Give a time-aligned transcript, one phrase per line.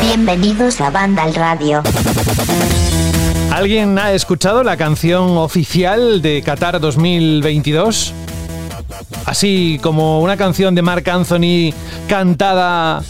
[0.00, 1.82] Bienvenidos a Banda al Radio.
[3.52, 8.12] ¿Alguien ha escuchado la canción oficial de Qatar 2022?
[9.26, 11.72] Así como una canción de Mark Anthony
[12.08, 13.02] cantada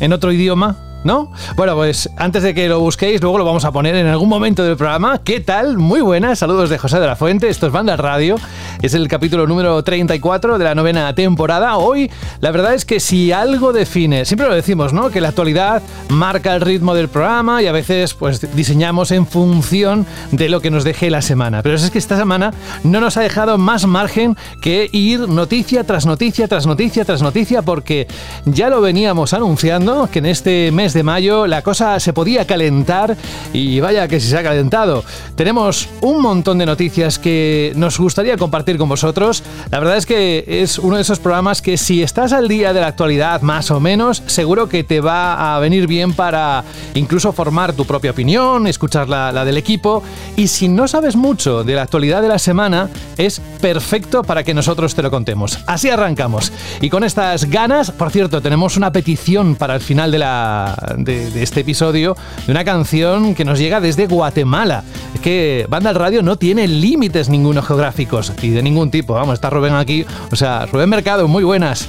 [0.00, 0.78] en otro idioma.
[1.04, 1.30] ¿No?
[1.54, 4.64] Bueno, pues antes de que lo busquéis, luego lo vamos a poner en algún momento
[4.64, 5.20] del programa.
[5.22, 5.76] ¿Qué tal?
[5.76, 8.36] Muy buenas, saludos de José de la Fuente, esto es Banda Radio,
[8.84, 11.78] es el capítulo número 34 de la novena temporada.
[11.78, 15.10] Hoy, la verdad es que si algo define, siempre lo decimos, ¿no?
[15.10, 20.04] Que la actualidad marca el ritmo del programa y a veces pues diseñamos en función
[20.32, 21.62] de lo que nos deje la semana.
[21.62, 22.52] Pero es que esta semana
[22.82, 27.62] no nos ha dejado más margen que ir noticia tras noticia, tras noticia, tras noticia,
[27.62, 28.06] porque
[28.44, 33.16] ya lo veníamos anunciando que en este mes de mayo la cosa se podía calentar
[33.54, 35.04] y vaya que si se ha calentado.
[35.36, 39.42] Tenemos un montón de noticias que nos gustaría compartir con vosotros.
[39.70, 42.80] La verdad es que es uno de esos programas que si estás al día de
[42.80, 47.72] la actualidad más o menos, seguro que te va a venir bien para incluso formar
[47.72, 50.02] tu propia opinión, escuchar la, la del equipo
[50.36, 54.54] y si no sabes mucho de la actualidad de la semana, es perfecto para que
[54.54, 55.58] nosotros te lo contemos.
[55.66, 56.52] Así arrancamos.
[56.80, 61.42] Y con estas ganas, por cierto, tenemos una petición para el final de la, de,
[61.42, 64.84] este episodio de una canción que nos llega desde Guatemala.
[65.14, 69.14] Es que Banda al Radio no tiene límites ninguno geográficos y ningún tipo.
[69.14, 70.04] Vamos, está Rubén aquí.
[70.32, 71.88] O sea, Rubén Mercado, muy buenas.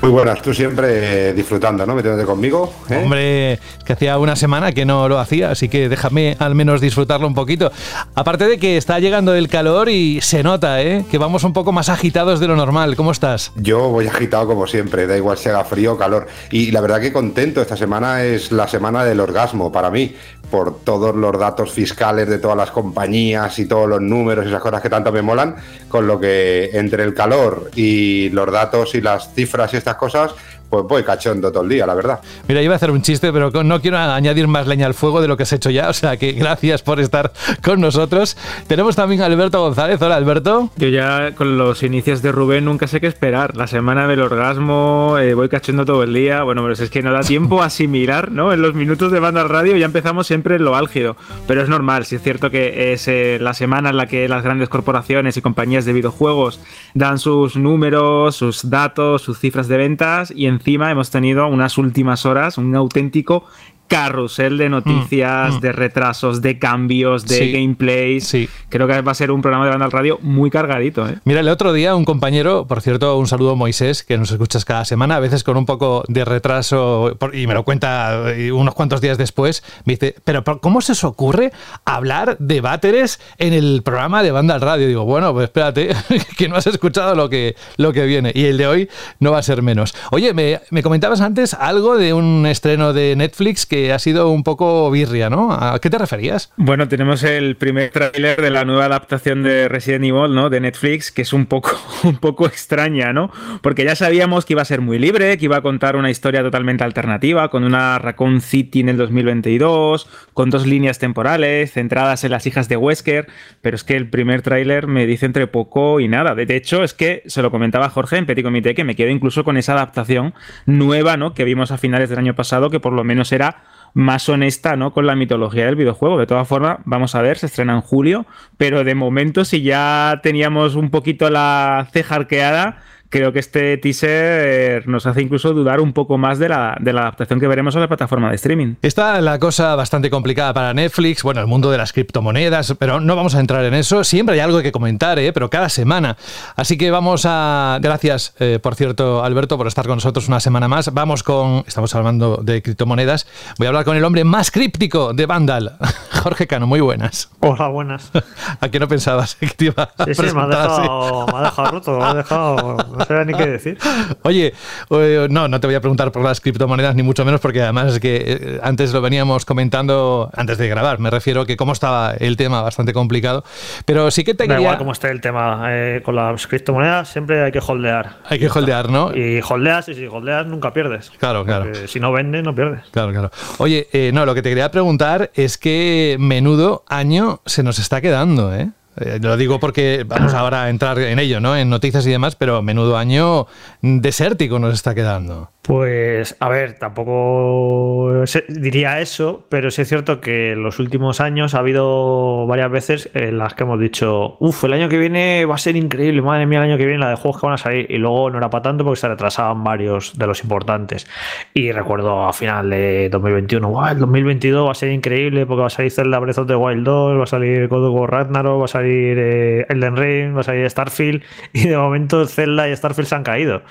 [0.00, 1.94] Muy buenas, tú siempre disfrutando, ¿no?
[1.94, 2.72] Metiéndote conmigo.
[2.90, 3.00] ¿eh?
[3.02, 7.26] Hombre, que hacía una semana que no lo hacía, así que déjame al menos disfrutarlo
[7.26, 7.72] un poquito.
[8.14, 11.04] Aparte de que está llegando el calor y se nota, ¿eh?
[11.10, 12.96] Que vamos un poco más agitados de lo normal.
[12.96, 13.52] ¿Cómo estás?
[13.56, 16.26] Yo voy agitado como siempre, da igual si haga frío o calor.
[16.50, 20.14] Y la verdad que contento, esta semana es la semana del orgasmo para mí,
[20.50, 24.60] por todos los datos fiscales de todas las compañías y todos los números y esas
[24.60, 25.56] cosas que tanto me molan,
[25.88, 30.32] con lo que entre el calor y los datos y las cifras y estas cosas,
[30.74, 32.20] pues voy cachondo todo el día, la verdad.
[32.48, 35.28] Mira, iba a hacer un chiste, pero no quiero añadir más leña al fuego de
[35.28, 37.32] lo que has hecho ya, o sea que gracias por estar
[37.62, 38.36] con nosotros.
[38.66, 40.00] Tenemos también a Alberto González.
[40.02, 40.70] Hola, Alberto.
[40.76, 43.56] Yo ya con los inicios de Rubén nunca sé qué esperar.
[43.56, 46.42] La semana del orgasmo, eh, voy cachondo todo el día.
[46.42, 48.52] Bueno, pero es que no da tiempo a asimilar, ¿no?
[48.52, 51.16] En los minutos de banda radio ya empezamos siempre en lo álgido.
[51.46, 54.42] Pero es normal, si es cierto que es eh, la semana en la que las
[54.42, 56.60] grandes corporaciones y compañías de videojuegos
[56.94, 61.76] dan sus números, sus datos, sus cifras de ventas y en encima hemos tenido unas
[61.76, 63.44] últimas horas un auténtico
[63.88, 65.60] carrusel de noticias, mm, mm.
[65.60, 68.26] de retrasos, de cambios, de gameplays.
[68.26, 68.48] Sí.
[68.68, 71.08] Creo que va a ser un programa de banda al radio muy cargadito.
[71.08, 71.18] ¿eh?
[71.24, 74.84] Mira, el otro día un compañero, por cierto, un saludo Moisés, que nos escuchas cada
[74.84, 79.18] semana, a veces con un poco de retraso, y me lo cuenta unos cuantos días
[79.18, 81.52] después, me dice, pero ¿cómo se os ocurre
[81.84, 84.86] hablar de váteres en el programa de banda al radio?
[84.86, 85.94] Digo, bueno, pues espérate,
[86.36, 88.32] que no has escuchado lo que, lo que viene.
[88.34, 88.88] Y el de hoy
[89.20, 89.94] no va a ser menos.
[90.10, 94.42] Oye, me, me comentabas antes algo de un estreno de Netflix que ha sido un
[94.42, 95.52] poco birria, ¿no?
[95.52, 96.52] ¿A qué te referías?
[96.56, 100.50] Bueno, tenemos el primer tráiler de la nueva adaptación de Resident Evil, ¿no?
[100.50, 101.70] De Netflix, que es un poco,
[102.04, 103.30] un poco extraña, ¿no?
[103.62, 106.42] Porque ya sabíamos que iba a ser muy libre, que iba a contar una historia
[106.42, 112.30] totalmente alternativa, con una Raccoon City en el 2022, con dos líneas temporales centradas en
[112.30, 113.26] las hijas de Wesker,
[113.62, 116.34] pero es que el primer tráiler me dice entre poco y nada.
[116.34, 119.44] De hecho, es que se lo comentaba Jorge en Petit Comité, que me quedo incluso
[119.44, 120.34] con esa adaptación
[120.66, 121.34] nueva, ¿no?
[121.34, 123.63] Que vimos a finales del año pasado, que por lo menos era
[123.94, 124.92] más honesta ¿no?
[124.92, 126.18] con la mitología del videojuego.
[126.18, 128.26] De todas formas, vamos a ver, se estrena en julio,
[128.58, 132.82] pero de momento si ya teníamos un poquito la ceja arqueada,
[133.14, 137.02] creo que este teaser nos hace incluso dudar un poco más de la, de la
[137.02, 138.74] adaptación que veremos a la plataforma de streaming.
[138.82, 143.14] Está la cosa bastante complicada para Netflix, bueno, el mundo de las criptomonedas, pero no
[143.14, 144.02] vamos a entrar en eso.
[144.02, 145.32] Siempre hay algo que comentar, ¿eh?
[145.32, 146.16] pero cada semana.
[146.56, 147.78] Así que vamos a...
[147.80, 150.92] Gracias, eh, por cierto, Alberto, por estar con nosotros una semana más.
[150.92, 151.62] Vamos con...
[151.68, 153.28] Estamos hablando de criptomonedas.
[153.58, 155.76] Voy a hablar con el hombre más críptico de Vandal,
[156.24, 156.66] Jorge Cano.
[156.66, 157.30] Muy buenas.
[157.38, 158.10] Hola, buenas.
[158.60, 161.42] ¿A qué no pensabas que te iba a sí, sí, me ha, dejado, me ha
[161.42, 162.76] dejado roto, me ha dejado
[163.10, 163.78] no sé ni qué decir.
[164.22, 164.54] Oye,
[164.90, 167.94] eh, no, no te voy a preguntar por las criptomonedas, ni mucho menos, porque además
[167.94, 170.98] es que eh, antes lo veníamos comentando antes de grabar.
[170.98, 173.44] Me refiero que cómo estaba el tema, bastante complicado.
[173.84, 175.66] Pero sí que te da igual cómo esté el tema.
[175.68, 178.16] Eh, con las criptomonedas siempre hay que holdear.
[178.28, 179.14] Hay que holdear, ¿no?
[179.14, 181.10] Y holdeas, y si holdeas nunca pierdes.
[181.18, 181.72] Claro, claro.
[181.86, 182.80] si no vendes, no pierdes.
[182.90, 183.30] Claro, claro.
[183.58, 188.54] Oye, no, lo que te quería preguntar es que menudo año se nos está quedando,
[188.54, 188.70] ¿eh?
[188.96, 191.56] Eh, lo digo porque vamos ahora a entrar en ello, ¿no?
[191.56, 193.46] En noticias y demás, pero menudo año
[193.82, 195.50] desértico nos está quedando.
[195.66, 201.54] Pues, a ver, tampoco diría eso, pero sí es cierto que en los últimos años
[201.54, 205.54] ha habido varias veces en las que hemos dicho, uff, el año que viene va
[205.54, 207.56] a ser increíble, madre mía, el año que viene la de juegos que van a
[207.56, 211.06] salir, y luego no era para tanto porque se retrasaban varios de los importantes.
[211.54, 215.68] Y recuerdo a final de 2021, wow, el 2022 va a ser increíble porque va
[215.68, 218.60] a salir Zelda Breath of the Wild 2, va a salir God of War Ragnarok,
[218.60, 221.22] va a salir eh, Elden Ring, va a salir Starfield,
[221.54, 223.62] y de momento Zelda y Starfield se han caído.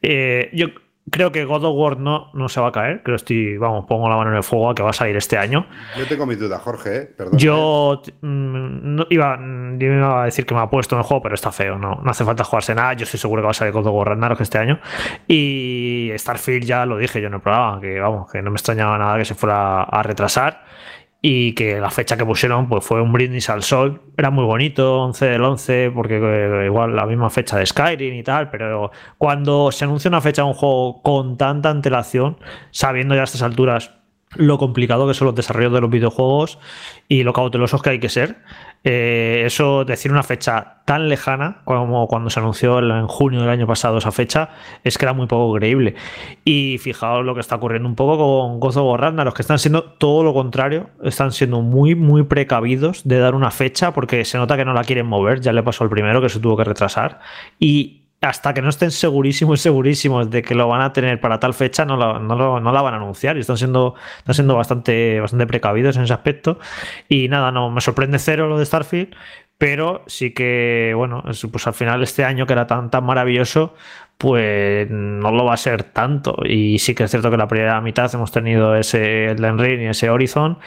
[0.00, 0.68] Eh, yo
[1.10, 3.02] Creo que God of War no, no se va a caer.
[3.04, 5.16] Creo que estoy, vamos, pongo la mano en el fuego a que va a salir
[5.16, 5.66] este año.
[5.96, 7.14] Yo tengo mis dudas, Jorge, ¿eh?
[7.16, 7.38] Perdón.
[7.38, 9.38] Yo mm, iba,
[9.78, 11.78] iba, a decir que me ha puesto en el juego, pero está feo.
[11.78, 12.94] No, no hace falta jugarse nada.
[12.94, 14.80] Yo estoy seguro que va a salir God of War Ragnarok este año.
[15.28, 18.98] Y Starfield ya lo dije yo en el programa, que vamos, que no me extrañaba
[18.98, 20.64] nada que se fuera a retrasar
[21.22, 24.02] y que la fecha que pusieron pues fue un brindis al sol.
[24.16, 28.22] Era muy bonito, 11 del 11, porque eh, igual la misma fecha de Skyrim y
[28.22, 32.38] tal, pero cuando se anuncia una fecha de un juego con tanta antelación,
[32.70, 33.92] sabiendo ya a estas alturas
[34.34, 36.58] lo complicado que son los desarrollos de los videojuegos
[37.08, 38.36] y lo cautelosos que hay que ser.
[38.84, 43.66] Eh, eso, decir una fecha tan lejana como cuando se anunció en junio del año
[43.66, 44.50] pasado esa fecha,
[44.84, 45.96] es que era muy poco creíble.
[46.44, 49.82] Y fijaos lo que está ocurriendo un poco con Gozo of los que están siendo
[49.82, 54.56] todo lo contrario, están siendo muy, muy precavidos de dar una fecha porque se nota
[54.56, 57.20] que no la quieren mover, ya le pasó al primero que se tuvo que retrasar.
[57.58, 61.54] Y hasta que no estén segurísimos, segurísimos de que lo van a tener para tal
[61.54, 65.96] fecha, no, no, la van a anunciar y están siendo, están siendo bastante, bastante precavidos
[65.96, 66.58] en ese aspecto.
[67.08, 69.14] Y nada, no, me sorprende cero lo de Starfield,
[69.58, 73.74] pero sí que, bueno, pues al final este año que era tan, tan maravilloso,
[74.18, 76.36] pues no lo va a ser tanto.
[76.44, 79.86] Y sí que es cierto que la primera mitad hemos tenido ese Elden Ring y
[79.86, 80.58] ese Horizon,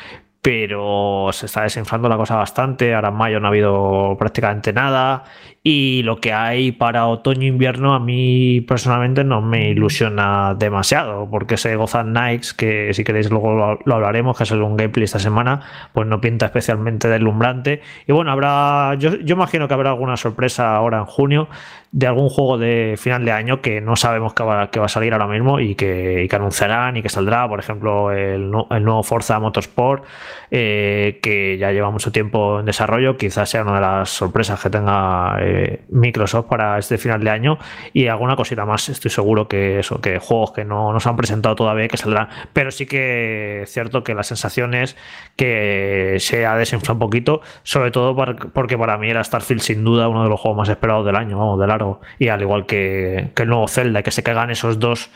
[0.42, 2.94] pero se está desinflando la cosa bastante.
[2.94, 5.26] Ahora en mayo no ha habido prácticamente nada.
[5.62, 11.76] Y lo que hay para otoño-invierno a mí personalmente no me ilusiona demasiado, porque se
[11.76, 15.62] gozan Nikes, que si queréis luego lo, hablaremos, que es un gameplay esta semana,
[15.94, 17.82] pues no pinta especialmente deslumbrante.
[18.08, 21.50] Y bueno, habrá, yo, yo imagino que habrá alguna sorpresa ahora en junio
[21.92, 24.90] de algún juego de final de año que no sabemos que va, que va a
[24.90, 29.02] salir ahora mismo y que, que, anunciarán y que saldrá, por ejemplo, el, el nuevo
[29.02, 30.04] Forza Motorsport,
[30.52, 34.70] eh, que ya lleva mucho tiempo en desarrollo, quizás sea una de las sorpresas que
[34.70, 37.58] tenga eh, Microsoft para este final de año.
[37.92, 41.56] Y alguna cosita más, estoy seguro que eso, que juegos que no nos han presentado
[41.56, 44.96] todavía que saldrán, pero sí que es cierto que la sensación es
[45.36, 48.16] que se ha desinflado un poquito, sobre todo
[48.54, 51.38] porque para mí era Starfield sin duda uno de los juegos más esperados del año,
[51.38, 51.72] vamos, del
[52.18, 55.10] y al igual que, el nuevo Zelda, que se caigan esos dos,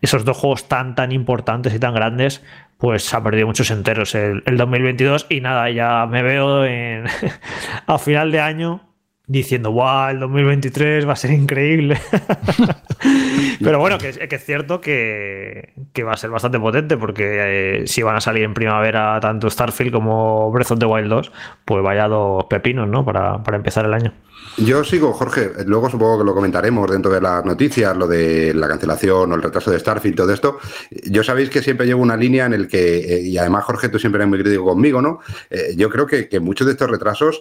[0.00, 2.42] esos dos juegos tan, tan importantes y tan grandes,
[2.78, 7.04] pues ha perdido muchos enteros el, 2022 y nada, ya me veo en,
[7.86, 8.91] a final de año
[9.32, 11.98] diciendo, wow, el 2023 va a ser increíble.
[13.60, 15.72] Pero bueno, que, es cierto que,
[16.04, 19.92] va a ser bastante potente porque eh, si van a salir en primavera tanto Starfield
[19.92, 21.32] como Breath of the Wild 2,
[21.64, 23.04] pues vaya dos pepinos, ¿no?
[23.04, 24.12] Para, para empezar el año.
[24.58, 25.50] Yo sigo, Jorge.
[25.64, 29.42] Luego supongo que lo comentaremos dentro de las noticias, lo de la cancelación o el
[29.42, 30.58] retraso de Starfield, todo esto.
[31.04, 33.98] Yo sabéis que siempre llevo una línea en el que, eh, y además, Jorge, tú
[33.98, 35.20] siempre eres muy crítico conmigo, ¿no?
[35.48, 37.40] Eh, yo creo que, muchos de estos retrasos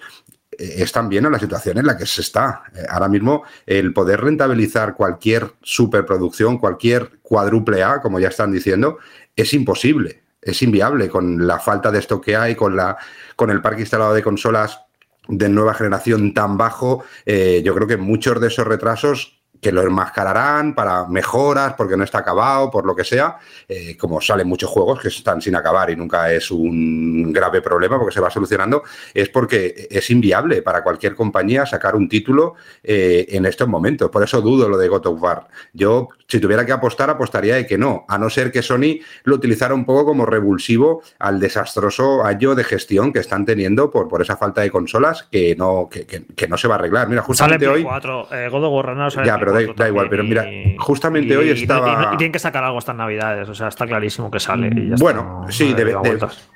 [0.62, 2.64] eh, están bien en la situación en la que se está.
[2.90, 9.00] ahora mismo, el poder rentabilizar cualquier superproducción, cualquier cuádruple A, como ya están diciendo,
[9.36, 12.98] es imposible, es inviable con la falta de esto que hay, con, la,
[13.36, 14.80] con el parque instalado de consolas
[15.28, 19.84] de nueva generación tan bajo, eh, yo creo que muchos de esos retrasos que lo
[19.84, 23.38] enmascararán para mejoras, porque no está acabado, por lo que sea,
[23.70, 28.00] eh, como salen muchos juegos que están sin acabar y nunca es un grave problema
[28.00, 28.82] porque se va solucionando,
[29.14, 34.10] es porque es inviable para cualquier compañía sacar un título eh, en estos momentos.
[34.10, 35.48] Por eso dudo lo de God of War.
[35.74, 39.36] Yo, si tuviera que apostar, apostaría de que no, a no ser que Sony lo
[39.36, 44.24] utilizara un poco como revulsivo al desastroso año de gestión que están teniendo por, por
[44.24, 47.08] esa falta de consolas que no, que, no se va a arreglar.
[47.08, 47.82] Mira, justamente hoy...
[47.82, 50.46] Eh, God of War no ya, pero da, igual, pero mira,
[50.78, 52.12] justamente hoy estaba.
[52.14, 54.70] Y, tienen que sacar algo estas navidades, o sea, está clarísimo que sale.
[54.98, 55.74] bueno, sí,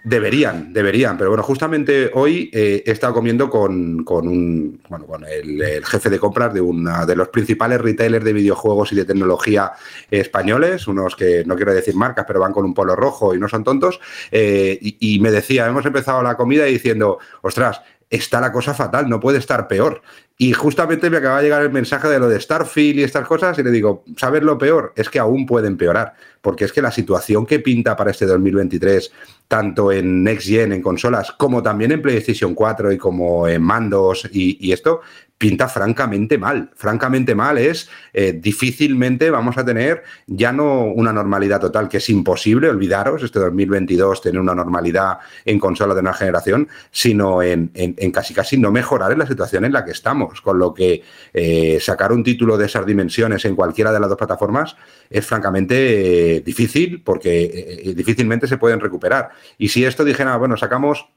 [0.04, 5.84] deberían, deberían, pero bueno, justamente hoy eh, he estado comiendo con, un, bueno, con el,
[5.86, 9.72] jefe de compras de uno de los principales retailers de videojuegos y de tecnología
[10.10, 13.48] españoles, unos que no quiero decir marcas, pero van con un polo rojo y no
[13.48, 14.00] son tontos,
[14.32, 19.20] eh, y me decía, hemos empezado la comida diciendo, ostras, está la cosa fatal, no
[19.20, 20.02] puede estar peor.
[20.38, 23.58] Y justamente me acaba de llegar el mensaje de lo de Starfield y estas cosas
[23.58, 24.92] y le digo, ¿sabes lo peor?
[24.98, 29.14] Es que aún puede empeorar, porque es que la situación que pinta para este 2023,
[29.48, 34.28] tanto en Next Gen, en consolas, como también en PlayStation 4 y como en mandos
[34.32, 35.02] y, esto,
[35.38, 36.72] pinta francamente mal.
[36.76, 42.10] Francamente mal es eh, difícilmente vamos a tener ya no una normalidad total, que es
[42.10, 47.72] imposible, olvidaros, este 2022 tener una normalidad en consola de una generación, sino en,
[48.14, 50.25] casi casi no mejorar en la situación en la que estamos.
[50.42, 51.04] Con lo que
[51.34, 54.76] eh, sacar un título de esas dimensiones en cualquiera de las dos plataformas
[55.10, 59.30] es francamente eh, difícil porque difícilmente se pueden recuperar.
[59.58, 61.08] Y si esto dijera, bueno, sacamos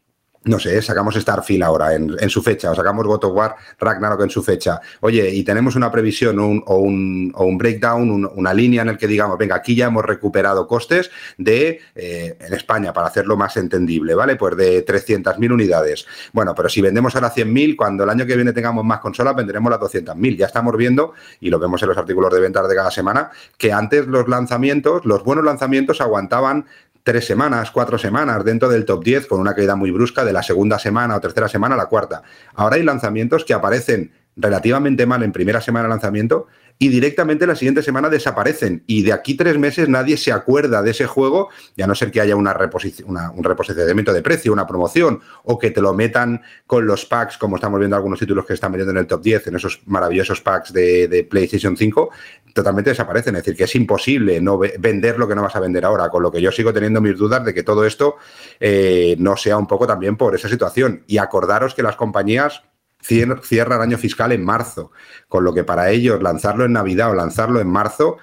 [0.49, 4.31] no sé, sacamos Starfield ahora en, su fecha, o sacamos God of War Ragnarok en
[4.31, 4.81] su fecha.
[5.01, 9.57] Oye, y tenemos una previsión o, un, breakdown, una línea en el que digamos, venga,
[9.57, 14.37] aquí ya hemos recuperado costes de, eh, en España, para hacerlo más entendible, ¿vale?
[14.37, 16.07] Pues de 300.000 unidades.
[16.33, 19.71] Bueno, pero si vendemos ahora 100.000, cuando el año que viene tengamos más consolas, venderemos
[19.71, 20.37] las 200.000.
[20.37, 23.73] Ya estamos viendo, y lo vemos en los artículos de ventas de cada semana, que
[23.73, 26.67] antes los lanzamientos, los buenos lanzamientos aguantaban
[27.09, 30.43] tres semanas, cuatro semanas dentro del top 10 con una caída muy brusca de la
[30.43, 32.23] segunda semana o tercera semana a la cuarta.
[32.55, 36.47] Ahora hay lanzamientos que aparecen relativamente mal en primera semana de lanzamiento
[36.79, 38.85] y directamente la siguiente semana desaparecen.
[38.87, 42.21] Y de aquí tres meses nadie se acuerda de ese juego, ya no ser que
[42.21, 47.05] haya una, un reposicionamiento de precio, una promoción, o que te lo metan con los
[47.05, 49.81] packs, como estamos viendo algunos títulos que están metiendo en el top 10, en esos
[49.87, 52.11] maravillosos packs de, PlayStation 5,
[52.55, 53.35] totalmente desaparecen.
[53.35, 56.23] Es decir, que es imposible no vender lo que no vas a vender ahora, con
[56.23, 58.17] lo que yo sigo teniendo mis dudas de que todo esto
[58.61, 61.03] eh, no sea un poco también por esa situación.
[61.09, 62.63] Y acordaros que las compañías
[63.09, 64.93] cierra el año fiscal en marzo,
[65.29, 68.19] con lo que para ellos lanzarlo en Navidad o lanzarlo en marzo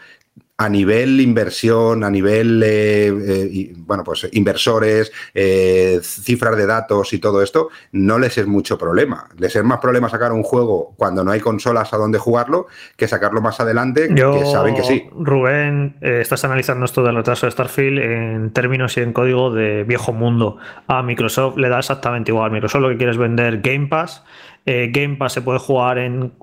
[0.57, 7.19] a nivel inversión, a nivel, eh, eh, bueno, pues inversores, eh, cifras de datos y
[7.19, 9.27] todo esto, no les es mucho problema.
[9.37, 13.07] Les es más problema sacar un juego cuando no hay consolas a donde jugarlo que
[13.07, 15.09] sacarlo más adelante, que saben que sí.
[15.13, 20.13] Rubén, estás analizando esto del retraso de Starfield en términos y en código de viejo
[20.13, 20.57] mundo.
[20.87, 22.51] A Microsoft le da exactamente igual.
[22.51, 24.23] Microsoft lo que quiere es vender Game Pass
[24.67, 26.33] eh, Game Pass se puede jugar en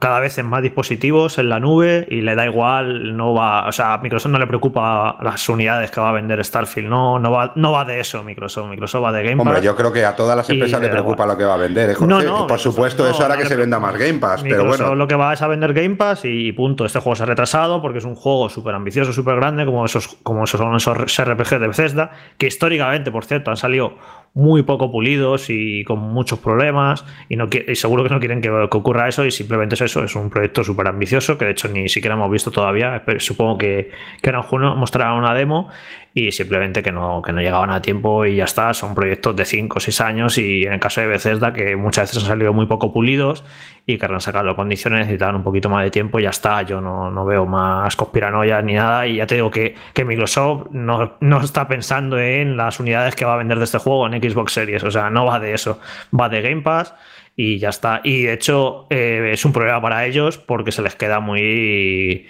[0.00, 3.72] cada vez en más dispositivos, en la nube, y le da igual, no va, o
[3.72, 7.30] sea, a Microsoft no le preocupa las unidades que va a vender Starfield, no, no
[7.30, 9.46] va, no va de eso Microsoft, Microsoft va de Game Pass.
[9.46, 11.90] Hombre, yo creo que a todas las empresas le preocupa lo que va a vender,
[11.90, 14.96] ¿eh, No, no, Por supuesto, eso hará que se venda más Game Pass, pero bueno.
[14.96, 16.84] Lo que va es a vender Game Pass y punto.
[16.84, 20.08] Este juego se ha retrasado porque es un juego súper ambicioso, súper grande, como esos,
[20.24, 23.94] como esos son esos RPG de Bethesda, que históricamente, por cierto, han salido
[24.34, 28.50] muy poco pulidos y con muchos problemas y, no, y seguro que no quieren que,
[28.50, 31.88] ocurra eso y simplemente es eso, es un proyecto súper ambicioso que de hecho ni
[31.88, 33.90] siquiera hemos visto todavía, pero supongo que,
[34.22, 35.68] que en junio mostrarán una demo
[36.14, 39.44] y simplemente que no, que no llegaban a tiempo y ya está, son proyectos de
[39.44, 42.52] 5 o 6 años y en el caso de Bethesda que muchas veces han salido
[42.52, 43.44] muy poco pulidos
[43.86, 46.80] y que han sacado condiciones necesitan un poquito más de tiempo y ya está, yo
[46.80, 51.16] no, no veo más conspiranoia ni nada y ya te digo que, que Microsoft no,
[51.20, 54.52] no, está pensando en las unidades que va a vender de este juego en Xbox
[54.52, 55.80] Series, o sea, no va de eso,
[56.18, 56.94] va de Game Pass
[57.40, 58.00] y ya está.
[58.02, 62.26] Y de hecho eh, es un problema para ellos porque se les queda muy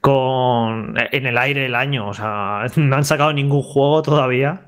[0.00, 2.08] con en el aire el año.
[2.08, 4.62] O sea, no han sacado ningún juego todavía.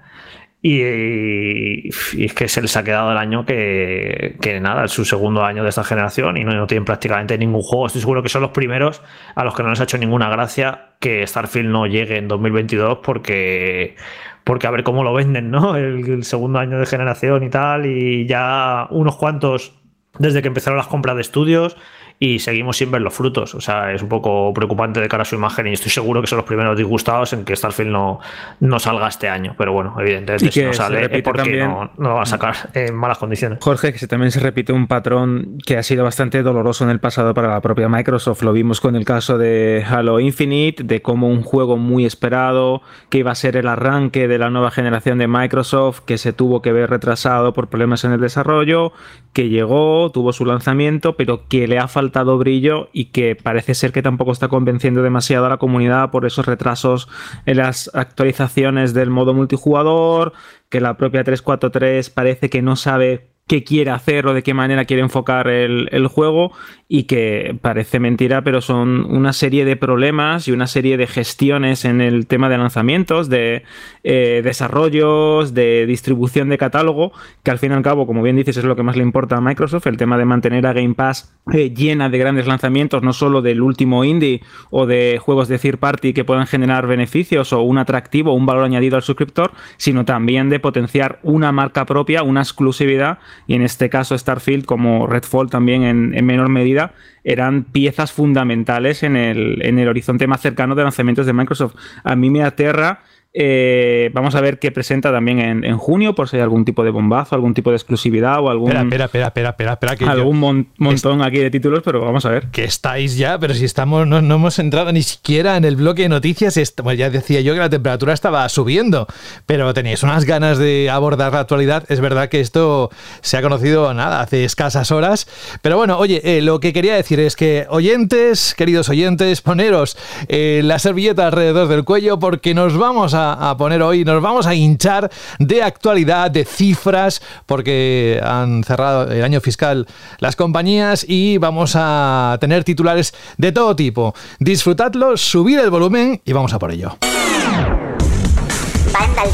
[0.62, 5.42] Y, es que se les ha quedado el año que, que, nada, es su segundo
[5.42, 7.86] año de esta generación y no, no, tienen prácticamente ningún juego.
[7.86, 9.02] Estoy seguro que son los primeros
[9.34, 12.98] a los que no les ha hecho ninguna gracia que Starfield no llegue en 2022
[13.02, 13.96] porque,
[14.44, 15.76] porque a ver cómo lo venden, ¿no?
[15.78, 19.80] el segundo año de generación y tal, y ya unos cuantos
[20.18, 21.76] desde que empezaron las compras de estudios
[22.22, 23.54] y seguimos sin ver los frutos.
[23.54, 26.26] O sea, es un poco preocupante de cara a su imagen y estoy seguro que
[26.26, 28.20] son los primeros disgustados en que Starfield no,
[28.60, 29.54] no salga este año.
[29.56, 33.16] Pero bueno, evidentemente si no sale porque no, no, lo va a sacar en malas
[33.16, 33.58] condiciones.
[33.62, 37.32] Jorge, que también se repite un patrón que ha sido bastante doloroso en el pasado
[37.32, 38.42] para la propia Microsoft.
[38.42, 43.16] Lo vimos con el caso de Halo Infinite, de cómo un juego muy esperado, que
[43.16, 46.74] iba a ser el arranque de la nueva generación de Microsoft, que se tuvo que
[46.74, 48.92] ver retrasado por problemas en el desarrollo,
[49.32, 53.92] que llegó, tuvo su lanzamiento, pero que le ha faltado brillo y que parece ser
[53.92, 57.08] que tampoco está convenciendo demasiado a la comunidad por esos retrasos
[57.46, 60.32] en las actualizaciones del modo multijugador,
[60.68, 64.84] que la propia 343 parece que no sabe qué quiere hacer o de qué manera
[64.84, 66.52] quiere enfocar el, juego
[66.86, 71.84] y que parece mentira, pero son una serie de problemas y una serie de gestiones
[71.84, 73.64] en el tema de lanzamientos, de
[74.04, 77.10] eh, desarrollos, de distribución de catálogo,
[77.42, 79.38] que al fin y al cabo, como bien dices, es lo que más le importa
[79.38, 83.12] a Microsoft, el tema de mantener a Game Pass eh, llena de grandes lanzamientos, no
[83.12, 87.62] solo del último indie o de juegos de third party que puedan generar beneficios o
[87.62, 92.42] un atractivo, un valor añadido al suscriptor, sino también de potenciar una marca propia, una
[92.42, 96.92] exclusividad y en este caso Starfield como Redfall también en, menor medida
[97.24, 101.74] eran piezas fundamentales en el, en el horizonte más cercano de lanzamientos de Microsoft.
[102.04, 103.00] A mí me aterra
[103.32, 106.90] Eh, vamos a ver qué presenta también en, junio, por si hay algún tipo de
[106.90, 108.72] bombazo, algún tipo de exclusividad o algún.
[108.72, 112.48] Espera, espera, espera, espera, espera, que algún montón aquí de títulos, pero vamos a ver.
[112.48, 116.08] Que estáis ya, pero si estamos, no, hemos entrado ni siquiera en el bloque de
[116.08, 116.58] noticias.
[116.82, 119.06] Bueno, ya decía yo que la temperatura estaba subiendo,
[119.46, 121.84] pero tenéis unas ganas de abordar la actualidad.
[121.88, 125.28] Es verdad que esto se ha conocido nada hace escasas horas,
[125.62, 129.96] pero bueno, oye, eh, lo que quería decir es que oyentes, queridos oyentes, poneros
[130.26, 134.04] eh, la servilleta alrededor del cuello porque nos vamos a a, poner hoy.
[134.04, 139.86] Nos vamos a hinchar de actualidad, de cifras, porque han cerrado el año fiscal
[140.18, 144.14] las compañías y vamos a tener titulares de todo tipo.
[144.38, 146.96] Disfrutadlo, subir el volumen y vamos a por ello.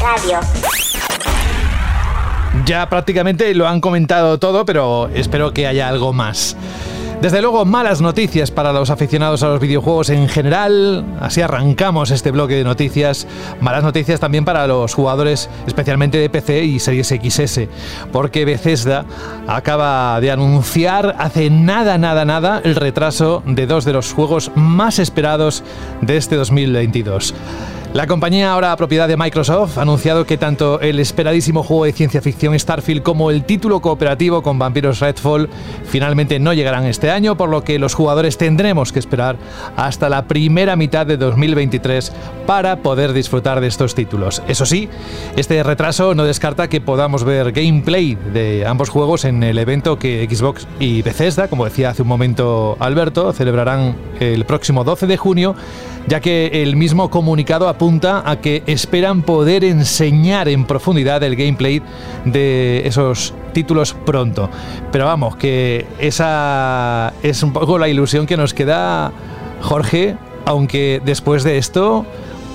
[0.01, 0.39] Radio.
[2.65, 6.57] Ya prácticamente lo han comentado todo, pero espero que haya algo más.
[7.21, 11.03] Desde luego, malas noticias para los aficionados a los videojuegos en general.
[11.19, 13.25] Así arrancamos este bloque de noticias.
[13.59, 17.61] Malas noticias también para los jugadores, especialmente de PC y Series XS,
[18.11, 19.05] porque Bethesda
[19.47, 24.99] acaba de anunciar hace nada, nada, nada el retraso de dos de los juegos más
[24.99, 25.63] esperados
[26.01, 27.33] de este 2022.
[27.93, 32.21] La compañía, ahora propiedad de Microsoft, ha anunciado que tanto el esperadísimo juego de ciencia
[32.21, 35.49] ficción Starfield como el título cooperativo con vampiros Redfall
[35.85, 39.37] finalmente no llegarán este año, por lo que los jugadores tendremos que esperar
[39.77, 42.11] hasta la primera mitad de 2023
[42.45, 44.43] para poder disfrutar de estos títulos.
[44.47, 44.89] Eso sí,
[45.35, 50.27] este retraso no descarta que podamos ver gameplay de ambos juegos en el evento que
[50.29, 55.55] Xbox y Bethesda, como decía hace un momento Alberto, celebrarán el próximo 12 de junio
[56.07, 57.86] ya que el mismo comunicado apunta
[58.25, 61.81] a que esperan poder enseñar en profundidad el gameplay
[62.25, 64.49] de esos títulos pronto.
[64.91, 69.11] Pero vamos, que esa es un poco la ilusión que nos queda,
[69.61, 72.05] Jorge, aunque después de esto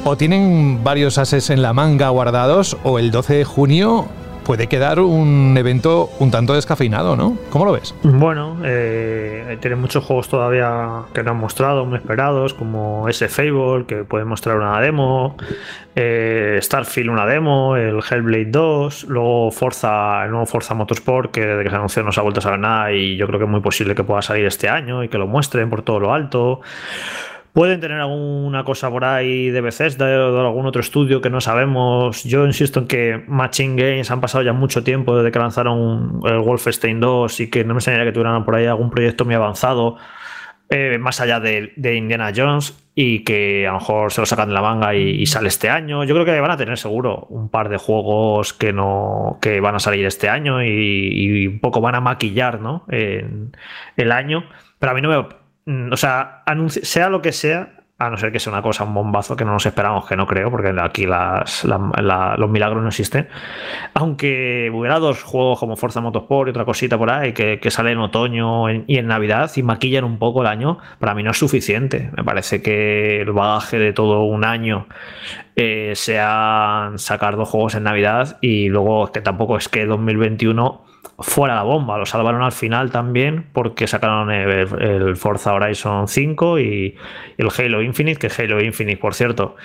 [0.05, 4.09] o tienen varios ases en la manga guardados o el 12 de junio
[4.45, 7.37] puede quedar un evento un tanto descafeinado, ¿no?
[7.51, 7.95] ¿Cómo lo ves?
[8.03, 13.87] Bueno, eh, tiene muchos juegos todavía que no han mostrado, muy esperados, como ese Fable,
[13.87, 15.37] que puede mostrar una demo,
[15.95, 21.65] eh, Starfield una demo, el Hellblade 2, luego Forza, el nuevo Forza Motorsport, que desde
[21.65, 23.51] que se anunció no se ha vuelto a saber nada y yo creo que es
[23.51, 26.61] muy posible que pueda salir este año y que lo muestren por todo lo alto.
[27.52, 31.43] Pueden tener alguna cosa por ahí de Bethesda o de algún otro estudio que no
[31.43, 32.25] sabemos.
[32.25, 36.38] Yo insisto en que Machine Games han pasado ya mucho tiempo desde que lanzaron el
[36.38, 39.99] Wolfenstein 2 y que no me enseñaría que tuvieran por ahí algún proyecto muy avanzado
[40.71, 44.54] eh, más allá de, Indiana Jones y que a lo mejor se lo sacan de
[44.54, 46.04] la manga y, sale este año.
[46.04, 49.75] Yo creo que van a tener seguro un par de juegos que no que van
[49.75, 52.86] a salir este año y, un poco van a maquillar ¿no?
[52.88, 53.54] en
[53.99, 54.45] el año.
[54.78, 58.41] Pero a mí no me o sea, sea lo que sea, a no ser que
[58.41, 61.65] sea una cosa, un bombazo que no nos esperamos, que no creo, porque aquí las,
[61.65, 63.29] los milagros no existen.
[63.95, 67.93] Aunque hubiera dos juegos como Forza Motorsport y otra cosita por ahí que, que sale
[67.93, 71.39] en otoño y en Navidad y maquillan un poco el año, para mí no es
[71.39, 72.11] suficiente.
[72.17, 74.87] Me parece que el bagaje de todo un año
[75.55, 81.55] eh, sea sacar dos juegos en Navidad y luego que tampoco es que 2021 fuera
[81.55, 81.99] la bomba.
[81.99, 86.97] Lo salvaron al final también porque sacaron el, Forza Horizon 5 y
[87.39, 89.57] el Halo Infinite, que Halo Infinite, por cierto,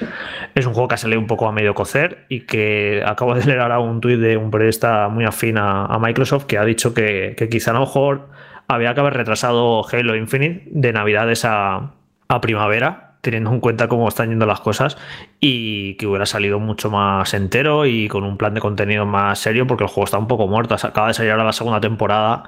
[0.55, 3.45] es un juego que ha salido un poco a medio cocer y que acabo de
[3.45, 7.35] leer ahora un tuit de un periodista muy afín a, Microsoft que ha dicho que,
[7.49, 8.29] quizá a lo mejor
[8.67, 11.93] había que haber retrasado Halo Infinite de Navidades a,
[12.27, 14.97] a primavera teniendo en cuenta cómo están yendo las cosas
[15.39, 19.67] y que hubiera salido mucho más entero y con un plan de contenido más serio
[19.67, 20.75] porque el juego está un poco muerto.
[20.75, 22.43] Acaba de salir ahora la segunda temporada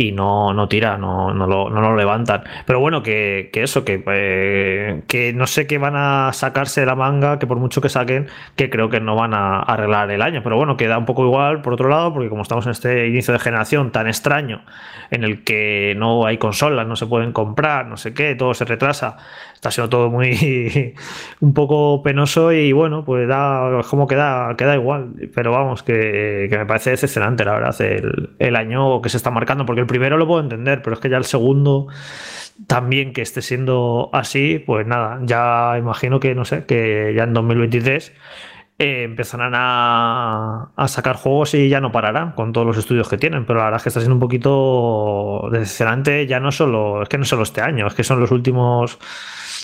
[0.00, 2.42] y no, no tira, no, no, lo, no lo levantan.
[2.64, 6.94] Pero bueno, que, eso, que, eh, que no sé qué van a sacarse de la
[6.94, 10.42] manga, que por mucho que saquen, que creo que no van a arreglar el año.
[10.42, 13.34] Pero bueno, queda un poco igual por otro lado, porque como estamos en este inicio
[13.34, 14.64] de generación tan extraño,
[15.10, 18.64] en el que no hay consolas, no se pueden comprar, no sé qué, todo se
[18.64, 19.18] retrasa,
[19.60, 20.94] está siendo todo muy
[21.40, 25.12] un poco penoso y bueno, pues da como queda, queda igual.
[25.34, 29.66] Pero vamos, que, me parece decepcionante, la verdad, el, el año que se está marcando,
[29.66, 31.88] porque el primero lo puedo entender, pero es que ya el segundo
[32.66, 37.34] también que esté siendo así, pues nada, ya imagino que, no sé, que ya en
[37.34, 38.12] 2023
[38.78, 43.18] eh, empezarán a, a, sacar juegos y ya no pararán con todos los estudios que
[43.18, 47.08] tienen, pero la verdad es que está siendo un poquito decepcionante, ya no solo, es
[47.10, 48.98] que no solo este año, es que son los últimos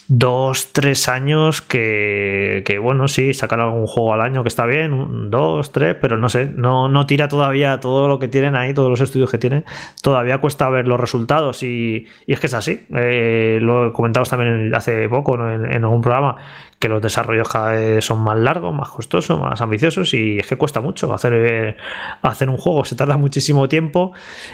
[0.08, 5.30] dos, tres años que, que, bueno, sí, sacar algún juego al año que está bien,
[5.30, 8.88] dos, tres, pero no sé, no, no tira todavía todo lo que tienen ahí, todos
[8.88, 9.64] los estudios que tienen,
[10.02, 12.86] todavía cuesta ver los resultados y, y es que es así.
[12.94, 16.36] Eh, lo comentamos también hace poco en, en, algún programa,
[16.78, 20.56] que los desarrollos cada vez son más largos, más costosos, más ambiciosos y es que
[20.56, 21.76] cuesta mucho hacer,
[22.22, 24.12] hacer un juego, se tarda muchísimo tiempo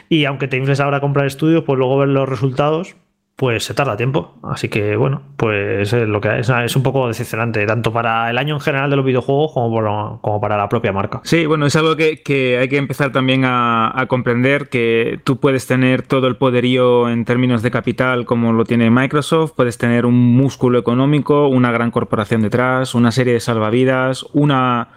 [0.08, 2.96] y aunque te infles ahora a comprar estudios, pues luego ver los resultados
[3.36, 4.34] pues se tarda tiempo.
[4.42, 8.38] Así que bueno, pues es lo que es, es un poco decepcionante, tanto para el
[8.38, 11.20] año en general de los videojuegos como, como para la propia marca.
[11.24, 15.38] Sí, bueno, es algo que, que hay que empezar también a, a, comprender, que tú
[15.40, 20.06] puedes tener todo el poderío en términos de capital como lo tiene Microsoft, puedes tener
[20.06, 24.88] un músculo económico, una gran corporación detrás, una serie de salvavidas, una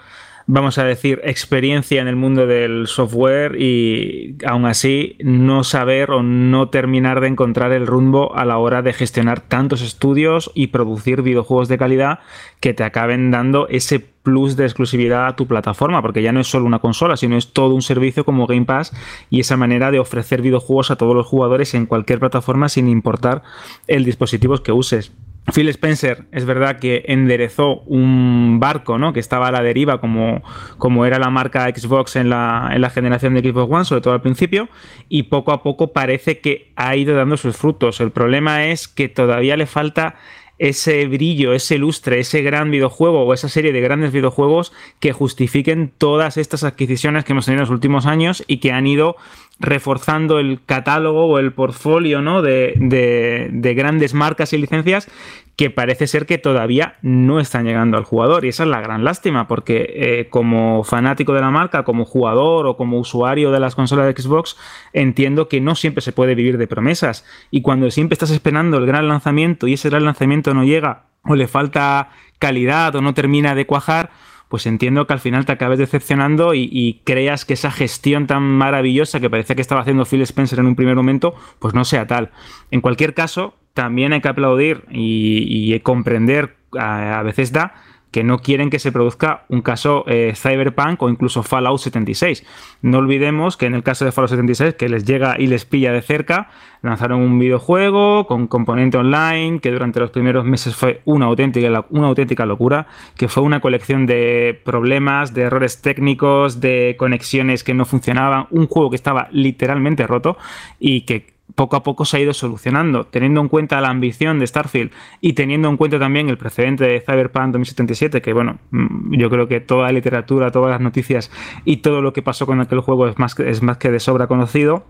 [0.47, 6.21] vamos a decir, experiencia en el mundo del software y aún así no saber o
[6.21, 11.23] no terminar de encontrar el rumbo a la hora de gestionar tantos estudios y producir
[11.23, 12.19] videojuegos de calidad
[12.59, 16.47] que te acaben dando ese plus de exclusividad a tu plataforma, porque ya no es
[16.47, 18.91] solo una consola, sino es todo un servicio como Game Pass
[19.29, 23.43] y esa manera de ofrecer videojuegos a todos los jugadores en cualquier plataforma sin importar
[23.87, 25.11] el dispositivo que uses.
[25.53, 29.13] Phil Spencer es verdad que enderezó un barco ¿no?
[29.13, 30.41] que estaba a la deriva como,
[30.77, 34.13] como era la marca Xbox en la, en la, generación de Xbox One, sobre todo
[34.13, 34.69] al principio,
[35.07, 37.99] y poco a poco parece que ha ido dando sus frutos.
[38.01, 40.15] El problema es que todavía le falta
[40.57, 45.91] ese brillo, ese lustre, ese gran videojuego o esa serie de grandes videojuegos que justifiquen
[45.97, 49.17] todas estas adquisiciones que hemos tenido en los últimos años y que han ido
[49.59, 52.41] reforzando el catálogo o el portfolio ¿no?
[52.41, 55.07] de, de, de, grandes marcas y licencias
[55.55, 58.43] que parece ser que todavía no están llegando al jugador.
[58.43, 62.67] Y esa es la gran lástima, porque eh, como fanático de la marca, como jugador
[62.67, 64.57] o como usuario de las consolas de Xbox,
[64.91, 67.25] entiendo que no siempre se puede vivir de promesas.
[67.51, 71.35] Y cuando siempre estás esperando el gran lanzamiento y ese gran lanzamiento no llega o
[71.35, 74.11] le falta calidad o no termina de cuajar,
[74.49, 79.19] pues entiendo que al final te acabes decepcionando y, creas que esa gestión tan maravillosa
[79.19, 82.31] que parecía que estaba haciendo Phil Spencer en un primer momento, pues no sea tal.
[82.71, 87.73] En cualquier caso, también hay que aplaudir y, comprender a veces da
[88.15, 92.45] que no quieren que se produzca un caso eh, Cyberpunk o incluso Fallout 76.
[92.81, 95.91] No olvidemos que en el caso de Fallout 76, que les llega y les pilla
[95.91, 96.49] de cerca,
[96.81, 102.07] lanzaron un videojuego con componente online que durante los primeros meses fue una auténtica, una
[102.07, 107.83] auténtica locura, que fue una colección de problemas, de errores técnicos, de conexiones que no
[107.83, 110.37] funcionaban, un juego que estaba literalmente roto
[110.79, 114.47] y que poco a poco se ha ido solucionando, teniendo en cuenta la ambición de
[114.47, 119.29] Starfield y teniendo en cuenta también el precedente de Cyberpunk 2077, que bueno, mm, yo
[119.29, 121.31] creo que toda la literatura, todas las noticias
[121.63, 124.27] y todo lo que pasó con aquel juego es más, es más que de sobra
[124.27, 124.85] conocido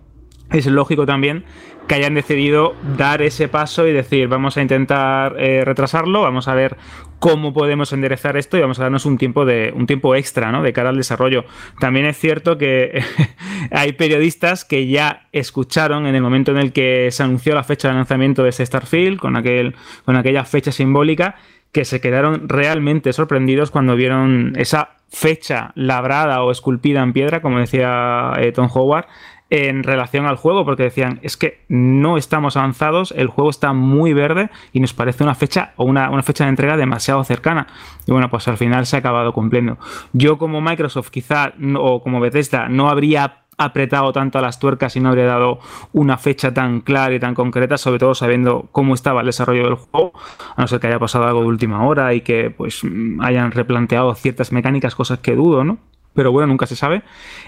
[0.51, 1.43] es lógico también
[1.87, 6.55] que hayan decidido dar ese paso y decir, vamos a intentar eh, retrasarlo, vamos a
[6.55, 6.77] ver
[7.19, 10.61] cómo podemos enderezar esto y vamos a darnos un tiempo de un tiempo extra, ¿no?
[10.61, 11.45] De cara al desarrollo.
[11.79, 13.03] También es cierto que
[13.71, 17.87] hay periodistas que ya escucharon en el momento en el que se anunció la fecha
[17.87, 21.35] de lanzamiento de ese Starfield con aquel con aquella fecha simbólica
[21.71, 27.59] que se quedaron realmente sorprendidos cuando vieron esa fecha labrada o esculpida en piedra, como
[27.59, 29.07] decía eh, Tom Howard,
[29.49, 34.13] en relación al juego, porque decían, es que no estamos avanzados, el juego está muy
[34.13, 37.67] verde y nos parece una fecha o una, una, fecha de entrega demasiado cercana.
[38.07, 39.77] Y bueno, pues al final se ha acabado cumpliendo.
[40.13, 44.99] Yo como Microsoft quizá, o como Bethesda, no habría apretado tanto a las tuercas y
[44.99, 45.59] no habría dado
[45.93, 49.75] una fecha tan clara y tan concreta, sobre todo sabiendo cómo estaba el desarrollo del
[49.75, 50.11] juego,
[50.55, 52.81] a no ser que haya pasado algo de última hora y que pues
[53.21, 55.77] hayan replanteado ciertas mecánicas, cosas que dudo, ¿no?
[56.15, 57.03] pero bueno, nunca se sabe,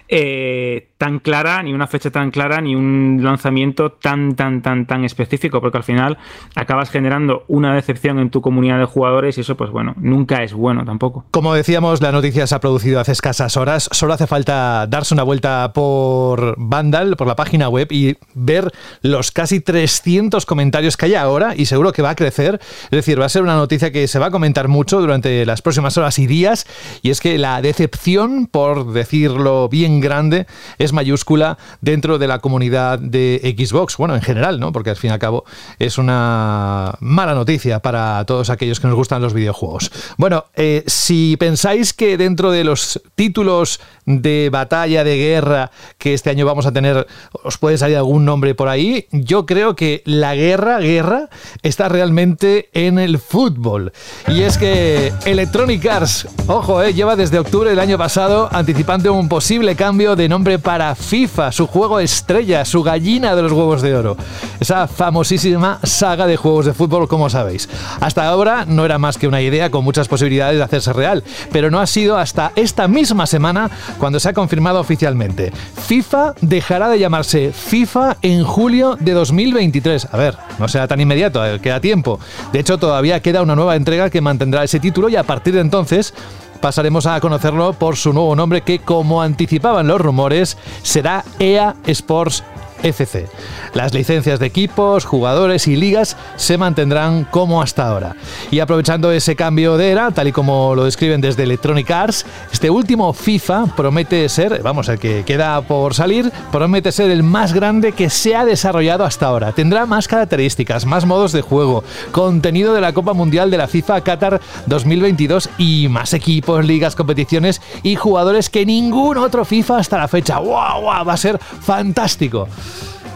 [0.10, 5.04] eh, tan clara, ni una fecha tan clara, ni un lanzamiento tan, tan, tan, tan
[5.04, 6.18] específico, porque al final
[6.56, 10.54] acabas generando una decepción en tu comunidad de jugadores y eso, pues bueno, nunca es
[10.54, 11.26] bueno tampoco.
[11.32, 15.24] Como decíamos, la noticia se ha producido hace escasas horas, solo hace falta darse una
[15.24, 21.16] vuelta por Vandal, por la página web y ver los casi 300 comentarios que hay
[21.16, 24.08] ahora y seguro que va a crecer, es decir, va a ser una noticia que
[24.08, 26.66] se va a comentar mucho durante las próximas horas y días
[27.02, 33.00] y es que la decepción por decirlo bien grande, es mayúscula dentro de la comunidad
[33.00, 33.98] de Xbox.
[33.98, 34.72] Bueno, en general, ¿no?
[34.72, 35.46] Porque al fin y al cabo
[35.80, 39.92] es una mala noticia para todos aquellos que nos gustan los videojuegos.
[40.18, 46.30] Bueno, eh, si pensáis que dentro de los títulos de batalla, de guerra que este
[46.30, 47.06] año vamos a tener,
[47.44, 51.30] os puede salir algún nombre por ahí, yo creo que la guerra, guerra,
[51.62, 53.92] está realmente en el fútbol.
[54.30, 59.28] Y es que Electronic Arts, ojo, eh, lleva desde octubre del año pasado anticipando un
[59.28, 63.94] posible cambio de nombre para FIFA, su juego estrella, su gallina de los huevos de
[63.94, 64.16] oro.
[64.62, 67.68] Esa famosísima saga de juegos de fútbol, como sabéis.
[68.00, 71.70] Hasta ahora no era más que una idea con muchas posibilidades de hacerse real, pero
[71.70, 75.52] no ha sido hasta esta misma semana cuando se ha confirmado oficialmente.
[75.52, 80.08] FIFA dejará de llamarse FIFA en julio de 2023.
[80.12, 82.20] A ver, no sea tan inmediato, queda tiempo.
[82.52, 85.62] De hecho, todavía queda una nueva entrega que mantendrá ese título y a partir de
[85.62, 86.14] entonces
[86.58, 92.44] pasaremos a conocerlo por su nuevo nombre que, como anticipaban los rumores, será EA Sports
[92.84, 93.28] FC.
[93.74, 98.16] Las licencias de equipos, jugadores y ligas se mantendrán como hasta ahora.
[98.52, 102.70] Y aprovechando ese cambio de era, tal y como lo describen desde Electronic Arts, este
[102.70, 107.92] último FIFA promete ser, vamos, el que queda por salir, promete ser el más grande
[107.92, 109.52] que se ha desarrollado hasta ahora.
[109.52, 114.02] Tendrá más características, más modos de juego, contenido de la Copa Mundial de la FIFA
[114.02, 120.08] Qatar 2022 y más equipos, ligas, competiciones y jugadores que ningún otro FIFA hasta la
[120.08, 120.40] fecha.
[120.40, 120.82] ¡Wow!
[120.82, 122.48] wow va a ser fantástico.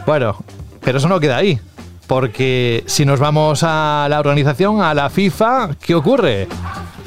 [0.06, 0.36] Bueno,
[0.82, 1.60] pero eso no queda ahí.
[2.08, 6.48] Porque si nos vamos a la organización, a la FIFA, ¿qué ocurre?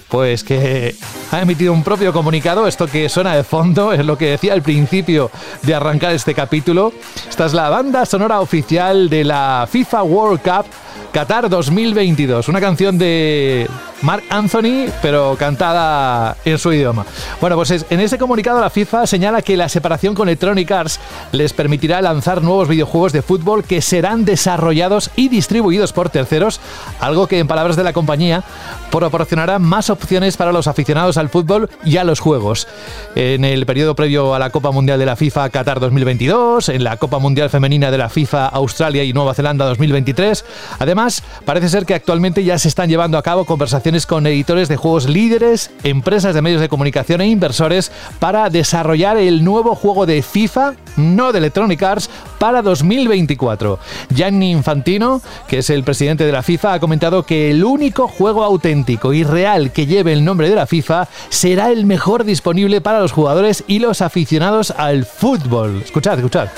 [0.08, 0.94] Pues que
[1.30, 4.62] ha emitido un propio comunicado, esto que suena de fondo, es lo que decía al
[4.62, 5.30] principio
[5.62, 6.92] de arrancar este capítulo.
[7.28, 10.66] Esta es la banda sonora oficial de la FIFA World Cup
[11.14, 13.70] Qatar 2022, una canción de
[14.02, 17.06] Mark Anthony, pero cantada en su idioma.
[17.40, 20.98] Bueno, pues en ese comunicado la FIFA señala que la separación con Electronic Arts
[21.30, 26.60] les permitirá lanzar nuevos videojuegos de fútbol que serán desarrollados y distribuidos por terceros,
[26.98, 28.42] algo que en palabras de la compañía
[28.90, 32.66] proporcionará más opciones para los aficionados al fútbol y a los juegos.
[33.14, 36.96] En el periodo previo a la Copa Mundial de la FIFA Qatar 2022, en la
[36.96, 40.44] Copa Mundial Femenina de la FIFA Australia y Nueva Zelanda 2023,
[40.80, 41.03] además
[41.44, 45.08] parece ser que actualmente ya se están llevando a cabo conversaciones con editores de juegos
[45.08, 50.74] líderes, empresas de medios de comunicación e inversores para desarrollar el nuevo juego de FIFA,
[50.96, 53.78] no de Electronic Arts, para 2024.
[54.10, 58.44] Gianni Infantino, que es el presidente de la FIFA, ha comentado que el único juego
[58.44, 63.00] auténtico y real que lleve el nombre de la FIFA será el mejor disponible para
[63.00, 65.82] los jugadores y los aficionados al fútbol.
[65.84, 66.48] Escuchad, escuchad.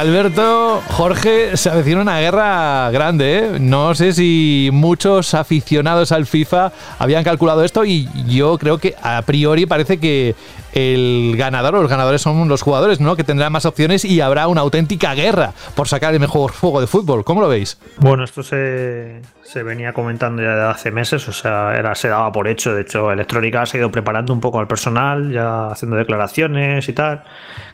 [0.00, 3.38] Alberto, Jorge, se avecina una guerra grande.
[3.38, 3.58] ¿eh?
[3.60, 9.20] No sé si muchos aficionados al FIFA habían calculado esto y yo creo que a
[9.20, 10.34] priori parece que
[10.72, 13.16] el ganador o los ganadores son los jugadores, ¿no?
[13.16, 16.86] Que tendrán más opciones y habrá una auténtica guerra por sacar el mejor juego de
[16.86, 17.24] fútbol.
[17.24, 17.78] ¿Cómo lo veis?
[17.98, 19.20] Bueno, esto se,
[19.62, 22.74] venía comentando ya de hace meses, o sea, era, se daba por hecho.
[22.74, 26.92] De hecho, Electrónica se ha ido preparando un poco al personal, ya haciendo declaraciones y
[26.92, 27.24] tal.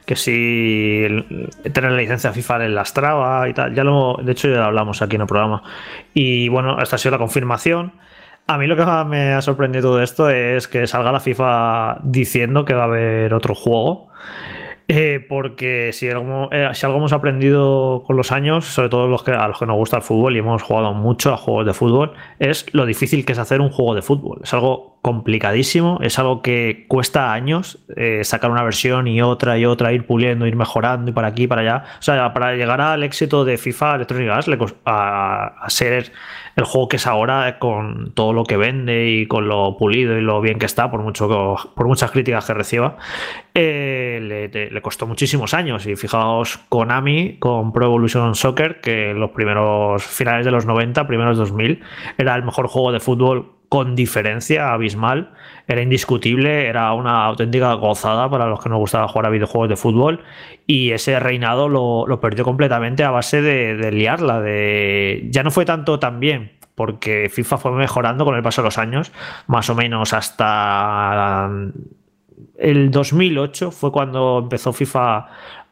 [0.05, 1.05] Que si
[1.73, 3.75] tener la licencia FIFA les lastraba y tal.
[3.75, 5.63] Ya lo, de hecho, ya lo hablamos aquí en el programa.
[6.15, 7.93] Y bueno, esta ha sido la confirmación.
[8.49, 12.65] A mí lo que me ha sorprendido de esto es que salga la FIFA diciendo
[12.65, 14.09] que va a haber otro juego.
[14.89, 19.25] Eh, porque si algo, eh, si algo hemos aprendido con los años, sobre todo los
[19.25, 21.75] que, a los que nos gusta el fútbol y hemos jugado mucho a juegos de
[21.75, 24.39] fútbol, es lo difícil que es hacer un juego de fútbol.
[24.45, 29.67] Es algo complicadísimo, es algo que cuesta años eh, sacar una versión y otra y
[29.67, 31.85] otra, ir puliendo, ir mejorando y para aquí para allá.
[31.99, 34.31] O sea, para llegar al éxito de FIFA Electronic
[34.85, 36.13] a ser
[36.57, 40.23] el juego que es ahora con todo lo que vende y con lo pulido y
[40.23, 41.29] lo bien que está, por, mucho
[41.75, 42.97] por muchas críticas que reciba,
[43.55, 45.87] eh, le, costó muchísimos años.
[45.87, 51.07] Y fijaos, Konami con Pro Evolution Soccer, que en los primeros finales de los 90,
[51.07, 51.83] primeros 2000,
[52.17, 55.33] era el mejor juego de fútbol con diferencia abismal,
[55.69, 59.77] era indiscutible, era una auténtica gozada para los que nos gustaba jugar a videojuegos de
[59.77, 60.23] fútbol
[60.67, 65.99] y ese reinado lo, perdió completamente a base de, liarla, de ya no fue tanto
[65.99, 69.11] tan bien porque FIFA fue mejorando con el paso de los años,
[69.47, 71.51] más o menos hasta
[72.59, 75.27] el 2008 fue cuando empezó FIFA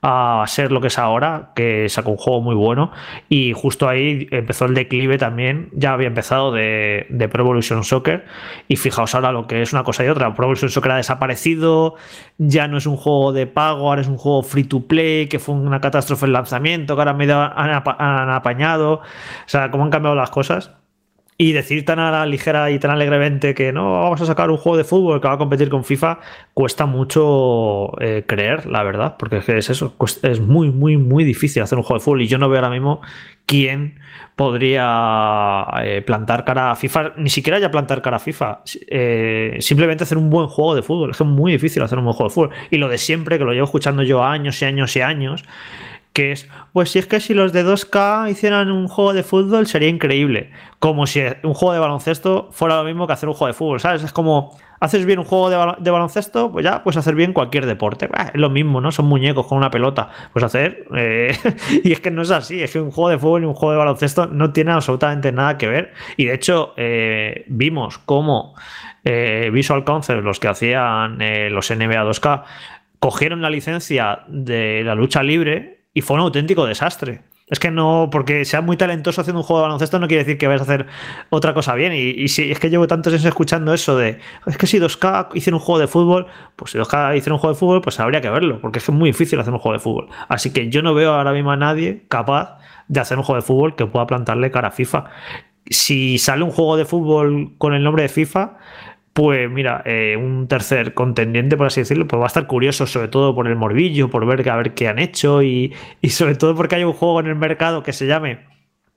[0.06, 2.92] a ser lo que es ahora, que sacó un juego muy bueno.
[3.30, 8.26] Y justo ahí empezó el declive también, ya había empezado de, de Pro Evolution Soccer.
[8.68, 11.94] Y fijaos ahora lo que es una cosa y otra, Pro Evolution Soccer ha desaparecido,
[12.36, 15.38] ya no es un juego de pago, ahora es un juego free to play, que
[15.38, 19.02] fue una catástrofe el lanzamiento, que ahora medio han, han apañado, o
[19.46, 20.70] sea, cómo han cambiado las cosas.
[21.36, 24.56] Y decir tan a la ligera y tan alegremente que no, vamos a sacar un
[24.56, 26.20] juego de fútbol que va a competir con FIFA,
[26.52, 31.24] cuesta mucho eh, creer, la verdad, porque es, que es eso, es muy, muy, muy
[31.24, 33.00] difícil hacer un juego de fútbol y yo no veo ahora mismo
[33.46, 33.98] quién
[34.36, 40.04] podría eh, plantar cara a FIFA, ni siquiera ya plantar cara a FIFA, eh, simplemente
[40.04, 42.30] hacer un buen juego de fútbol, es que es muy difícil hacer un buen juego
[42.30, 42.50] de fútbol.
[42.70, 45.44] Y lo de siempre, que lo llevo escuchando yo años y años y años,
[46.14, 49.66] que es, pues si es que si los de 2K hicieran un juego de fútbol
[49.66, 53.48] sería increíble, como si un juego de baloncesto fuera lo mismo que hacer un juego
[53.48, 54.04] de fútbol, ¿sabes?
[54.04, 58.08] Es como, haces bien un juego de, baloncesto, pues ya puedes hacer bien cualquier deporte,
[58.32, 58.92] es lo mismo, ¿no?
[58.92, 61.36] Son muñecos con una pelota, pues hacer, eh,
[61.82, 63.72] y es que no es así, es que un juego de fútbol y un juego
[63.72, 68.54] de baloncesto no tienen absolutamente nada que ver, y de hecho eh, vimos cómo...
[69.06, 71.18] Eh, Visual Concept, los que hacían
[71.52, 72.44] los NBA 2K,
[73.00, 77.22] cogieron la licencia de la lucha libre y fue un auténtico desastre.
[77.46, 80.38] Es que no, porque sea muy talentoso haciendo un juego de baloncesto no quiere decir
[80.38, 80.86] que vayas a hacer
[81.28, 81.92] otra cosa bien.
[81.92, 85.60] Y, si es que llevo tantos años escuchando eso de, es que si 2K hicieron
[85.60, 86.26] un juego de fútbol,
[86.56, 88.92] pues si 2K hicieron un juego de fútbol, pues habría que verlo, porque es que
[88.92, 90.08] es muy difícil hacer un juego de fútbol.
[90.28, 93.46] Así que yo no veo ahora mismo a nadie capaz de hacer un juego de
[93.46, 95.04] fútbol que pueda plantarle cara a FIFA.
[95.68, 98.56] Si sale un juego de fútbol con el nombre de FIFA,
[99.14, 103.08] pues mira, eh, un tercer contendiente, por así decirlo, pues va a estar curioso, sobre
[103.08, 105.72] todo por el morbillo, por ver, a ver qué han hecho y,
[106.02, 108.40] y sobre todo porque hay un juego en el mercado que se llame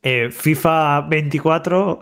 [0.03, 1.99] eh, FIFA 24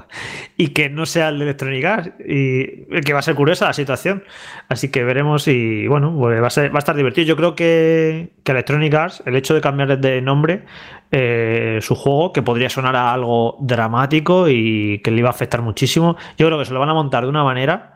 [0.58, 3.74] y que no sea el de Electronic Arts y que va a ser curiosa la
[3.74, 4.24] situación.
[4.70, 7.26] Así que veremos y bueno pues va, a ser, va a estar divertido.
[7.26, 10.66] Yo creo que, que Electronic Arts el hecho de cambiar de nombre
[11.12, 15.62] eh, su juego que podría sonar a algo dramático y que le iba a afectar
[15.62, 17.95] muchísimo yo creo que se lo van a montar de una manera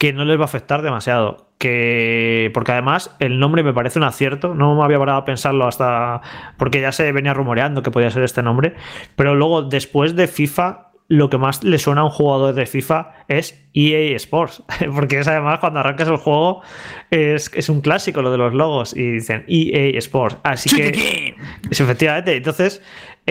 [0.00, 1.50] que no les va a afectar demasiado.
[1.58, 5.66] Que, porque además el nombre me parece un acierto, no me había parado a pensarlo
[5.66, 6.22] hasta,
[6.56, 8.74] porque ya se venía rumoreando que podía ser este nombre,
[9.14, 13.12] pero luego después de FIFA lo que más le suena a un jugador de FIFA
[13.28, 14.62] es EA Sports,
[14.94, 16.62] porque es además cuando arrancas el juego
[17.10, 21.34] es, es un clásico lo de los logos y dicen EA Sports, así que
[21.70, 22.80] es efectivamente, entonces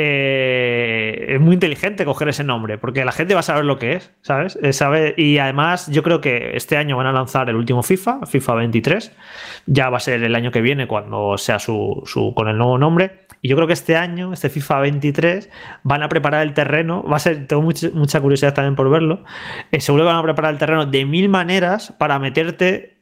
[0.02, 3.96] eh, es muy inteligente coger ese nombre, porque la gente va a saber lo que
[3.96, 4.58] es, ¿sabes?
[4.64, 8.26] Eh, sabe, y además yo creo que este año van a lanzar el último FIFA,
[8.26, 9.12] FIFA 23,
[9.66, 12.78] ya va a ser el año que viene cuando sea su, su con el nuevo
[12.78, 15.50] nombre, y yo creo que este año, este FIFA 23,
[15.84, 19.26] van a preparar el terreno, va a ser, tengo mucha, curiosidad también por verlo,
[19.74, 22.96] eh, seguro que van a preparar el terreno de mil maneras para meterte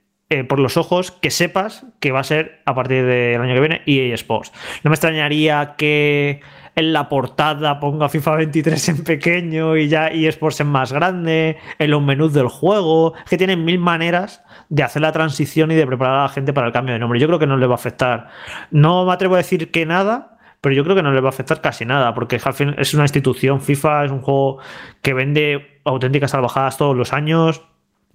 [0.49, 3.81] por los ojos que sepas que va a ser a partir del año que viene
[3.85, 4.51] EA Sports.
[4.83, 6.41] No me extrañaría que
[6.77, 11.89] en la portada ponga FIFA 23 en pequeño y ya eSports en más grande, en
[11.89, 13.15] los menús del juego.
[13.27, 16.67] Que tienen mil maneras de hacer la transición y de preparar a la gente para
[16.67, 17.19] el cambio de nombre.
[17.19, 18.27] Yo creo que no les va a afectar.
[18.69, 21.29] No me atrevo a decir que nada, pero yo creo que no les va a
[21.29, 23.59] afectar casi nada, porque al es una institución.
[23.59, 24.59] FIFA es un juego
[25.01, 27.63] que vende auténticas salvajadas todos los años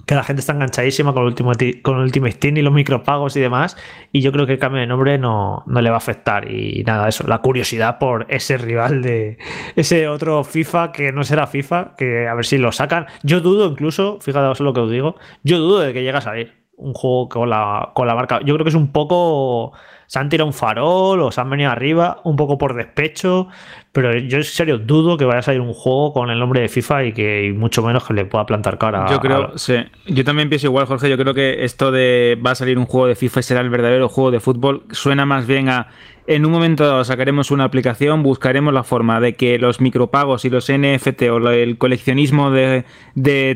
[0.07, 3.41] que la gente está enganchadísima con el, Ultimate, con Ultimate Team y los micropagos y
[3.41, 3.77] demás.
[4.11, 6.51] Y yo creo que el cambio de nombre no, no le va a afectar.
[6.51, 9.39] Y nada, eso, la curiosidad por ese rival de
[9.77, 13.07] ese otro FIFA que no será FIFA, que a ver si lo sacan.
[13.23, 16.63] Yo dudo incluso, fíjate lo que os digo, yo dudo de que llegue a salir
[16.77, 18.41] un juego con la, con la marca.
[18.41, 19.73] Yo creo que es un poco
[20.07, 23.49] se han tirado un farol o se han venido arriba un poco por despecho,
[23.93, 26.69] pero yo en serio dudo que vaya a salir un juego con el nombre de
[26.69, 29.07] FIFA y que mucho menos que le pueda plantar cara.
[29.11, 29.77] Yo creo, sí.
[30.07, 31.11] Yo también pienso igual, Jorge.
[31.11, 33.71] Yo creo que esto de va a salir un juego de FIFA y será el
[33.71, 35.89] verdadero juego de fútbol suena más bien a
[36.27, 40.71] en un momento sacaremos una aplicación, buscaremos la forma de que los micropagos y los
[40.71, 42.85] NFT o el coleccionismo de,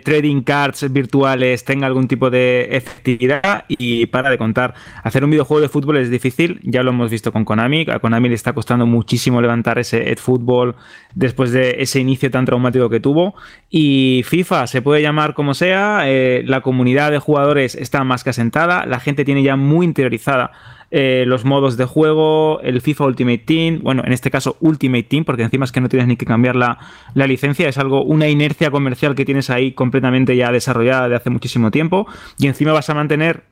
[0.05, 4.75] trading cards virtuales tenga algún tipo de efectividad y para de contar.
[5.05, 7.87] Hacer un videojuego de fútbol es difícil, ya lo hemos visto con Konami.
[7.89, 10.75] A Konami le está costando muchísimo levantar ese eFootball
[11.15, 13.37] después de ese inicio tan traumático que tuvo.
[13.71, 18.31] Y FIFA se puede llamar como sea, eh, la comunidad de jugadores está más que
[18.31, 20.51] asentada, la gente tiene ya muy interiorizada
[20.90, 25.25] eh, los modos de juego, el FIFA Ultimate Team, bueno, en este caso Ultimate Team,
[25.25, 26.79] porque encima es que no tienes ni que cambiar la,
[27.14, 31.70] licencia, es algo, una inercia comercial que tienes ahí completamente ya desarrollada de hace muchísimo
[31.70, 32.07] tiempo,
[32.38, 33.44] y encima vas a mantener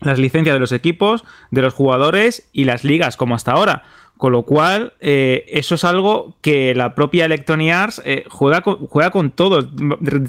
[0.00, 3.82] las licencias de los equipos, de los jugadores y las ligas como hasta ahora.
[4.16, 8.86] Con lo cual, eh, eso es algo que la propia Electronic Arts eh, juega, con,
[8.86, 9.68] juega con todo.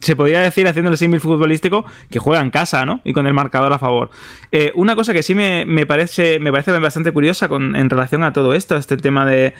[0.01, 2.99] Se podría decir, haciendo el símil futbolístico, que juega en casa, ¿no?
[3.05, 4.09] Y con el marcador a favor.
[4.51, 8.33] Eh, una cosa que sí me, parece, me parece bastante curiosa con, en relación a
[8.33, 9.53] todo esto, este tema de,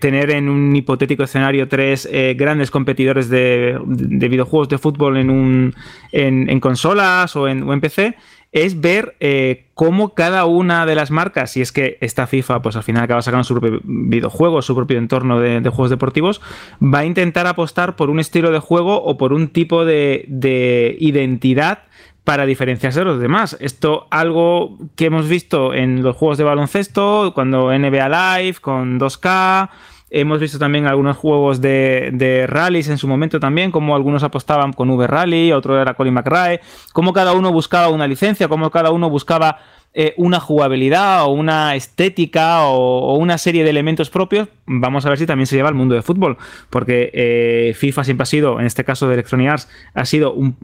[0.00, 5.74] tener en un hipotético escenario tres grandes competidores de, videojuegos de fútbol en, un,
[6.12, 8.16] en, consolas o en, o en PC,
[8.52, 12.76] es ver eh, cómo cada una de las marcas, si es que esta FIFA, pues
[12.76, 16.40] al final acaba sacando su propio videojuego, su propio entorno de, juegos deportivos,
[16.82, 20.96] va a intentar apostar por un estilo de juego o por un tipo de, de
[20.98, 21.84] identidad
[22.24, 23.56] para diferenciarse de los demás.
[23.60, 29.70] Esto algo que hemos visto en los juegos de baloncesto, cuando NBA Live, con 2K,
[30.10, 34.72] Hemos visto también algunos juegos de, de rallies en su momento también, como algunos apostaban
[34.72, 36.60] con V Rally, otro era Colin McRae,
[36.92, 39.58] como cada uno buscaba una licencia, como cada uno buscaba
[39.92, 45.18] eh, una jugabilidad o una estética o, una serie de elementos propios, vamos a ver
[45.18, 46.36] si también se lleva al mundo de fútbol,
[46.70, 50.56] porque eh, FIFA siempre ha sido, en este caso de Electronic Arts, ha sido un,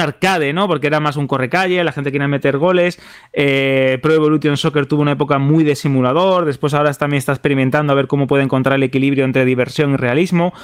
[0.00, 0.66] arcade, ¿no?
[0.66, 2.98] Porque era más un correcalle, la gente quería meter goles,
[3.34, 7.92] eh, Pro Evolution Soccer tuvo una época muy de simulador, después ahora también está experimentando
[7.92, 10.54] a ver cómo puede encontrar el equilibrio entre diversión y realismo.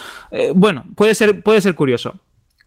[0.54, 2.18] bueno, puede ser, puede ser curioso.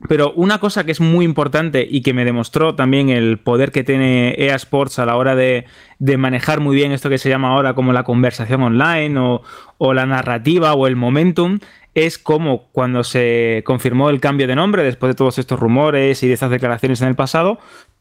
[0.07, 3.83] Pero una cosa que es muy importante y que me demostró también el poder que
[3.83, 5.65] tiene EA Sports a la hora de,
[6.17, 9.41] manejar muy bien esto que se llama ahora como la conversación online o,
[9.77, 11.59] o la narrativa o el momentum
[11.95, 16.27] es como cuando se confirmó el cambio de nombre después de todos estos rumores y
[16.27, 17.59] de estas declaraciones en el pasado,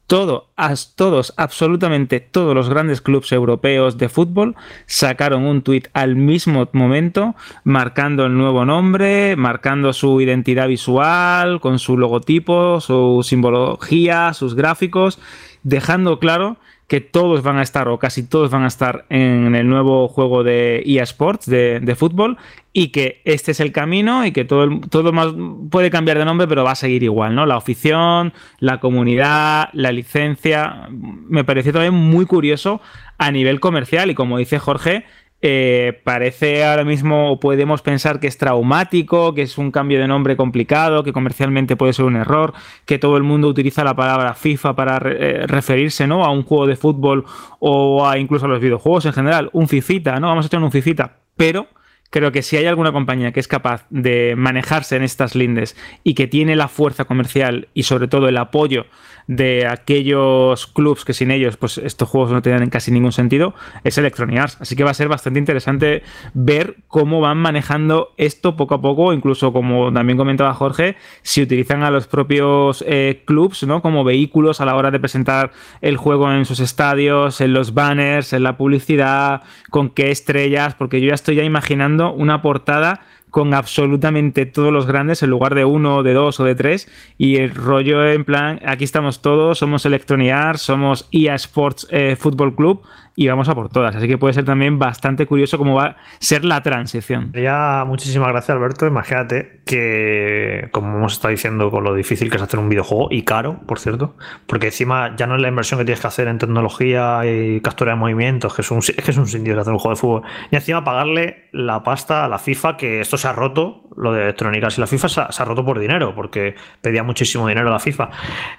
[0.08, 0.48] todo,
[0.96, 4.56] todos, absolutamente todos los grandes clubes europeos de fútbol
[4.86, 11.78] sacaron un tuit al mismo momento, marcando el nuevo nombre, marcando su identidad visual, con
[11.78, 15.18] su logotipo, su simbología, sus gráficos,
[15.62, 16.56] dejando claro
[16.88, 20.42] que todos van a estar, o casi todos van a estar en el nuevo juego
[20.42, 22.38] de eSports de, de fútbol,
[22.72, 25.28] y que este es el camino y que todo, todo más
[25.70, 27.44] puede cambiar de nombre, pero va a seguir igual, ¿no?
[27.44, 30.88] La afición, la comunidad, la licencia.
[30.90, 32.80] Me pareció también muy curioso
[33.18, 35.04] a nivel comercial, y como dice Jorge,
[35.40, 40.36] eh, parece ahora mismo, podemos pensar que es traumático, que es un cambio de nombre
[40.36, 42.54] complicado, que comercialmente puede ser un error,
[42.86, 46.24] que todo el mundo utiliza la palabra FIFA para eh, referirse ¿no?
[46.24, 47.24] a un juego de fútbol
[47.60, 50.28] o a incluso a los videojuegos en general, un FIFITA, ¿no?
[50.28, 51.68] Vamos a tener un FIFITA, pero
[52.10, 56.14] creo que si hay alguna compañía que es capaz de manejarse en estas lindes y
[56.14, 58.86] que tiene la fuerza comercial y sobre todo el apoyo
[59.28, 63.54] de aquellos clubs que sin ellos pues estos juegos no tienen casi ningún sentido,
[63.84, 64.38] es Electronic.
[64.60, 66.02] Así que va a ser bastante interesante
[66.34, 71.82] ver cómo van manejando esto poco a poco, incluso como también comentaba Jorge, si utilizan
[71.82, 73.82] a los propios eh, clubs ¿no?
[73.82, 75.52] como vehículos a la hora de presentar
[75.82, 81.00] el juego en sus estadios, en los banners, en la publicidad, con qué estrellas, porque
[81.00, 85.64] yo ya estoy ya imaginando una portada con absolutamente todos los grandes en lugar de
[85.64, 86.88] uno, de dos o de tres.
[87.16, 92.54] Y el rollo en plan, aquí estamos todos, somos Electronic somos EA Sports eh, Football
[92.54, 92.82] Club
[93.18, 93.96] y vamos a por todas.
[93.96, 97.32] Así que puede ser también bastante curioso cómo va a ser la transición.
[97.32, 98.86] Ya, muchísimas gracias, Alberto.
[98.86, 103.22] Imagínate que, como hemos estado diciendo, con lo difícil que es hacer un videojuego y
[103.22, 104.14] caro, por cierto,
[104.46, 107.90] porque encima ya no es la inversión que tienes que hacer en tecnología y captura
[107.90, 110.84] de movimientos, que es un, que es un hacer un juego de fútbol, y encima
[110.84, 114.80] pagarle la pasta a la FIFA, que esto se ha roto, lo de electrónicas y
[114.80, 118.10] la FIFA se ha, roto por dinero, porque pedía muchísimo dinero a la FIFA.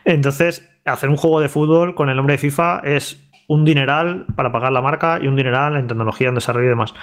[0.03, 4.51] Entonces, hacer un juego de fútbol con el nombre de FIFA es un dineral para
[4.51, 6.93] pagar la marca y un dineral en tecnología, en desarrollo y demás.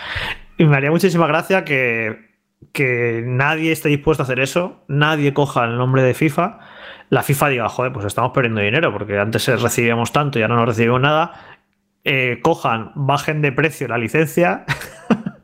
[0.57, 2.31] Y me haría muchísima gracia que,
[2.73, 6.61] que nadie esté dispuesto a hacer eso, nadie coja el nombre de FIFA,
[7.11, 10.67] la FIFA diga, joder, pues estamos perdiendo dinero porque antes recibíamos tanto y ahora no
[10.67, 11.33] recibimos nada,
[12.05, 14.65] eh, cojan, bajen de precio la licencia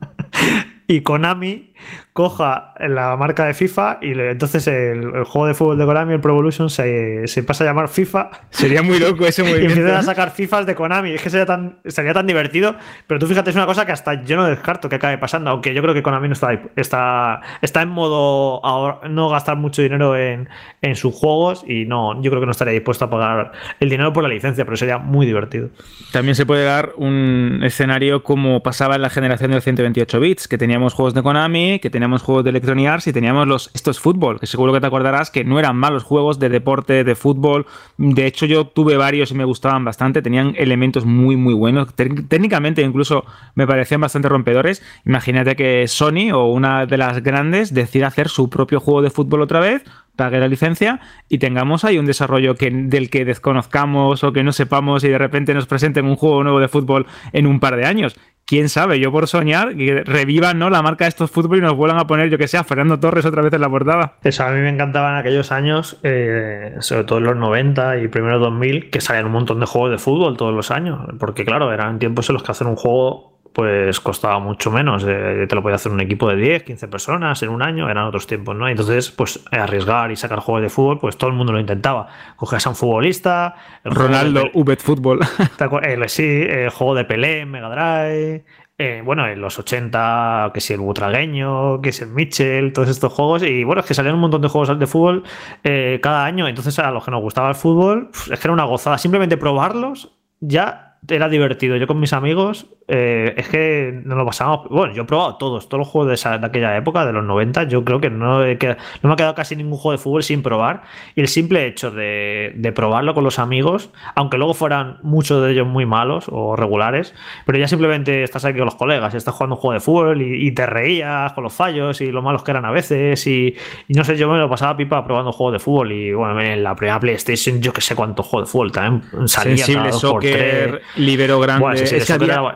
[0.86, 1.71] y Konami
[2.12, 6.32] coja la marca de FIFA y entonces el, juego de fútbol de Konami, el Pro
[6.32, 8.30] Evolution, se, pasa a llamar FIFA.
[8.50, 9.62] Sería muy loco ese movimiento.
[9.72, 11.12] Y empiezan a sacar FIFAs de Konami.
[11.12, 12.74] Es que sería tan, sería tan divertido.
[13.06, 15.50] Pero tú fíjate, es una cosa que hasta yo no descarto que acabe pasando.
[15.50, 18.60] Aunque yo creo que Konami no está, está, está en modo
[19.08, 20.48] no gastar mucho dinero en,
[20.82, 24.12] en sus juegos y no, yo creo que no estaría dispuesto a pagar el dinero
[24.12, 25.70] por la licencia, pero sería muy divertido.
[26.12, 30.48] También se puede dar un escenario como pasaba en la generación de los 128 bits,
[30.48, 34.00] que teníamos juegos de Konami, que teníamos juegos de Electronic Arts y teníamos los, estos
[34.00, 37.66] fútbol, que seguro que te acordarás que no eran malos juegos de deporte, de fútbol.
[37.98, 41.94] De hecho, yo tuve varios y me gustaban bastante, tenían elementos muy, muy buenos.
[41.94, 44.82] Técnicamente incluso me parecían bastante rompedores.
[45.04, 49.42] Imagínate que Sony o una de las grandes decida hacer su propio juego de fútbol
[49.42, 49.84] otra vez
[50.16, 54.52] pague la licencia y tengamos ahí un desarrollo que, del que desconozcamos o que no
[54.52, 57.86] sepamos y de repente nos presenten un juego nuevo de fútbol en un par de
[57.86, 58.14] años
[58.46, 60.70] quién sabe, yo por soñar, que revivan ¿no?
[60.70, 62.98] la marca de estos fútbol y nos vuelvan a poner, yo que sé, a Fernando
[62.98, 64.14] Torres otra vez en la portada.
[64.22, 68.40] Eso a mí me encantaban aquellos años, eh, sobre todo en los 90 y primeros
[68.40, 71.98] 2000, que salían un montón de juegos de fútbol todos los años, porque claro, eran
[71.98, 75.04] tiempos en los que hacer un juego pues costaba mucho menos.
[75.04, 78.26] te lo podía hacer un equipo de 10, 15 personas en un año, eran otros
[78.26, 78.68] tiempos, ¿no?
[78.68, 82.08] Entonces, pues arriesgar y sacar juegos de fútbol, pues todo el mundo lo intentaba.
[82.36, 85.20] Cogías a un futbolista, Ronaldo, Ubet Fútbol.
[86.08, 88.44] sí, el juego de Pelé, Mega Drive.
[88.78, 93.12] Eh, bueno, en los 80, que si el Butragueño, que si el Mitchell, todos estos
[93.12, 93.42] juegos.
[93.44, 95.22] Y bueno, es que salían un montón de juegos de fútbol
[95.62, 96.48] eh, cada año.
[96.48, 98.98] Entonces, a los que nos gustaba el fútbol, es que era una gozada.
[98.98, 101.76] Simplemente probarlos ya era divertido.
[101.76, 104.68] Yo con mis amigos, eh, es que nos lo pasamos.
[104.68, 107.64] Bueno, yo he probado todos, todos los juegos de, aquella época, de los 90.
[107.64, 110.82] Yo creo que no, no me ha quedado casi ningún juego de fútbol sin probar.
[111.16, 115.66] Y el simple hecho de, probarlo con los amigos, aunque luego fueran muchos de ellos
[115.66, 119.60] muy malos o regulares, pero ya simplemente estás aquí con los colegas, estás jugando un
[119.60, 122.70] juego de fútbol y, te reías con los fallos y lo malos que eran a
[122.70, 123.26] veces.
[123.26, 123.56] Y,
[123.88, 125.92] no sé, yo me lo pasaba pipa probando juegos de fútbol.
[125.92, 129.56] Y bueno, en la primera PlayStation, yo que sé cuántos juegos de fútbol también salía.
[129.56, 131.84] Sensible, soccer, libero grande.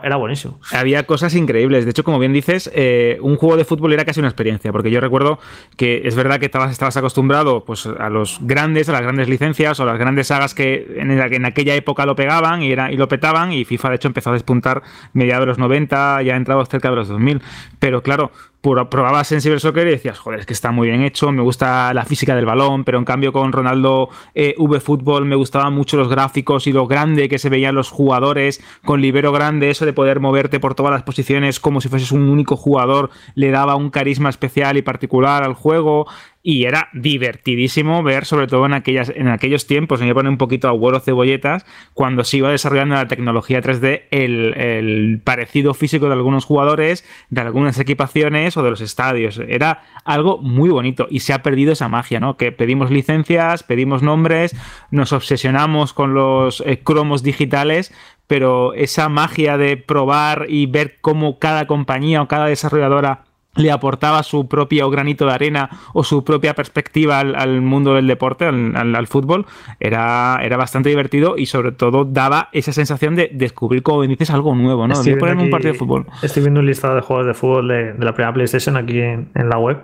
[0.03, 0.59] era, buenísimo.
[0.71, 1.85] Había cosas increíbles.
[1.85, 4.91] De hecho, como bien dices, eh, un juego de fútbol era casi una experiencia, porque
[4.91, 5.39] yo recuerdo
[5.75, 9.79] que es verdad que estabas, estabas acostumbrado pues, a los grandes, a las grandes licencias
[9.79, 13.07] o las grandes sagas que en, en aquella época lo pegaban y, era, y lo
[13.07, 14.83] petaban, y FIFA de hecho empezó a despuntar
[15.13, 17.41] mediados de los 90, ya entrado cerca de los 2000.
[17.79, 18.31] Pero claro,
[18.61, 22.05] probabas en Soccer y decías, joder, es que está muy bien hecho, me gusta la
[22.05, 26.09] física del balón, pero en cambio con Ronaldo eh, V Fútbol me gustaban mucho los
[26.09, 30.19] gráficos y lo grande que se veían los jugadores, con libero grande, eso de poder
[30.19, 34.29] moverte por todas las posiciones como si fueses un único jugador, le daba un carisma
[34.29, 36.07] especial y particular al juego
[36.49, 40.69] y era divertidísimo ver, sobre todo en, aquellas, en aquellos tiempos, me pone un poquito
[40.69, 46.13] a vuelo cebolletas, cuando se iba desarrollando la tecnología 3D, el, el, parecido físico de
[46.13, 49.41] algunos jugadores, de algunas equipaciones o de los estadios.
[49.45, 52.37] Era algo muy bonito y se ha perdido esa magia, ¿no?
[52.37, 54.55] Que pedimos licencias, pedimos nombres,
[54.89, 57.93] nos obsesionamos con los eh, cromos digitales,
[58.27, 63.26] pero esa magia de probar y ver cómo cada compañía o cada desarrolladora
[63.57, 68.45] le aportaba su propio granito de arena o su propia perspectiva al, mundo del deporte,
[68.45, 69.45] al, fútbol,
[69.79, 74.55] era, era bastante divertido y sobre todo daba esa sensación de descubrir, como dices, algo
[74.55, 74.93] nuevo, ¿no?
[74.93, 76.05] Estoy viendo un partido de fútbol.
[76.21, 79.57] Estoy viendo un listado de juegos de fútbol de, la primera PlayStation aquí en, la
[79.57, 79.81] web.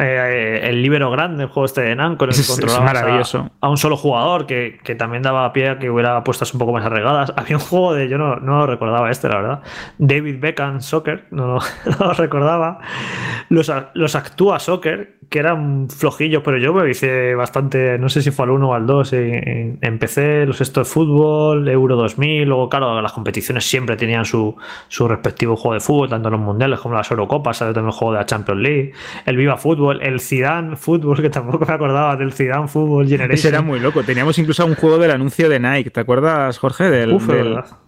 [0.00, 3.76] Eh, el Libero Grande, el juego este de Nan, con el que controlabas A, un
[3.76, 7.32] solo jugador, que, también daba pie a que hubiera apuestas un poco más arregadas.
[7.36, 9.62] Había un juego de, yo no, no recordaba este, la verdad,
[9.98, 11.58] David Beckham Soccer, no,
[11.98, 12.80] no lo recordaba.
[13.48, 18.30] Los, los Actúa Soccer, que eran flojillos, pero yo me hice bastante, no sé si
[18.30, 19.10] fue al 1 o al 2,
[19.80, 24.54] empecé los estos de fútbol, Euro 2000, luego claro, las competiciones siempre tenían su,
[24.88, 27.98] su respectivo juego de fútbol, tanto en los mundiales como las Eurocopas, salió también el
[27.98, 28.92] juego de la Champions League,
[29.24, 33.32] el Viva Fútbol, el Zidane Fútbol, que tampoco me acordaba del Zidane Fútbol Generation.
[33.32, 36.90] Ese era muy loco, teníamos incluso un juego del anuncio de Nike, ¿te acuerdas, Jorge?
[36.90, 37.18] Del,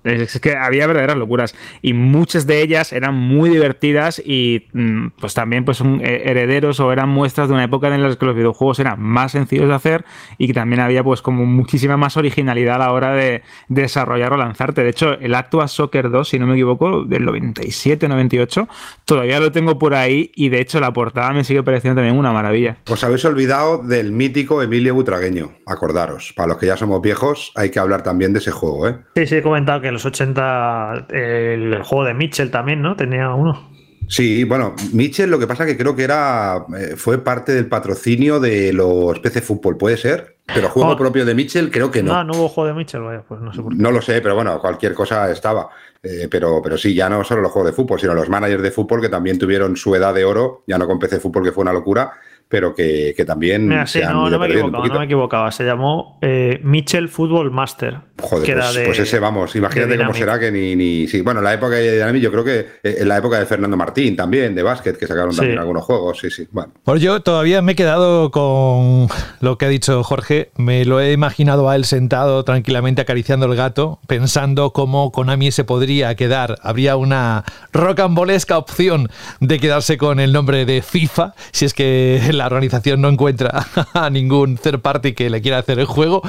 [0.04, 5.34] es que había verdaderas locuras y muchas de ellas eran muy divertidas y mm, pues
[5.34, 8.36] también pues son eh, herederos o eran muestras de una época en la que los
[8.36, 10.04] videojuegos eran más sencillos de hacer
[10.38, 14.36] y que también había pues como muchísima más originalidad a la hora de, desarrollar o
[14.36, 14.82] lanzarte.
[14.82, 18.68] De hecho, el Actua Soccer 2, si no me equivoco, del 97, 98,
[19.04, 22.32] todavía lo tengo por ahí y de hecho la portada me sigue pareciendo también una
[22.32, 22.78] maravilla.
[22.88, 26.32] Os habéis olvidado del mítico Emilio Butragueño, acordaros.
[26.36, 28.98] Para los que ya somos viejos, hay que hablar también de ese juego, ¿eh?
[29.16, 32.96] Sí, sí, he comentado que los 80 el juego de Mitchell también, ¿no?
[32.96, 33.74] Tenía uno.
[34.08, 38.38] Sí, bueno, Mitchell lo que pasa que creo que era eh, fue parte del patrocinio
[38.38, 40.36] de los PC Fútbol, ¿puede ser?
[40.46, 40.96] Pero juego oh.
[40.96, 42.12] propio de Mitchell creo que no.
[42.12, 43.82] No, no hubo juego de Mitchell, vaya, pues no sé por qué.
[43.82, 45.70] No lo sé, pero bueno, cualquier cosa estaba.
[46.02, 48.70] Eh, pero, pero sí, ya no solo los juegos de fútbol, sino los managers de
[48.70, 51.62] fútbol que también tuvieron su edad de oro, ya no con PC Fútbol, que fue
[51.62, 52.12] una locura,
[52.48, 53.68] pero que, también.
[53.68, 55.50] no, me equivocaba, no me equivocaba.
[55.50, 57.98] Se llamó eh, Mitchell Football Master.
[58.20, 61.08] Joder, pues, pues, ese vamos, imagínate cómo será que ni, ni.
[61.08, 63.46] Sí, bueno, en la época de Dynamic, yo creo que eh, en la época de
[63.46, 66.18] Fernando Martín también, de básquet, que sacaron también algunos juegos.
[66.18, 66.46] Sí, sí.
[66.52, 66.72] Bueno.
[66.84, 69.08] Pues yo todavía me he quedado con
[69.40, 70.50] lo que ha dicho Jorge.
[70.56, 75.64] Me lo he imaginado a él sentado tranquilamente acariciando el gato, pensando cómo Konami se
[75.64, 76.56] podría quedar.
[76.62, 82.46] Habría una rocambolesca opción de quedarse con el nombre de FIFA, si es que la
[82.46, 86.22] organización no encuentra a ningún third party que le quiera hacer el juego.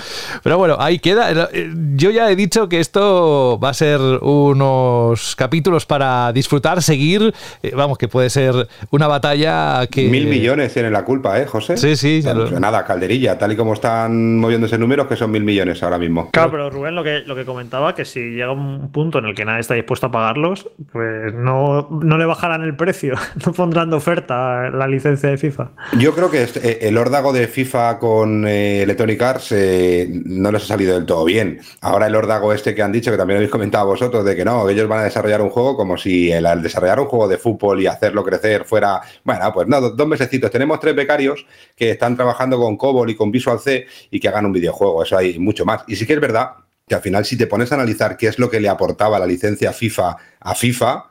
[0.43, 1.31] Pero bueno, ahí queda.
[1.31, 7.33] Eh, yo ya he dicho que esto va a ser unos capítulos para disfrutar, seguir.
[7.63, 10.09] Eh, vamos, que puede ser una batalla que.
[10.09, 11.77] Mil millones tiene la culpa, ¿eh, José?
[11.77, 12.23] Sí, sí.
[12.59, 16.29] nada, calderilla, tal y como están moviéndose números, que son mil millones ahora mismo.
[16.31, 19.35] Claro, pero Rubén lo que, lo que comentaba, que si llega un punto en el
[19.35, 23.89] que nadie está dispuesto a pagarlos, pues no, no le bajarán el precio, no pondrán
[23.89, 25.69] de oferta la licencia de FIFA.
[25.97, 30.63] Yo creo que eh, el órdago de FIFA con eh, Electronic Arts eh, no les
[30.63, 31.61] ha salido del todo bien.
[31.79, 34.67] Ahora el órdago este que han dicho, que también habéis comentado vosotros, de que no,
[34.67, 37.81] ellos van a desarrollar un juego como si el, al desarrollar un juego de fútbol
[37.81, 40.51] y hacerlo crecer fuera, bueno, pues no, dos mesecitos.
[40.51, 41.45] Tenemos tres becarios
[41.77, 45.01] que están trabajando con Cobol y con Visual C y que hagan un videojuego.
[45.01, 45.83] Eso hay mucho más.
[45.87, 48.37] Y sí que es verdad que al final si te pones a analizar qué es
[48.37, 51.05] lo que le aportaba la licencia FIFA a FIFA,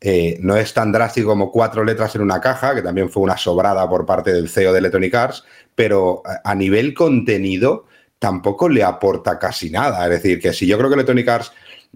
[0.00, 3.36] eh, no es tan drástico como cuatro letras en una caja, que también fue una
[3.36, 5.44] sobrada por parte del CEO de Electronic Arts,
[5.74, 7.86] pero a nivel contenido
[8.18, 10.04] tampoco le aporta casi nada.
[10.04, 11.52] Es decir, que si yo creo que Electronic Arts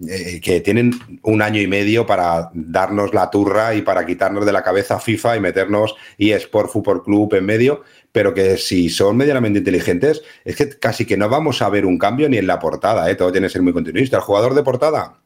[0.07, 4.51] eh, que tienen un año y medio para darnos la turra y para quitarnos de
[4.51, 9.59] la cabeza FIFA y meternos eSport Fútbol Club en medio, pero que si son medianamente
[9.59, 13.11] inteligentes, es que casi que no vamos a ver un cambio ni en la portada,
[13.11, 13.15] ¿eh?
[13.15, 14.17] todo tiene que ser muy continuista.
[14.17, 15.20] El jugador de portada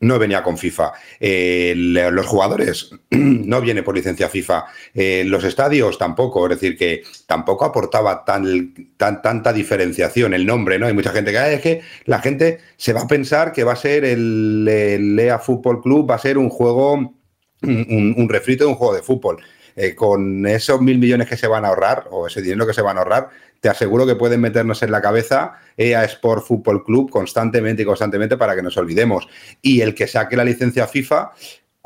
[0.00, 0.92] no venía con FIFA.
[1.20, 4.66] Eh, los jugadores no viene por licencia FIFA.
[4.94, 6.44] Eh, los estadios tampoco.
[6.46, 10.86] Es decir, que tampoco aportaba tan, tan, tanta diferenciación el nombre, ¿no?
[10.86, 13.72] Hay mucha gente que, ah, es que la gente se va a pensar que va
[13.72, 16.94] a ser el, el Lea Fútbol Club, va a ser un juego,
[17.62, 19.42] un, un refrito de un juego de fútbol.
[19.78, 22.80] Eh, con esos mil millones que se van a ahorrar, o ese dinero que se
[22.80, 23.28] van a ahorrar,
[23.60, 28.36] te aseguro que pueden meternos en la cabeza EA Sport Football Club constantemente y constantemente
[28.36, 29.28] para que nos olvidemos.
[29.62, 31.32] Y el que saque la licencia FIFA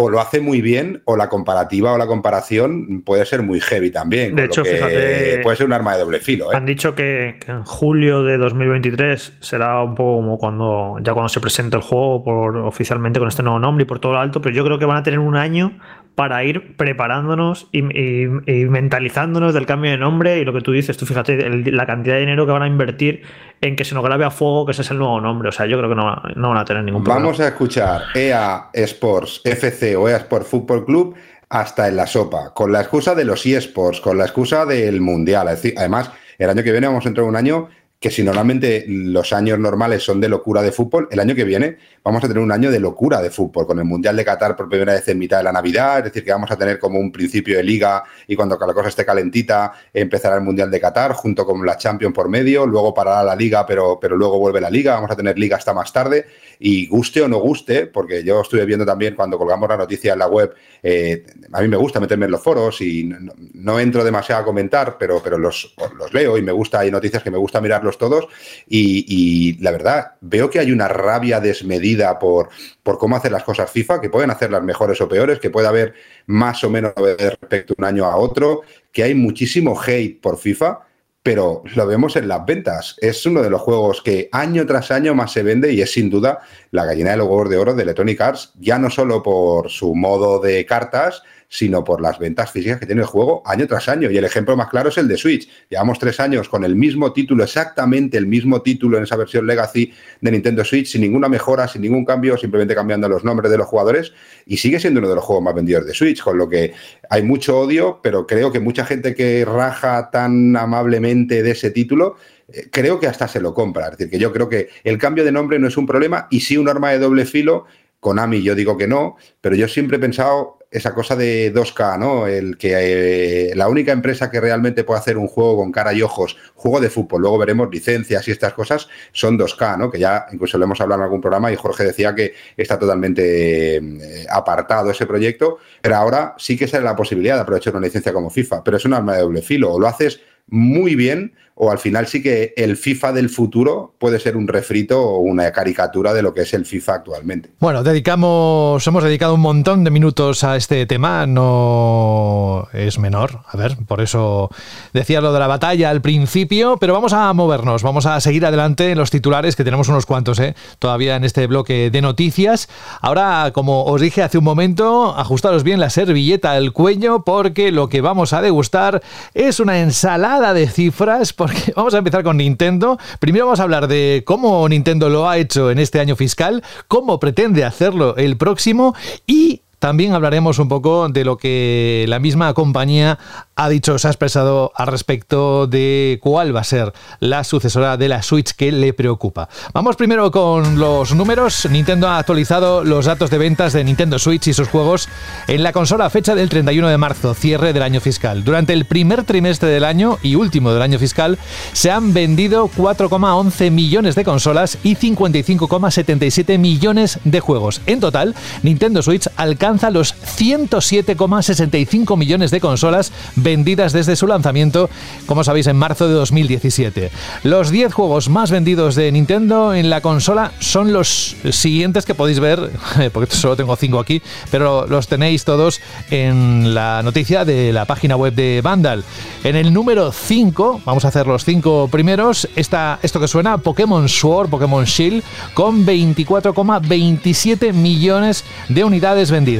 [0.02, 3.90] o lo hace muy bien o la comparativa o la comparación puede ser muy heavy
[3.90, 4.34] también.
[4.34, 6.50] De hecho, fíjate, puede ser un arma de doble filo.
[6.50, 6.56] ¿eh?
[6.56, 11.40] Han dicho que, en julio de 2023 será un poco como cuando ya cuando se
[11.40, 14.54] presente el juego por, oficialmente con este nuevo nombre y por todo lo alto, pero
[14.54, 15.78] yo creo que van a tener un año
[16.14, 21.06] para ir preparándonos y, mentalizándonos del cambio de nombre y lo que tú dices, tú
[21.06, 23.22] fíjate la cantidad de dinero que van a invertir
[23.60, 25.48] en que se nos grabe a fuego que ese es el nuevo nombre.
[25.48, 27.24] O sea, yo creo que no, no van a tener ningún problema.
[27.24, 31.14] Vamos a escuchar EA Sports FC o EA Sports Football Club
[31.48, 35.48] hasta en la sopa, con la excusa de los eSports, con la excusa del Mundial.
[35.48, 37.68] Además, el año que viene vamos a entrar en un año
[38.00, 41.76] que si normalmente los años normales son de locura de fútbol, el año que viene
[42.02, 44.70] vamos a tener un año de locura de fútbol, con el Mundial de Qatar por
[44.70, 47.12] primera vez en mitad de la Navidad, es decir, que vamos a tener como un
[47.12, 51.44] principio de liga y cuando la cosa esté calentita empezará el Mundial de Qatar junto
[51.44, 54.94] con la Champions por medio, luego parará la liga, pero, pero luego vuelve la liga,
[54.94, 56.24] vamos a tener liga hasta más tarde
[56.62, 60.18] y guste o no guste, porque yo estuve viendo también cuando colgamos la noticia en
[60.18, 63.10] la web, eh, a mí me gusta meterme en los foros y
[63.54, 67.22] no, entro demasiado a comentar, pero, pero los, los leo y me gusta, hay noticias
[67.22, 68.28] que me gusta mirarlos todos
[68.68, 72.50] y, la verdad, veo que hay una rabia desmedida por,
[72.82, 75.94] por cómo hacer las cosas FIFA, que pueden hacerlas mejores o peores, que puede haber
[76.26, 78.60] más o menos respecto un año a otro,
[78.92, 80.89] que hay muchísimo hate por FIFA
[81.22, 82.96] pero lo vemos en las ventas.
[83.00, 86.08] Es uno de los juegos que año tras año más se vende y es sin
[86.08, 86.40] duda
[86.70, 89.94] la gallina de los huevos de oro de Electronic Arts, ya no solo por su
[89.94, 91.22] modo de cartas,
[91.52, 94.08] sino por las ventas físicas que tiene el juego año tras año.
[94.08, 95.48] Y el ejemplo más claro es el de Switch.
[95.68, 99.92] Llevamos tres años con el mismo título, exactamente el mismo título en esa versión Legacy
[100.20, 103.66] de Nintendo Switch, sin ninguna mejora, sin ningún cambio, simplemente cambiando los nombres de los
[103.66, 104.12] jugadores.
[104.46, 106.72] Y sigue siendo uno de los juegos más vendidos de Switch, con lo que
[107.10, 112.14] hay mucho odio, pero creo que mucha gente que raja tan amablemente de ese título
[112.52, 113.86] eh, creo que hasta se lo compra.
[113.86, 116.40] Es decir, que yo creo que el cambio de nombre no es un problema y
[116.40, 117.66] sí un arma de doble filo.
[117.98, 122.26] Konami yo digo que no, pero yo siempre he pensado esa cosa de 2K, ¿no?
[122.28, 126.02] El que eh, la única empresa que realmente puede hacer un juego con cara y
[126.02, 129.90] ojos, juego de fútbol, luego veremos licencias y estas cosas, son 2K, ¿no?
[129.90, 133.76] Que ya incluso lo hemos hablado en algún programa y Jorge decía que está totalmente
[133.76, 138.12] eh, apartado ese proyecto, pero ahora sí que sale la posibilidad de aprovechar una licencia
[138.12, 141.70] como FIFA, pero es un arma de doble filo, o lo haces muy bien o
[141.70, 146.14] al final sí que el FIFA del futuro puede ser un refrito o una caricatura
[146.14, 147.50] de lo que es el FIFA actualmente.
[147.60, 153.58] Bueno, dedicamos, hemos dedicado un montón de minutos a este tema, no es menor, a
[153.58, 154.48] ver, por eso
[154.94, 158.92] decía lo de la batalla al principio, pero vamos a movernos, vamos a seguir adelante
[158.92, 160.54] en los titulares, que tenemos unos cuantos ¿eh?
[160.78, 162.70] todavía en este bloque de noticias.
[163.02, 167.90] Ahora, como os dije hace un momento, ajustaros bien la servilleta al cuello porque lo
[167.90, 169.02] que vamos a degustar
[169.34, 171.34] es una ensalada de cifras
[171.76, 172.98] vamos a empezar con Nintendo.
[173.18, 177.18] Primero vamos a hablar de cómo Nintendo lo ha hecho en este año fiscal, cómo
[177.20, 178.94] pretende hacerlo el próximo
[179.26, 183.18] y también hablaremos un poco de lo que la misma compañía
[183.56, 188.08] ha dicho, se ha expresado al respecto de cuál va a ser la sucesora de
[188.08, 189.48] la Switch que le preocupa.
[189.72, 191.66] Vamos primero con los números.
[191.70, 195.08] Nintendo ha actualizado los datos de ventas de Nintendo Switch y sus juegos
[195.48, 198.44] en la consola a fecha del 31 de marzo, cierre del año fiscal.
[198.44, 201.38] Durante el primer trimestre del año y último del año fiscal
[201.72, 207.80] se han vendido 4,11 millones de consolas y 55,77 millones de juegos.
[207.86, 214.90] En total, Nintendo Switch alcanza los 107,65 millones de consolas vendidas desde su lanzamiento,
[215.26, 217.12] como sabéis, en marzo de 2017.
[217.44, 222.40] Los 10 juegos más vendidos de Nintendo en la consola son los siguientes que podéis
[222.40, 222.72] ver,
[223.12, 228.16] porque solo tengo 5 aquí, pero los tenéis todos en la noticia de la página
[228.16, 229.04] web de Vandal.
[229.44, 234.08] En el número 5, vamos a hacer los 5 primeros, está esto que suena, Pokémon
[234.08, 235.22] Sword, Pokémon Shield,
[235.54, 239.59] con 24,27 millones de unidades vendidas.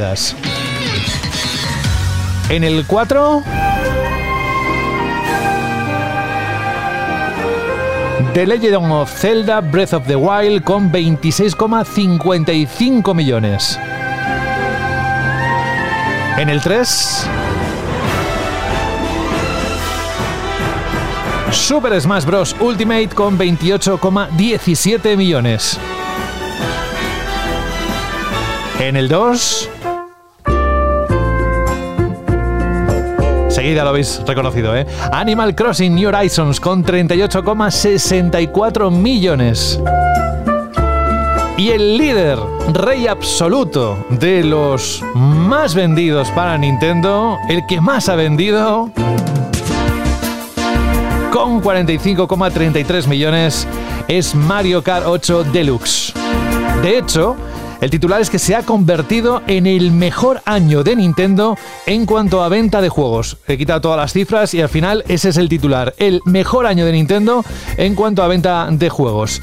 [2.48, 3.42] En el 4...
[8.34, 13.76] The Legend of Zelda Breath of the Wild con 26,55 millones.
[16.38, 17.26] En el 3...
[21.50, 22.54] Super Smash Bros.
[22.60, 25.76] Ultimate con 28,17 millones.
[28.78, 29.70] En el 2...
[33.60, 34.86] Seguida lo habéis reconocido, ¿eh?
[35.12, 39.78] Animal Crossing New Horizons con 38,64 millones.
[41.58, 42.38] Y el líder,
[42.72, 48.88] rey absoluto de los más vendidos para Nintendo, el que más ha vendido,
[51.30, 53.68] con 45,33 millones,
[54.08, 56.14] es Mario Kart 8 Deluxe.
[56.80, 57.36] De hecho,
[57.80, 61.56] el titular es que se ha convertido en el mejor año de Nintendo
[61.86, 63.38] en cuanto a venta de juegos.
[63.46, 65.94] He quitado todas las cifras y al final ese es el titular.
[65.96, 67.44] El mejor año de Nintendo
[67.76, 69.40] en cuanto a venta de juegos.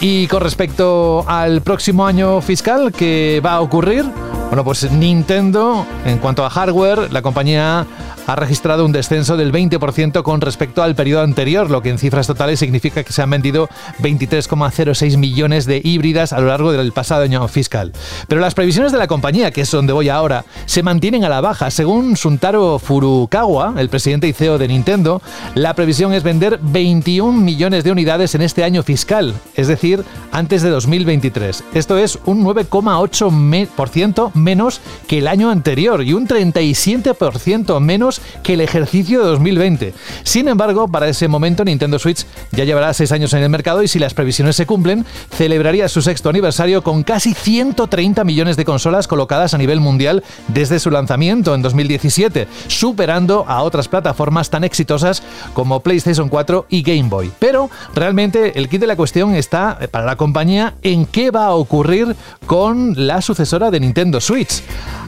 [0.00, 4.04] Y con respecto al próximo año fiscal que va a ocurrir,
[4.48, 7.86] bueno, pues Nintendo, en cuanto a hardware, la compañía
[8.26, 12.26] ha registrado un descenso del 20% con respecto al periodo anterior, lo que en cifras
[12.26, 13.68] totales significa que se han vendido
[14.00, 17.92] 23,06 millones de híbridas a lo largo del pasado año fiscal.
[18.28, 21.40] Pero las previsiones de la compañía, que es donde voy ahora, se mantienen a la
[21.40, 21.70] baja.
[21.70, 25.20] Según Suntaro Furukawa, el presidente y CEO de Nintendo,
[25.54, 30.62] la previsión es vender 21 millones de unidades en este año fiscal, es decir, antes
[30.62, 31.64] de 2023.
[31.74, 38.60] Esto es un 9,8% menos que el año anterior y un 37% menos que el
[38.60, 39.94] ejercicio de 2020.
[40.22, 43.88] Sin embargo, para ese momento Nintendo Switch ya llevará seis años en el mercado y
[43.88, 49.08] si las previsiones se cumplen, celebraría su sexto aniversario con casi 130 millones de consolas
[49.08, 55.22] colocadas a nivel mundial desde su lanzamiento en 2017, superando a otras plataformas tan exitosas
[55.52, 57.32] como PlayStation 4 y Game Boy.
[57.38, 61.46] Pero realmente el kit de la cuestión está eh, para la compañía en qué va
[61.46, 64.62] a ocurrir con la sucesora de Nintendo Switch.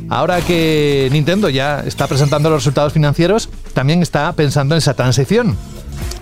[0.09, 5.55] Ahora que Nintendo ya está presentando los resultados financieros, también está pensando en esa transición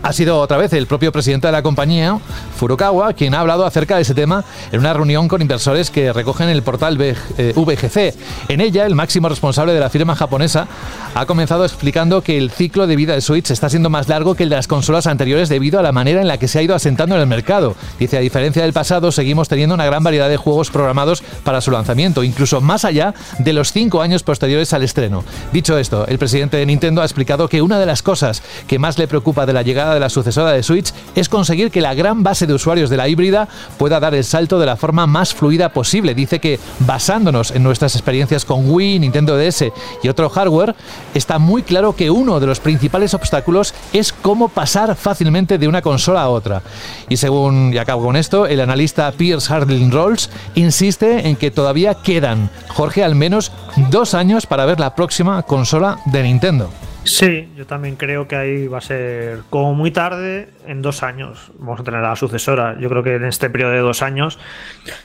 [0.03, 2.19] ha sido otra vez el propio presidente de la compañía,
[2.57, 6.49] Furukawa, quien ha hablado acerca de ese tema en una reunión con inversores que recogen
[6.49, 7.97] el portal VGC.
[7.97, 8.15] Eh,
[8.49, 10.69] en ella, el máximo responsable de la firma japonesa
[11.15, 14.43] ha comenzado explicando que el ciclo de vida de Switch está siendo más largo que
[14.43, 16.75] el de las consolas anteriores debido a la manera en la que se ha ido
[16.75, 17.75] asentando en el mercado.
[17.99, 21.71] Dice, a diferencia del pasado, seguimos teniendo una gran variedad de juegos programados para su
[21.71, 25.25] lanzamiento, incluso más allá de los cinco años posteriores al estreno.
[25.53, 28.99] Dicho esto, el presidente de Nintendo ha explicado que una de las cosas que más
[28.99, 32.23] le preocupa de la llegada de la sucesora de Switch es conseguir que la gran
[32.23, 33.49] base de usuarios de la híbrida
[33.79, 36.15] pueda dar el salto de la forma más fluida posible.
[36.15, 39.65] Dice que basándonos en nuestras experiencias con Wii, Nintendo DS
[40.03, 40.75] y otro hardware,
[41.15, 45.83] está muy claro que uno de los principales obstáculos es cómo pasar fácilmente de una
[45.83, 46.63] consola a otra.
[47.09, 51.95] Y según, y acabo con esto, el analista Pierce Harding Rolls insiste en que todavía
[51.95, 53.53] quedan, Jorge, al menos
[53.91, 56.71] dos años para ver la próxima consola de Nintendo.
[57.05, 61.53] Sí, yo también creo que ahí va a ser como muy tarde, en dos años
[61.59, 62.77] vamos a tener a la sucesora.
[62.81, 64.39] Yo creo que en este periodo de dos años,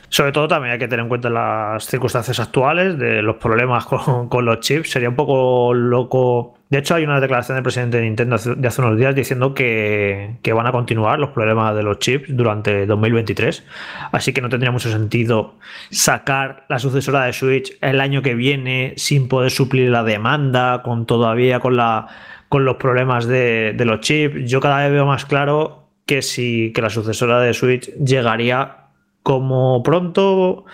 [0.07, 3.85] sobre todo también hay que tener en cuenta las circunstancias actuales de los problemas
[4.29, 4.91] con, los chips.
[4.91, 6.58] Sería un poco loco.
[6.69, 10.35] De hecho, hay una declaración del presidente de Nintendo de hace unos días diciendo que,
[10.43, 13.65] que van a continuar los problemas de los chips durante 2023.
[14.11, 15.55] Así que no tendría mucho sentido
[15.89, 21.07] sacar la sucesora de Switch el año que viene sin poder suplir la demanda, con
[21.07, 22.07] todavía con la
[22.49, 24.49] con los problemas de, los chips.
[24.49, 28.89] Yo cada vez veo más claro que si que la sucesora de Switch llegaría
[29.23, 30.65] como pronto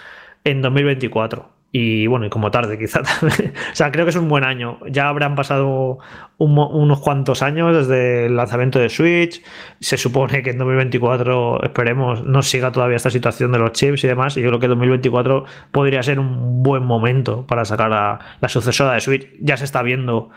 [0.43, 1.54] en 2024.
[1.77, 3.53] Y bueno, y como tarde quizá también.
[3.53, 4.79] o sea, creo que es un buen año.
[4.89, 5.99] Ya habrán pasado
[6.37, 9.43] unos cuantos años desde el lanzamiento de Switch.
[9.81, 14.07] Se supone que en 2024, esperemos, no siga todavía esta situación de los chips y
[14.07, 14.37] demás.
[14.37, 18.93] Y yo creo que 2024 podría ser un buen momento para sacar a la sucesora
[18.93, 19.27] de Switch.
[19.41, 20.29] Ya se está viendo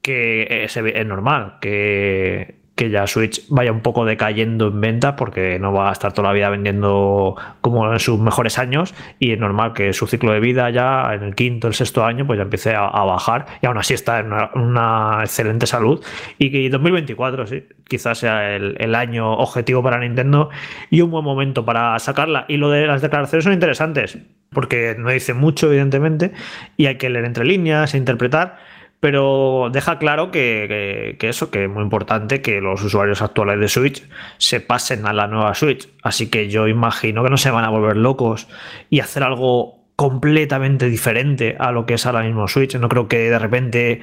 [0.00, 5.58] que es, es normal que, que, ya Switch vaya un poco decayendo en venta porque
[5.58, 9.38] no va a estar toda la vida vendiendo como en sus mejores años y es
[9.38, 12.42] normal que su ciclo de vida ya en el quinto, el sexto año pues ya
[12.42, 16.04] empiece a, bajar y aún así está en una, excelente salud.
[16.38, 20.50] Y que 2024 sí, quizás sea el, el, año objetivo para Nintendo
[20.90, 22.44] y un buen momento para sacarla.
[22.48, 24.18] Y lo de las declaraciones son interesantes
[24.52, 26.32] porque no dice mucho evidentemente
[26.76, 28.58] y hay que leer entre líneas e interpretar
[29.02, 34.08] pero deja claro que, eso, que es muy importante que los usuarios actuales de Switch
[34.38, 35.88] se pasen a la nueva Switch.
[36.04, 38.46] Así que yo imagino que no se van a volver locos
[38.90, 42.76] y hacer algo completamente diferente a lo que es ahora mismo Switch.
[42.76, 44.02] No creo que de repente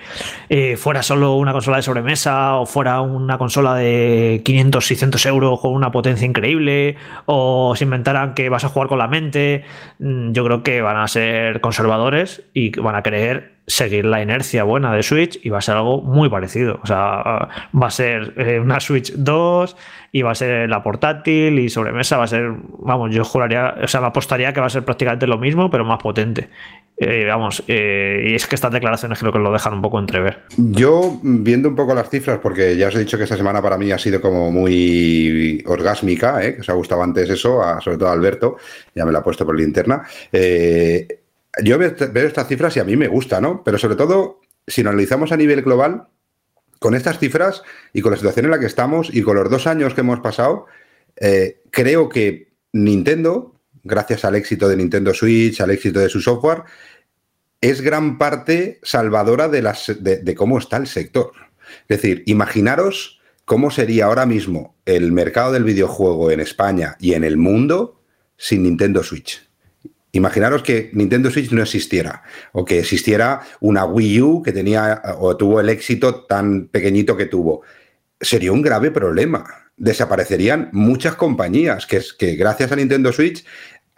[0.50, 5.62] eh, fuera solo una consola de sobremesa o fuera una consola de 500, 600 euros
[5.62, 9.64] con una potencia increíble o se inventaran que vas a jugar con la mente.
[10.00, 14.64] Mm, yo creo que van a ser conservadores y van a querer seguir la inercia
[14.64, 16.80] buena de Switch y va a ser algo muy parecido.
[16.84, 19.76] O sea, va a ser eh, una Switch 2
[20.12, 23.88] y va a ser la portátil y sobremesa va a ser, vamos, yo juraría, o
[23.88, 26.50] sea, me apostaría que va a ser prácticamente lo mismo, pero más potente.
[26.98, 30.40] Eh, vamos, eh, y es que estas declaraciones creo que lo dejan un poco entrever.
[30.58, 33.78] Yo, viendo un poco las cifras, porque ya os he dicho que esta semana para
[33.78, 38.14] mí ha sido como muy orgásmica, que os ha gustado antes eso, sobre todo a
[38.14, 38.58] Alberto,
[38.96, 40.04] ya me la ha puesto por linterna.
[41.64, 41.96] Yo veo,
[42.28, 43.64] estas cifras y a mí me gusta, ¿no?
[43.64, 46.08] Pero sobre todo, si analizamos a nivel global,
[46.80, 49.68] con estas cifras y con la situación en la que estamos y con los dos
[49.68, 50.68] años que hemos pasado,
[51.18, 56.64] eh, creo que Nintendo, gracias al éxito de Nintendo Switch, al éxito de su software,
[57.62, 61.34] es gran parte salvadora de, las, de cómo está el sector.
[61.88, 67.24] Es decir, imaginaros cómo sería ahora mismo el mercado del videojuego en España y en
[67.24, 68.00] el mundo
[68.38, 69.49] sin Nintendo Switch.
[70.12, 75.38] Imaginaros que Nintendo Switch no existiera o que existiera una Wii U que tenía o
[75.38, 77.62] tuvo el éxito tan pequeñito que tuvo.
[78.20, 79.46] Sería un grave problema.
[79.78, 83.46] Desaparecerían muchas compañías que, que gracias a Nintendo Switch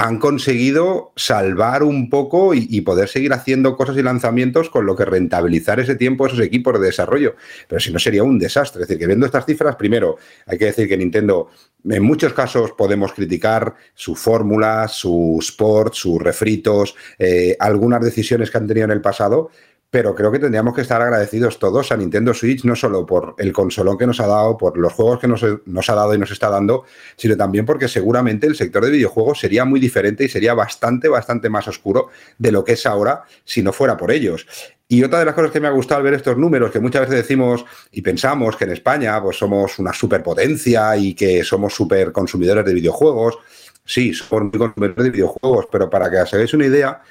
[0.01, 5.05] han conseguido salvar un poco y, poder seguir haciendo cosas y lanzamientos con lo que
[5.05, 7.35] rentabilizar ese tiempo esos equipos de desarrollo.
[7.67, 8.81] Pero si no sería un desastre.
[8.81, 11.49] Es decir, que viendo estas cifras, primero, hay que decir que Nintendo,
[11.87, 18.57] en muchos casos podemos criticar su fórmula, su sport, sus refritos, eh, algunas decisiones que
[18.57, 19.51] han tenido en el pasado,
[19.91, 23.51] pero creo que tendríamos que estar agradecidos todos a Nintendo Switch, no solo por el
[23.51, 26.49] consolón que nos ha dado, por los juegos que nos, ha dado y nos está
[26.49, 26.85] dando,
[27.17, 31.49] sino también porque seguramente el sector de videojuegos sería muy diferente y sería bastante, bastante
[31.49, 34.47] más oscuro de lo que es ahora si no fuera por ellos.
[34.87, 37.17] Y otra de las cosas que me ha gustado ver estos números, que muchas veces
[37.17, 42.63] decimos y pensamos que en España pues, somos una superpotencia y que somos super consumidores
[42.63, 43.39] de videojuegos.
[43.83, 47.01] Sí, somos muy consumidores de videojuegos, pero para que os hagáis una idea,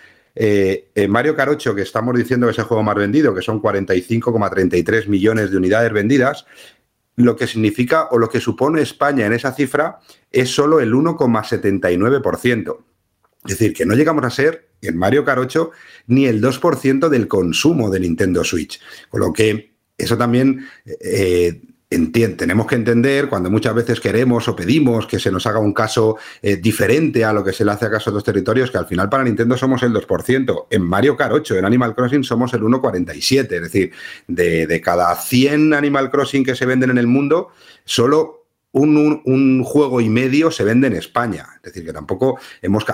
[0.43, 5.07] eh, Mario Carocho, que estamos diciendo que es el juego más vendido, que son 45,33
[5.07, 6.47] millones de unidades vendidas,
[7.17, 9.99] lo que significa o lo que supone España en esa cifra
[10.31, 12.79] es solo el 1,79%.
[13.45, 15.73] Es decir, que no llegamos a ser en Mario Carocho
[16.07, 18.81] ni el 2% del consumo de Nintendo Switch.
[19.11, 21.61] Con lo que eso también eh,
[21.91, 26.19] tenemos que entender cuando muchas veces queremos o pedimos que se nos haga un caso
[26.41, 28.87] eh, diferente a lo que se le hace a caso a otros territorios, que al
[28.87, 30.67] final para Nintendo somos el 2%.
[30.71, 33.53] En Mario Kart 8, en Animal Crossing, somos el 1,47%.
[33.53, 33.91] Es decir,
[34.29, 37.49] de, de cada 100 Animal Crossing que se venden en el mundo,
[37.85, 38.40] solo
[38.73, 41.47] un, juego y medio se vende en España.
[41.57, 42.85] Es decir, que tampoco hemos.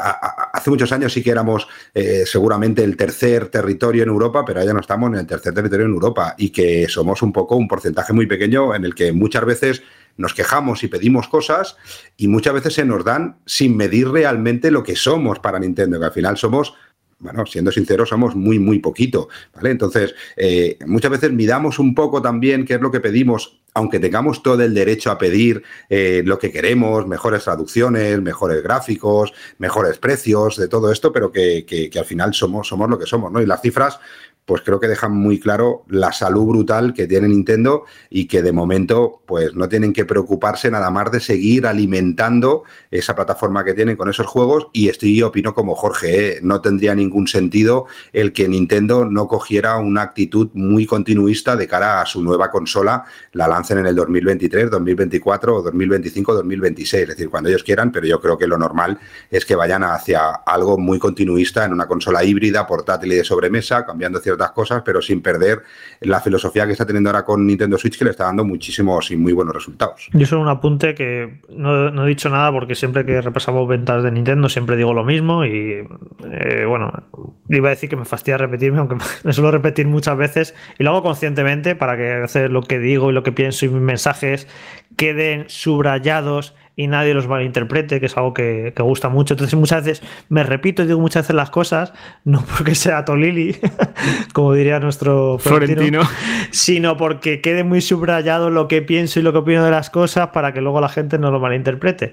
[0.53, 4.73] hace muchos años sí que éramos eh, seguramente el tercer territorio en Europa, pero ya
[4.73, 8.13] no estamos en el tercer territorio en Europa y que somos un poco un porcentaje
[8.13, 9.83] muy pequeño en el que muchas veces
[10.17, 11.77] nos quejamos y pedimos cosas
[12.17, 16.07] y muchas veces se nos dan sin medir realmente lo que somos para Nintendo, que
[16.07, 16.75] al final somos
[17.19, 19.71] bueno, siendo sinceros, somos muy, muy poquito, ¿vale?
[19.71, 24.43] Entonces, eh, muchas veces midamos un poco también qué es lo que pedimos aunque tengamos
[24.43, 30.57] todo el derecho a pedir eh, lo que queremos, mejores traducciones, mejores gráficos, mejores precios,
[30.57, 33.43] de todo esto, pero que, que, al final somos, somos lo que somos, ¿no?
[33.43, 34.01] Y las cifras,
[34.47, 38.53] pues creo que dejan muy claro la salud brutal que tiene Nintendo y que de
[38.53, 43.97] momento pues no tienen que preocuparse nada más de seguir alimentando esa plataforma que tienen
[43.97, 46.39] con esos juegos y estoy opino como Jorge, ¿eh?
[46.43, 52.01] no tendría ningún sentido el que Nintendo no cogiera una actitud muy continuista de cara
[52.01, 57.29] a su nueva consola, la lancen en el 2023, 2024 o 2025, 2026, es decir,
[57.29, 61.01] cuando ellos quieran, pero yo creo que lo normal es que vayan hacia algo muy
[61.01, 65.63] continuista en una consola híbrida, portátil y de sobremesa, cambiando ciertos cosas, pero sin perder
[66.01, 69.17] la filosofía que está teniendo ahora con Nintendo Switch, que le está dando muchísimos y
[69.17, 70.09] muy buenos resultados.
[70.13, 74.11] Yo solo un apunte que no, he dicho nada porque siempre que repasamos ventas de
[74.11, 75.87] Nintendo siempre digo lo mismo y
[76.31, 76.93] eh, bueno,
[77.49, 80.91] iba a decir que me fastidia repetirme, aunque me suelo repetir muchas veces y lo
[80.91, 84.47] hago conscientemente para que hacer lo que digo y lo que pienso y mis mensajes
[84.97, 89.33] queden subrayados y nadie los malinterprete, que es algo que, gusta mucho.
[89.33, 93.57] Entonces muchas veces me repito y digo muchas veces las cosas, no porque sea Tolili,
[94.35, 96.03] como diría nuestro Florentino,
[96.51, 100.29] sino porque quede muy subrayado lo que pienso y lo que opino de las cosas
[100.29, 102.13] para que luego la gente no lo malinterprete.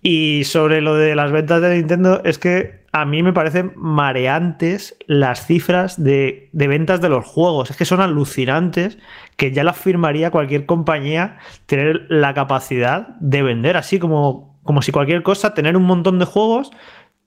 [0.00, 4.96] Y sobre lo de las ventas de Nintendo, es que a mí me parecen mareantes
[5.06, 7.70] las cifras de, de, ventas de los juegos.
[7.70, 8.98] Es que son alucinantes
[9.36, 14.92] que ya las firmaría cualquier compañía tener la capacidad de vender así como, como si
[14.92, 16.70] cualquier cosa, tener un montón de juegos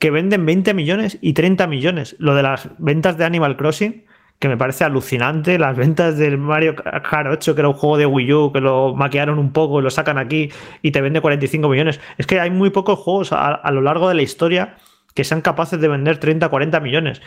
[0.01, 2.15] que venden 20 millones y 30 millones.
[2.17, 4.03] Lo de las ventas de Animal Crossing,
[4.39, 5.59] que me parece alucinante.
[5.59, 8.95] Las ventas del Mario Kart 8, que era un juego de Wii U, que lo
[8.95, 10.49] maquearon un poco, lo sacan aquí
[10.81, 11.99] y te vende 45 millones.
[12.17, 14.77] Es que hay muy pocos juegos a, lo largo de la historia
[15.13, 17.21] que sean capaces de vender 30, 40 millones.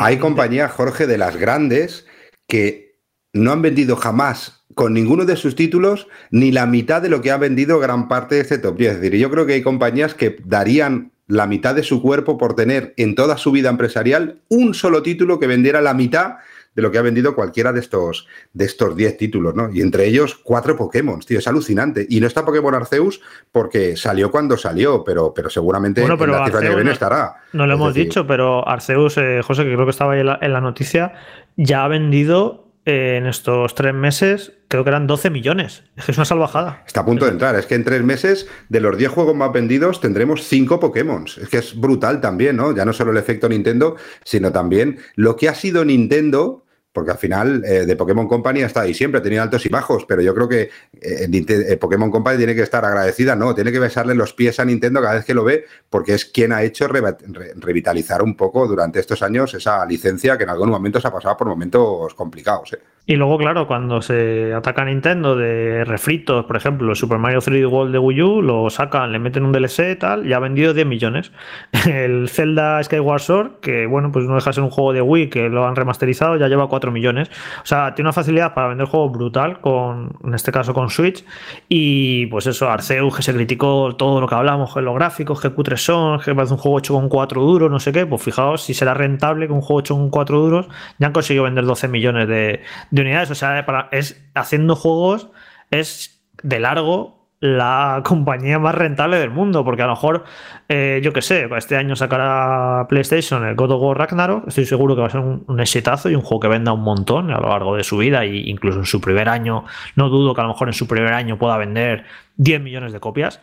[0.00, 2.06] Hay compañías, Jorge, de las grandes
[2.46, 2.98] que
[3.32, 7.30] no han vendido jamás con ninguno de sus títulos ni la mitad de lo que
[7.30, 8.92] ha vendido gran parte de este top 10.
[8.92, 12.54] Es decir, yo creo que hay compañías que darían la mitad de su cuerpo por
[12.54, 16.36] tener en toda su vida empresarial un solo título que vendiera la mitad
[16.78, 19.68] de lo que ha vendido cualquiera de estos de estos 10 títulos, ¿no?
[19.68, 22.06] Y entre ellos cuatro Pokémon, tío, es alucinante.
[22.08, 23.20] Y no está Pokémon Arceus
[23.50, 27.34] porque salió cuando salió, pero, pero seguramente bueno, pero en la que viene estará.
[27.52, 30.60] No lo hemos dicho, pero Arceus, eh, José, que creo que estaba ahí en la
[30.60, 31.14] noticia,
[31.56, 35.82] ya ha vendido en estos tres meses creo que eran 12 millones.
[35.96, 36.82] Es una salvajada.
[36.86, 37.56] Está a punto de entrar.
[37.56, 41.24] Es que en tres meses, de los 10 juegos más vendidos, tendremos 5 Pokémon.
[41.24, 42.74] Es que es brutal también, ¿no?
[42.74, 47.18] Ya no solo el efecto Nintendo, sino también lo que ha sido Nintendo porque al
[47.18, 50.34] final eh, de Pokémon Company está ahí siempre, ha tenido altos y bajos, pero yo
[50.34, 50.62] creo que
[51.00, 54.64] eh, eh, Pokémon Company tiene que estar agradecida, no, tiene que besarle los pies a
[54.64, 59.00] Nintendo cada vez que lo ve, porque es quien ha hecho revitalizar un poco durante
[59.00, 62.76] estos años esa licencia que en algunos momentos ha pasado por momentos complicados.
[63.06, 67.66] Y luego, claro, cuando se ataca a Nintendo de refritos, por ejemplo, Super Mario 3D
[67.66, 70.74] World de Wii U, lo sacan, le meten un DLC y tal, y ha vendido
[70.74, 71.32] 10 millones.
[71.86, 75.30] El Zelda Skyward Sword, que bueno, pues no deja de ser un juego de Wii
[75.30, 77.30] que lo han remasterizado, ya lleva 4 millones.
[77.62, 81.24] O sea, tiene una facilidad para vender juegos brutal, con, en este caso con Switch.
[81.68, 85.84] Y pues eso, Arceus, que se criticó todo lo que hablamos, los gráficos, que cutres
[85.84, 88.06] son, que parece un juego hecho con 4 duros, no sé qué.
[88.06, 90.68] Pues fijaos si será rentable que un juego hecho con 4 duros
[90.98, 93.30] ya han conseguido vender 12 millones de, de unidades.
[93.30, 95.28] O sea, para, es haciendo juegos,
[95.70, 100.24] es de largo la compañía más rentable del mundo, porque a lo mejor,
[100.68, 104.94] eh, yo qué sé, este año sacará PlayStation el God of War Ragnarok, estoy seguro
[104.94, 107.48] que va a ser un, exitazo y un juego que venda un montón a lo
[107.48, 109.64] largo de su vida e incluso en su primer año,
[109.94, 112.04] no dudo que a lo mejor en su primer año pueda vender
[112.36, 113.40] 10 millones de copias,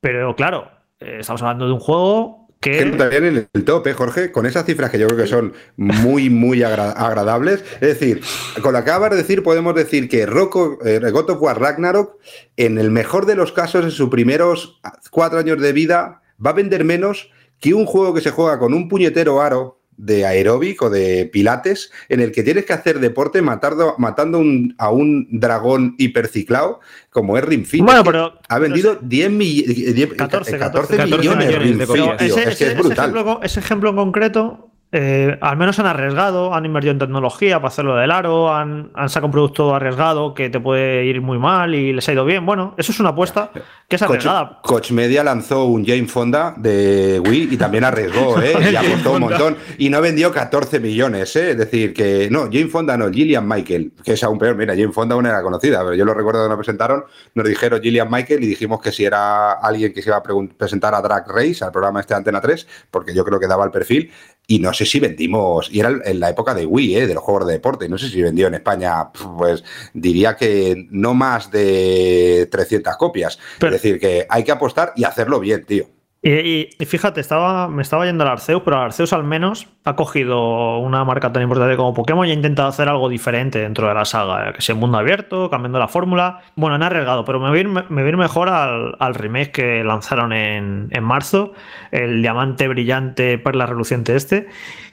[0.00, 0.70] pero claro,
[1.00, 4.90] eh, estamos hablando de un juego que también en el tope, Jorge, con esas cifras
[4.92, 7.64] que yo creo que son muy, muy agradables.
[7.80, 8.22] Es decir,
[8.62, 12.18] con lo que acabas de decir, podemos decir que Rocco, eh, God of War Ragnarok,
[12.56, 16.54] en el mejor de los casos, en sus primeros cuatro años de vida, va a
[16.54, 20.90] vender menos que un juego que se juega con un puñetero aro de aeróbic o
[20.90, 24.42] de pilates en el que tienes que hacer deporte matando, matando
[24.78, 26.80] a un dragón hiperciclado
[27.10, 32.76] como es Ring Bueno, pero ha vendido 10, 14, 14, millones, de es que es
[32.76, 33.40] brutal.
[33.42, 37.96] ese ejemplo en concreto eh, al menos han arriesgado, han invertido en tecnología para hacerlo
[37.96, 42.06] del aro, han, sacado un producto arriesgado que te puede ir muy mal y les
[42.10, 42.44] ha ido bien.
[42.44, 43.50] Bueno, eso es una apuesta
[43.88, 44.60] que es arriesgada.
[44.62, 48.70] Coach, Media lanzó un Jane Fonda de Wii y también arriesgó, ¿eh?
[48.70, 49.56] y apostó un montón.
[49.78, 51.52] Y no vendió 14 millones, ¿eh?
[51.52, 54.56] Es decir, que no, Jane Fonda no, Gillian Michael, que es aún peor.
[54.56, 57.80] Mira, Jane Fonda aún era conocida, pero yo lo recuerdo cuando nos presentaron, nos dijeron
[57.80, 61.26] Gillian Michael y dijimos que si era alguien que se iba a presentar a Drag
[61.28, 64.10] Race, al programa este Antena 3, porque yo creo que daba el perfil,
[64.52, 67.06] y no sé si vendimos, y era en la época de Wii, ¿eh?
[67.06, 71.14] de los juegos de deporte, no sé si vendió en España, pues diría que no
[71.14, 73.38] más de 300 copias.
[73.62, 75.86] es decir, que hay que apostar y hacerlo bien, tío.
[76.24, 81.04] Y, fíjate, estaba, me estaba yendo al Arceus, pero Arceus al menos ha cogido una
[81.04, 84.52] marca tan importante como Pokémon y ha intentado hacer algo diferente dentro de la saga,
[84.52, 86.42] que sea mundo abierto, cambiando la fórmula.
[86.54, 91.54] Bueno, han arriesgado, pero me voy a ir, mejor al, remake que lanzaron en, marzo,
[91.90, 94.46] el diamante brillante perla reluciente este,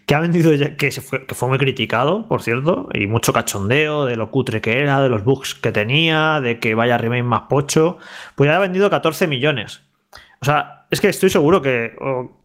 [0.07, 4.15] que ha vendido, que, fue, que fue muy criticado, por cierto, y mucho cachondeo de
[4.15, 7.99] lo cutre que era, de los bugs que tenía, de que vaya remake más pocho,
[8.33, 9.83] pues ya ha vendido 14 millones.
[10.41, 11.95] O sea, es que estoy seguro que,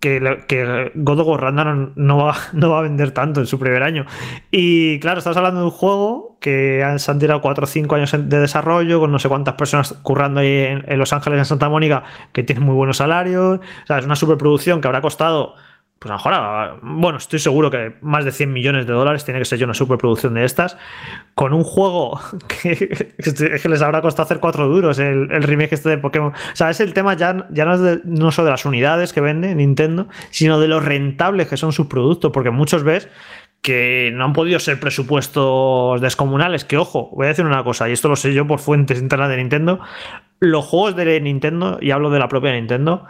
[0.00, 3.82] que, God of War Ragnarok no va, no va a vender tanto en su primer
[3.82, 4.04] año.
[4.50, 8.12] Y claro, estás hablando de un juego que se han tirado 4 o 5 años
[8.12, 11.70] de desarrollo, con no sé cuántas personas currando ahí en, en Los Ángeles, en Santa
[11.70, 13.60] Mónica, que tienen muy buenos salarios.
[13.60, 15.54] O sea, es una superproducción que habrá costado
[16.04, 19.40] pues a lo mejor, bueno, estoy seguro que más de 100 millones de dólares tiene
[19.40, 20.76] que ser yo una superproducción de estas,
[21.34, 23.08] con un juego que,
[23.64, 26.34] les habrá costado hacer cuatro duros el, remake este de Pokémon.
[26.34, 29.22] O sea, es el tema ya, ya no, es no solo de las unidades que
[29.22, 33.08] vende Nintendo, sino de los rentables que son sus productos, porque muchos ves
[33.62, 37.92] que no han podido ser presupuestos descomunales, que ojo, voy a decir una cosa, y
[37.92, 39.80] esto lo sé yo por fuentes internas de Nintendo,
[40.50, 43.04] los juegos de Nintendo, y hablo de la propia Nintendo,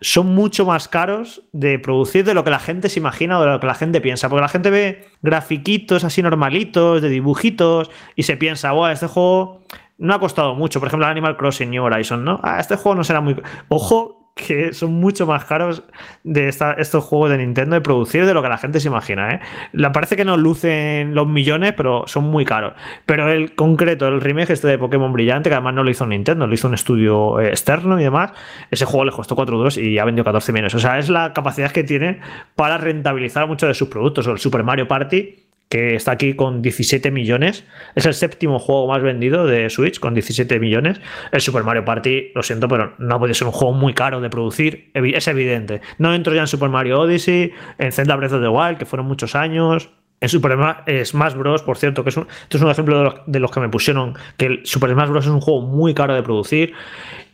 [0.00, 3.50] son mucho más caros de producir de lo que la gente se imagina o de
[3.50, 4.28] lo que la gente piensa.
[4.28, 9.62] Porque la gente ve grafiquitos así normalitos, de dibujitos, y se piensa, wow, este juego
[9.98, 10.80] no ha costado mucho.
[10.80, 12.40] Por ejemplo, Animal Crossing New Horizon, ¿no?
[12.42, 13.36] Ah, este juego no será muy.
[13.68, 15.82] Ojo, que son mucho más caros
[16.22, 19.34] de estos juegos de Nintendo de producir de lo que la gente se imagina.
[19.34, 19.40] ¿eh?
[19.72, 22.74] Le parece que no lucen los millones, pero son muy caros.
[23.04, 26.46] Pero el concreto, el remake este de Pokémon Brillante, que además no lo hizo Nintendo,
[26.46, 28.32] lo hizo un estudio eh, externo y demás,
[28.70, 30.74] ese juego le costó 4 duros y ha vendido 14 millones.
[30.74, 32.20] O sea, es la capacidad que tiene
[32.54, 34.26] para rentabilizar muchos de sus productos.
[34.28, 37.64] O el Super Mario Party que está aquí con 17 millones.
[37.94, 41.00] Es el séptimo juego más vendido de Switch con 17 millones.
[41.30, 44.30] El Super Mario Party, lo siento, pero no puede ser un juego muy caro de
[44.30, 44.90] producir.
[44.94, 45.80] Es evidente.
[45.98, 49.06] No entro ya en Super Mario Odyssey, en Zelda Breath of the Wild, que fueron
[49.06, 49.90] muchos años.
[50.20, 50.56] En Super
[51.04, 53.68] Smash Bros, por cierto, que es un, esto es un ejemplo de los, que me
[53.68, 56.72] pusieron, que el Super Smash Bros es un juego muy caro de producir.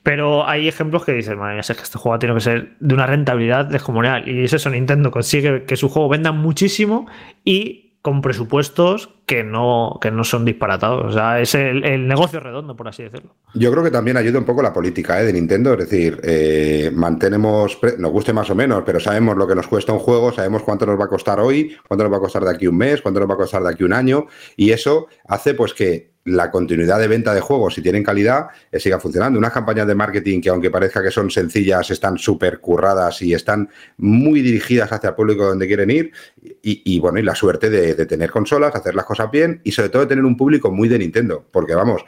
[0.03, 3.07] Pero hay ejemplos que dicen, madre es que este juego tiene que ser de una
[3.07, 4.28] rentabilidad descomunal.
[4.28, 7.07] Y es eso, Nintendo consigue que su juego venda muchísimo
[7.43, 11.07] y con presupuestos que no, que no son disparatados.
[11.07, 13.34] O sea, es el, negocio redondo, por así decirlo.
[13.55, 15.24] Yo creo que también ayuda un poco la política ¿eh?
[15.24, 15.72] de Nintendo.
[15.72, 19.94] Es decir, eh, mantenemos, nos guste más o menos, pero sabemos lo que nos cuesta
[19.94, 22.50] un juego, sabemos cuánto nos va a costar hoy, cuánto nos va a costar de
[22.50, 24.26] aquí un mes, cuánto nos va a costar de aquí un año.
[24.55, 28.81] Y eso hace pues que la continuidad de venta de juegos, si tienen calidad, eh,
[28.81, 29.39] siga funcionando.
[29.39, 33.68] Unas campañas de marketing que, aunque parezca que son sencillas, están súper curradas y están
[33.99, 36.12] muy dirigidas hacia el público donde quieren ir.
[36.62, 40.03] Y, bueno, y la suerte de, tener consolas, hacer las cosas bien y sobre todo
[40.03, 41.45] de tener un público muy de Nintendo.
[41.51, 42.05] Porque vamos,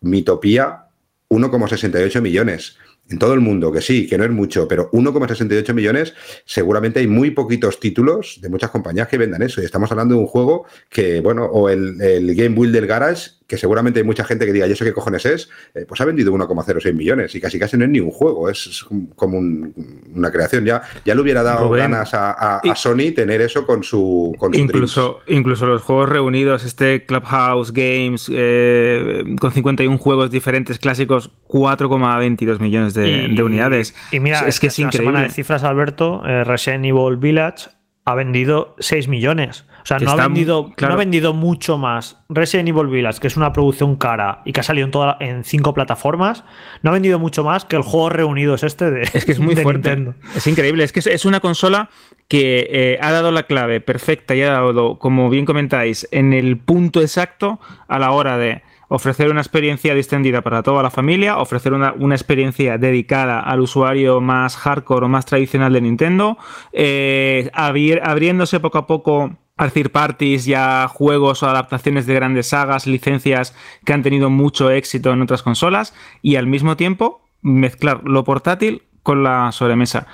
[0.00, 0.86] Mitopía,
[1.30, 2.76] 1,68 millones
[3.10, 6.14] en todo el mundo, que sí, que no es mucho, pero 1,68 millones,
[6.46, 9.60] seguramente hay muy poquitos títulos de muchas compañías que vendan eso.
[9.60, 13.58] Y estamos hablando de un juego que, bueno, o el, el Game Builder Garage, que
[13.58, 15.50] seguramente hay mucha gente que diga, ¿y eso qué cojones es?
[15.74, 18.84] Eh, pues ha vendido 1,06 millones y casi casi no es ni un juego, es
[19.16, 20.64] como una creación.
[20.64, 24.34] Ya, ya le hubiera dado ganas a, Sony tener eso con su.
[24.38, 31.30] Con incluso, incluso los juegos reunidos, este Clubhouse Games, eh, con 51 juegos diferentes clásicos,
[31.48, 33.94] 4,22 millones de, unidades.
[34.10, 35.06] Y mira, es, que es increíble.
[35.06, 37.68] Semana de cifras, Alberto, eh, Resident Evil Village
[38.04, 39.64] ha vendido 6 millones.
[39.84, 43.36] O sea, no ha, vendido, no ha vendido mucho más Resident Evil Village, que es
[43.36, 46.42] una producción cara y que ha salido en, toda, en cinco plataformas,
[46.80, 49.40] no ha vendido mucho más que el juego reunido es este de Es que es
[49.40, 50.14] muy fuerte.
[50.34, 50.84] Es increíble.
[50.84, 51.90] Es que es una consola
[52.28, 56.56] que eh, ha dado la clave perfecta y ha dado, como bien comentáis, en el
[56.56, 61.74] punto exacto a la hora de ofrecer una experiencia distendida para toda la familia, ofrecer
[61.74, 66.38] una, experiencia dedicada al usuario más hardcore o más tradicional de Nintendo,
[66.72, 72.86] eh, abriéndose poco a poco a third parties ya juegos o adaptaciones de grandes sagas,
[72.86, 78.24] licencias que han tenido mucho éxito en otras consolas y al mismo tiempo mezclar lo
[78.24, 80.06] portátil con la sobremesa.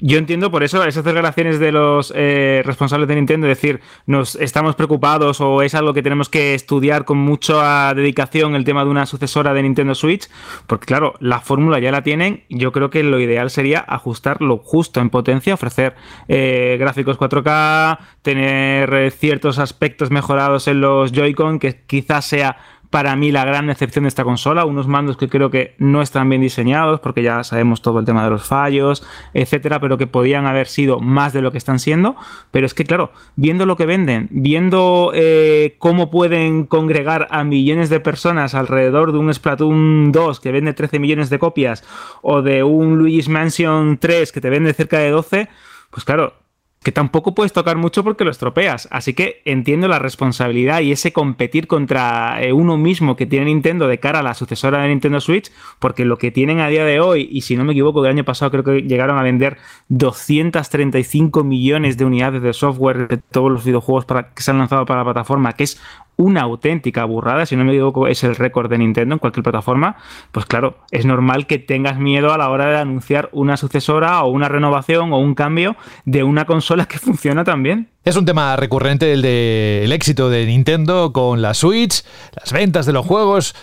[0.00, 4.74] Yo entiendo por eso esas declaraciones de los eh, responsables de Nintendo, decir, nos estamos
[4.74, 9.06] preocupados o es algo que tenemos que estudiar con mucha dedicación el tema de una
[9.06, 10.28] sucesora de Nintendo Switch,
[10.66, 14.58] porque claro, la fórmula ya la tienen, yo creo que lo ideal sería ajustar lo
[14.58, 15.94] justo en potencia, ofrecer
[16.28, 22.58] eh, gráficos 4K, tener eh, ciertos aspectos mejorados en los Joy-Con, que quizás sea
[22.90, 26.28] para mí la gran excepción de esta consola, unos mandos que creo que no están
[26.28, 30.46] bien diseñados porque ya sabemos todo el tema de los fallos, etcétera, pero que podían
[30.46, 32.16] haber sido más de lo que están siendo,
[32.50, 37.90] pero es que claro, viendo lo que venden, viendo eh, cómo pueden congregar a millones
[37.90, 41.84] de personas alrededor de un Splatoon 2 que vende 13 millones de copias
[42.22, 45.48] o de un Luigi's Mansion 3 que te vende cerca de 12,
[45.90, 46.34] pues claro,
[46.82, 48.88] que tampoco puedes tocar mucho porque lo estropeas.
[48.90, 53.86] Así que entiendo la responsabilidad y ese competir contra eh, uno mismo que tiene Nintendo
[53.86, 57.00] de cara a la sucesora de Nintendo Switch, porque lo que tienen a día de
[57.00, 59.58] hoy, y si no me equivoco, el año pasado creo que llegaron a vender
[59.88, 65.00] 235 millones de unidades de software de todos los videojuegos que se han lanzado para
[65.00, 65.78] la plataforma, que es
[66.20, 69.96] una auténtica burrada, si no me equivoco es el récord de Nintendo en cualquier plataforma,
[70.32, 74.30] pues claro, es normal que tengas miedo a la hora de anunciar una sucesora o
[74.30, 77.88] una renovación o un cambio de una consola que funciona tan bien.
[78.02, 82.02] Es un tema recurrente el del éxito de Nintendo con la Switch,
[82.34, 83.54] las ventas de los juegos.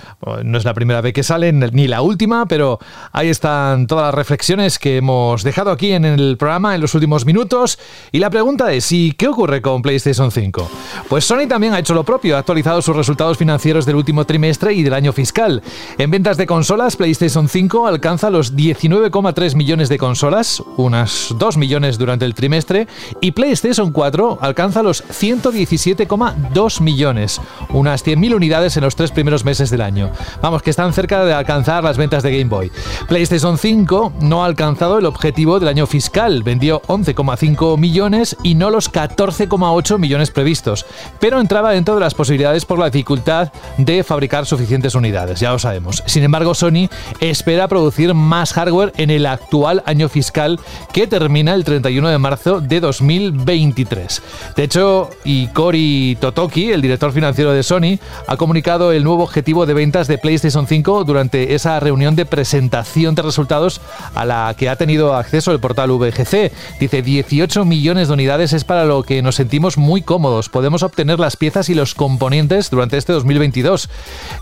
[0.44, 2.78] no es la primera vez que salen, ni la última, pero
[3.14, 7.26] ahí están todas las reflexiones que hemos dejado aquí en el programa en los últimos
[7.26, 7.80] minutos.
[8.12, 10.70] Y la pregunta es, ¿y qué ocurre con PlayStation 5?
[11.10, 14.72] Pues Sony también ha hecho lo propio, ha actualizado sus resultados financieros del último trimestre
[14.72, 15.64] y del año fiscal.
[15.98, 21.98] En ventas de consolas, PlayStation 5 alcanza los 19,3 millones de consolas, unas 2 millones
[21.98, 22.88] durante el trimestre,
[23.20, 29.70] y PlayStation 4 alcanza los 117,2 millones, unas 100.000 unidades en los tres primeros meses
[29.70, 30.12] del año.
[30.42, 32.72] Vamos, que están cerca de alcanzar las ventas de Game Boy.
[33.08, 38.70] PlayStation 5 no ha alcanzado el objetivo del año fiscal, vendió 11,5 millones y no
[38.70, 40.86] los 14,8 millones previstos,
[41.20, 45.60] pero entraba dentro de las posibilidades por la dificultad de fabricar suficientes unidades, ya lo
[45.60, 46.04] sabemos.
[46.06, 46.90] Sin embargo, Sony
[47.20, 50.60] espera producir más hardware en el actual año fiscal
[50.94, 54.16] que termina el 31 de marzo de 2023.
[54.56, 59.73] De hecho, Ikori Totoki, el director financiero de Sony, ha comunicado el nuevo objetivo de
[59.73, 63.81] ventas de PlayStation 5 durante esa reunión de presentación de resultados
[64.15, 66.52] a la que ha tenido acceso el portal VGC.
[66.80, 70.49] Dice 18 millones de unidades es para lo que nos sentimos muy cómodos.
[70.49, 73.89] Podemos obtener las piezas y los componentes durante este 2022.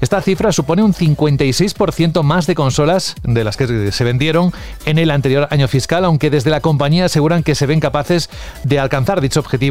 [0.02, 4.54] Esta cifra supone un 56% más de consolas de las que se vendieron
[4.86, 8.30] en el anterior año fiscal, aunque desde la compañía aseguran que se ven capaces
[8.64, 9.65] de alcanzar dicho objetivo,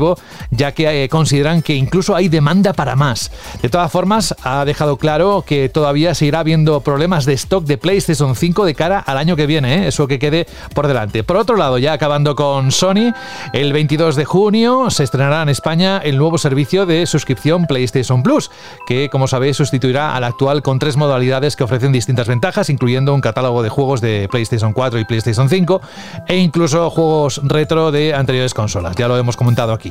[0.50, 3.30] ya que eh, consideran que incluso hay demanda para más.
[3.62, 8.34] De todas formas, ha dejado claro que todavía seguirá habiendo problemas de stock de PlayStation
[8.34, 9.88] 5 de cara al año que viene, ¿eh?
[9.88, 11.24] eso que quede por delante.
[11.24, 13.12] Por otro lado, ya acabando con Sony,
[13.52, 18.50] el 22 de junio se estrenará en España el nuevo servicio de suscripción PlayStation Plus,
[18.86, 23.20] que como sabéis sustituirá al actual con tres modalidades que ofrecen distintas ventajas, incluyendo un
[23.20, 25.80] catálogo de juegos de PlayStation 4 y PlayStation 5
[26.28, 28.96] e incluso juegos retro de anteriores consolas.
[28.96, 29.83] Ya lo hemos comentado aquí.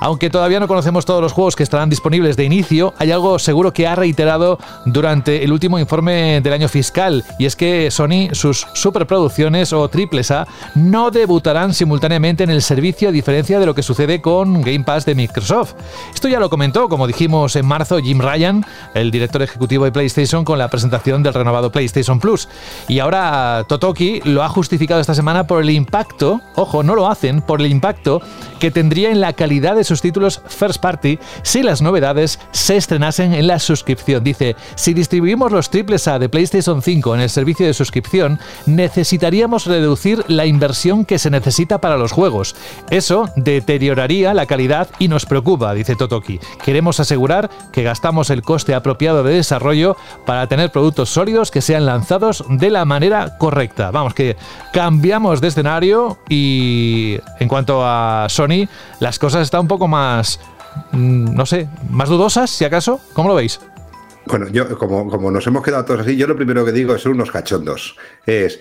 [0.00, 3.72] Aunque todavía no conocemos todos los juegos que estarán disponibles de inicio, hay algo seguro
[3.72, 8.66] que ha reiterado durante el último informe del año fiscal y es que Sony, sus
[8.74, 13.82] superproducciones o triples A no debutarán simultáneamente en el servicio a diferencia de lo que
[13.82, 15.74] sucede con Game Pass de Microsoft.
[16.14, 18.64] Esto ya lo comentó, como dijimos en marzo, Jim Ryan,
[18.94, 22.48] el director ejecutivo de PlayStation, con la presentación del renovado PlayStation Plus.
[22.88, 27.42] Y ahora Totoki lo ha justificado esta semana por el impacto, ojo, no lo hacen,
[27.42, 28.20] por el impacto
[28.58, 33.32] que tendría en la calidad de sus títulos first party si las novedades se estrenasen
[33.32, 34.22] en la suscripción.
[34.22, 39.64] Dice, si distribuimos los triples A de PlayStation 5 en el servicio de suscripción, necesitaríamos
[39.64, 42.54] reducir la inversión que se necesita para los juegos.
[42.90, 46.38] Eso deterioraría la calidad y nos preocupa, dice Totoki.
[46.62, 49.96] Queremos asegurar que gastamos el coste apropiado de desarrollo
[50.26, 53.90] para tener productos sólidos que sean lanzados de la manera correcta.
[53.90, 54.36] Vamos, que
[54.74, 58.68] cambiamos de escenario y en cuanto a Sony,
[58.98, 60.40] las cosas están un poco más,
[60.92, 63.00] mm, no sé, más dudosas, si acaso.
[63.12, 63.60] ¿Cómo lo veis?
[64.26, 67.02] Bueno, yo, como, como nos hemos quedado todos así, yo lo primero que digo es
[67.02, 67.96] ser unos cachondos.
[68.26, 68.60] Es,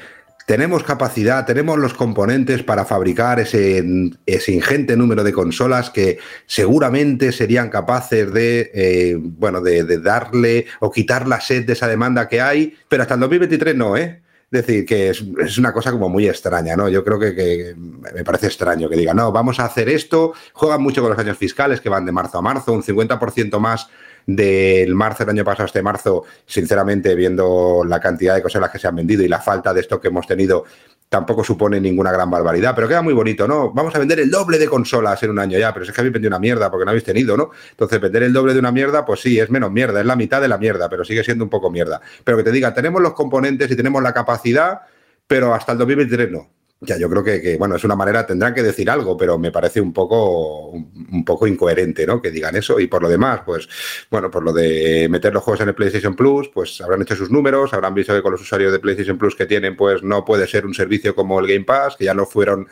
[0.49, 3.85] tenemos capacidad, tenemos los componentes para fabricar ese,
[4.25, 6.17] ese, ingente número de consolas que
[6.47, 11.87] seguramente serían capaces de, eh, bueno, de, de, darle o quitar la sed de esa
[11.87, 14.23] demanda que hay, pero hasta el 2023 no, ¿eh?
[14.51, 16.89] Decir, que es, es, una cosa como muy extraña, ¿no?
[16.89, 20.81] Yo creo que, que, me parece extraño que digan, no, vamos a hacer esto, juegan
[20.81, 23.89] mucho con los años fiscales que van de marzo a marzo, un 50% más
[24.25, 28.87] del marzo del año pasado este marzo, sinceramente, viendo la cantidad de consolas que se
[28.87, 30.65] han vendido y la falta de esto que hemos tenido,
[31.09, 33.71] tampoco supone ninguna gran barbaridad, pero queda muy bonito, ¿no?
[33.71, 36.13] Vamos a vender el doble de consolas en un año ya, pero es que habéis
[36.13, 37.49] vendido una mierda porque no habéis tenido, ¿no?
[37.71, 40.39] Entonces, vender el doble de una mierda, pues sí, es menos mierda, es la mitad
[40.39, 41.99] de la mierda, pero sigue siendo un poco mierda.
[42.23, 44.81] Pero que te diga, tenemos los componentes y tenemos la capacidad,
[45.25, 46.58] pero hasta el 2023 no.
[46.81, 49.51] Ya, yo creo que, que, bueno, es una manera, tendrán que decir algo, pero me
[49.51, 52.21] parece un poco, un, un, poco incoherente, ¿no?
[52.21, 52.79] Que digan eso.
[52.79, 53.67] Y por lo demás, pues,
[54.09, 57.31] bueno, por lo de meter los juegos en el PlayStation Plus, pues habrán hecho sus
[57.31, 60.47] números, habrán visto que con los usuarios de PlayStation Plus que tienen, pues no puede
[60.47, 62.69] ser un servicio como el Game Pass, que ya lo fueron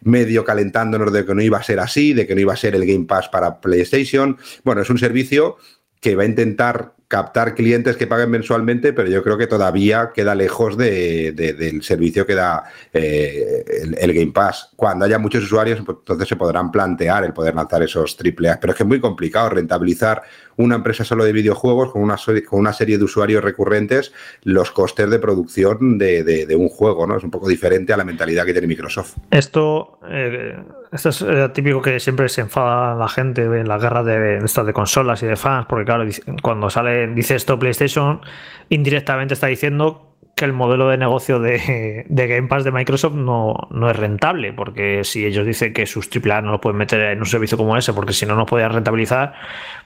[0.00, 2.74] medio calentándonos de que no iba a ser así, de que no iba a ser
[2.74, 4.38] el Game Pass para PlayStation.
[4.64, 5.58] Bueno, es un servicio
[6.00, 10.34] que va a intentar captar clientes que paguen mensualmente, pero yo creo que todavía queda
[10.34, 13.62] lejos de, de, del servicio que da eh,
[14.00, 14.70] el, Game Pass.
[14.76, 18.58] Cuando haya muchos usuarios, pues, entonces se podrán plantear el poder lanzar esos AAA.
[18.58, 20.22] Pero es que es muy complicado rentabilizar
[20.56, 22.16] una empresa solo de videojuegos con una,
[22.48, 24.14] con una serie de usuarios recurrentes
[24.44, 27.18] los costes de producción de, de, de, un juego, ¿no?
[27.18, 29.18] Es un poco diferente a la mentalidad que tiene Microsoft.
[29.30, 30.56] Esto, eh,
[30.92, 34.66] esto es eh, típico que siempre se enfada la gente en la guerra de, estas
[34.66, 36.04] de consolas y de fans, porque claro,
[36.42, 38.20] cuando sale dice esto PlayStation,
[38.68, 43.54] indirectamente está diciendo que el modelo de negocio de, de Game Pass de Microsoft no,
[43.70, 47.20] no, es rentable, porque si ellos dicen que sus AAA no lo pueden meter en
[47.20, 49.32] un servicio como ese, porque si no, no podían rentabilizar,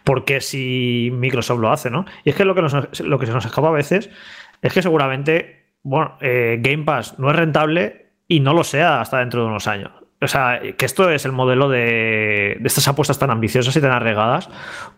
[0.03, 1.89] ¿por qué si Microsoft lo hace?
[1.89, 2.05] ¿no?
[2.25, 4.11] Y es que lo que, nos, lo que se nos escapa a veces
[4.61, 9.19] es que seguramente, bueno, eh, Game Pass no es rentable y no lo sea hasta
[9.19, 9.93] dentro de unos años.
[10.21, 13.93] O sea, que esto es el modelo de, de, estas apuestas tan ambiciosas y tan
[13.93, 14.49] arriesgadas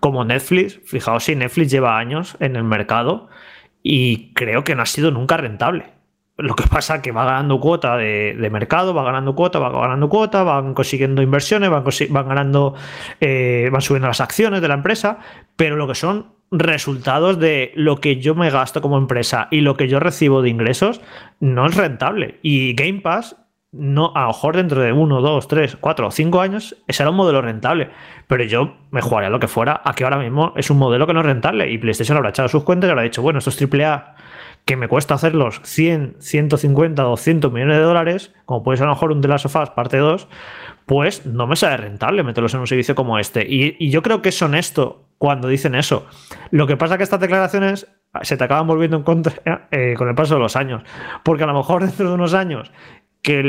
[0.01, 0.81] como Netflix.
[0.85, 3.29] Fijaos si Netflix lleva años en el mercado
[3.83, 5.99] y creo que no ha sido nunca rentable.
[6.39, 10.09] Lo que pasa es que va ganando cuota de, mercado, va ganando cuota, va ganando
[10.09, 12.75] cuota, van consiguiendo inversiones, van ganando,
[13.21, 15.19] eh, van subiendo las acciones de la empresa,
[15.57, 19.77] pero lo que son resultados de lo que yo me gasto como empresa y lo
[19.77, 21.01] que yo recibo de ingresos
[21.41, 22.39] no es rentable.
[22.43, 23.35] Y Game Pass,
[23.71, 27.17] no, a lo mejor dentro de uno, dos, tres, cuatro o cinco años, será un
[27.17, 27.91] modelo rentable.
[28.27, 31.13] Pero yo me jugaría lo que fuera a que ahora mismo es un modelo que
[31.13, 31.71] no es rentable.
[31.71, 34.15] Y PlayStation habrá echado sus cuentas y habrá dicho, bueno, esto es AAA
[34.69, 38.97] que me cuesta hacerlos 100, 150, 200 millones de dólares, como puede ser a lo
[38.97, 40.29] mejor un The Last of Us parte 2,
[40.85, 43.47] pues no me sale rentable meterlos en un servicio como este.
[43.49, 46.07] Y, yo creo que es honesto cuando dicen eso.
[46.51, 47.89] Lo que pasa es que estas declaraciones
[48.21, 50.83] se te acaban volviendo en contra eh, con el paso de los años.
[51.23, 52.71] Porque a lo mejor dentro de unos años
[53.23, 53.43] que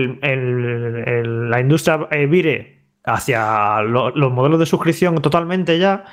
[1.23, 6.05] la industria eh, vire hacia los modelos de suscripción totalmente ya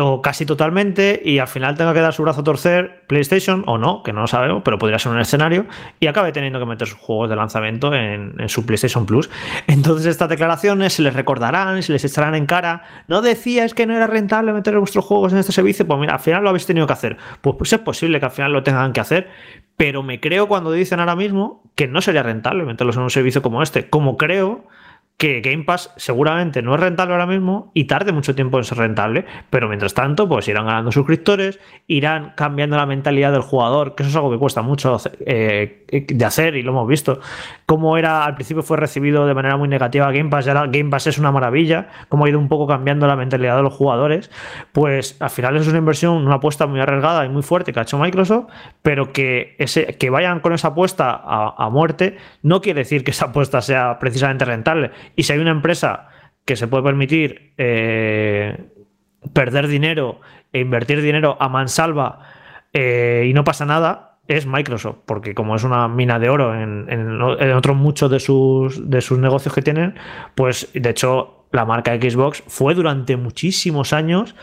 [0.00, 3.78] o casi totalmente y al final tenga que dar su brazo a torcer PlayStation o
[3.78, 5.66] no, que no lo sabemos, pero podría ser un escenario
[6.00, 9.30] y acabe teniendo que meter sus juegos de lanzamiento en, su PlayStation Plus.
[9.66, 12.84] Entonces estas declaraciones se les recordarán, se les echarán en cara.
[13.08, 16.20] No decías que no era rentable meter vuestros juegos en este servicio, pues mira, al
[16.20, 17.16] final lo habéis tenido que hacer.
[17.40, 19.28] Pues, pues es posible que al final lo tengan que hacer,
[19.76, 23.42] pero me creo cuando dicen ahora mismo que no sería rentable meterlos en un servicio
[23.42, 24.66] como este, como creo
[25.16, 28.78] que Game Pass seguramente no es rentable ahora mismo y tarde mucho tiempo en ser
[28.78, 34.02] rentable, pero mientras tanto, pues irán ganando suscriptores, irán cambiando la mentalidad del jugador, que
[34.02, 37.20] eso es algo que cuesta mucho eh, de hacer y lo hemos visto.
[37.66, 41.06] Como era al principio fue recibido de manera muy negativa Game Pass, ya Game Pass
[41.06, 44.28] es una maravilla, cómo ha ido un poco cambiando la mentalidad de los jugadores,
[44.72, 47.82] pues al final es una inversión, una apuesta muy arriesgada y muy fuerte que ha
[47.84, 48.46] hecho Microsoft,
[48.82, 53.26] pero que, ese, que vayan con esa apuesta a muerte no quiere decir que esa
[53.26, 56.08] apuesta sea precisamente rentable y si hay una empresa
[56.44, 58.68] que se puede permitir eh,
[59.32, 60.20] perder dinero
[60.52, 62.20] e invertir dinero a mansalva
[62.72, 67.20] eh, y no pasa nada, es Microsoft, porque como es una mina de oro en,
[67.20, 69.94] otros muchos de sus, de sus negocios que tienen,
[70.34, 74.34] pues de hecho la marca Xbox fue durante muchísimos años,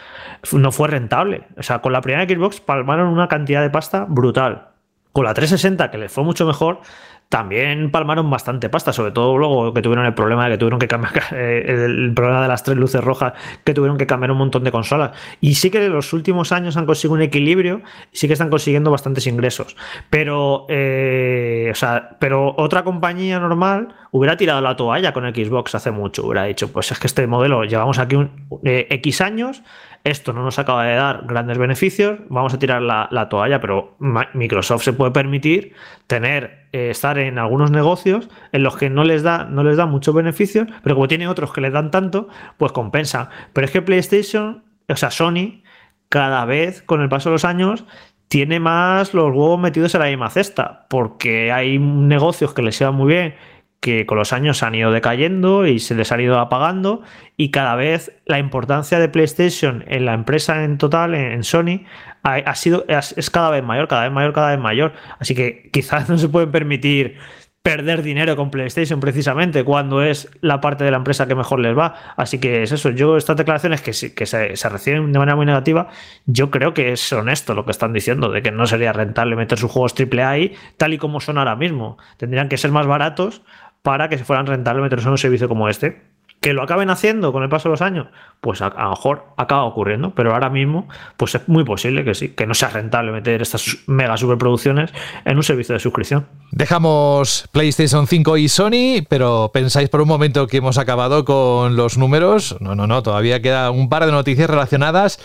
[0.52, 1.48] no fue rentable.
[1.58, 4.70] O sea, con la primera Xbox palmaron una cantidad de pasta brutal.
[5.12, 6.82] Con la 360, que les fue mucho mejor,
[7.30, 10.88] también palmaron bastante pasta, sobre todo luego que tuvieron el problema de que tuvieron que
[10.88, 13.34] cambiar eh, el problema de las tres luces rojas,
[13.64, 15.11] que tuvieron que cambiar un montón de consolas.
[15.39, 17.81] Y sí que en los últimos años han conseguido un equilibrio,
[18.11, 19.77] sí que están consiguiendo bastantes ingresos.
[20.10, 25.91] Pero, eh, o sea, pero otra compañía normal hubiera tirado la toalla con Xbox hace
[25.91, 28.31] mucho, hubiera dicho, pues es que este modelo llevamos aquí un,
[28.64, 29.61] eh, X años
[30.03, 33.95] esto no nos acaba de dar grandes beneficios, vamos a tirar la, toalla, pero
[34.34, 35.73] Microsoft se puede permitir
[36.07, 39.85] tener, eh, estar en algunos negocios en los que no les da, no les da
[39.85, 43.30] muchos beneficios, pero como tiene otros que les dan tanto, pues compensa.
[43.53, 45.61] Pero es que PlayStation, o sea, Sony,
[46.07, 47.85] cada vez con el paso de los años
[48.30, 52.95] tiene más los huevos metidos en la misma cesta, porque hay negocios que les llevan
[52.95, 53.35] muy bien
[53.80, 57.01] que con los años han ido decayendo y se les ha ido apagando
[57.38, 61.85] y cada vez la importancia de PlayStation en la empresa en total, en Sony,
[62.23, 64.93] ha, sido, es cada vez mayor, cada vez mayor, cada vez mayor.
[65.19, 67.18] Así que quizás no se pueden permitir
[67.61, 71.77] perder dinero con PlayStation precisamente cuando es la parte de la empresa que mejor les
[71.77, 72.14] va.
[72.15, 72.89] Así que es eso.
[72.89, 75.89] Yo estas declaraciones que, que se, se, reciben de manera muy negativa,
[76.26, 79.57] yo creo que es honesto lo que están diciendo, de que no sería rentable meter
[79.57, 81.97] sus juegos AAA ahí tal y como son ahora mismo.
[82.18, 83.43] Tendrían que ser más baratos
[83.81, 86.01] para que se fueran rentables meterse en un servicio como este.
[86.41, 88.07] Que lo acaben haciendo con el paso de los años,
[88.39, 90.88] pues a, lo mejor acaba ocurriendo, pero ahora mismo,
[91.18, 94.93] pues es muy posible que sí, que no sea rentable meter estas mega superproducciones
[95.26, 96.27] en un servicio de suscripción.
[96.51, 101.97] Dejamos PlayStation 5 y Sony, pero pensáis por un momento que hemos acabado con los
[101.97, 102.56] números.
[102.61, 105.19] No, no, no, todavía queda un par de noticias relacionadas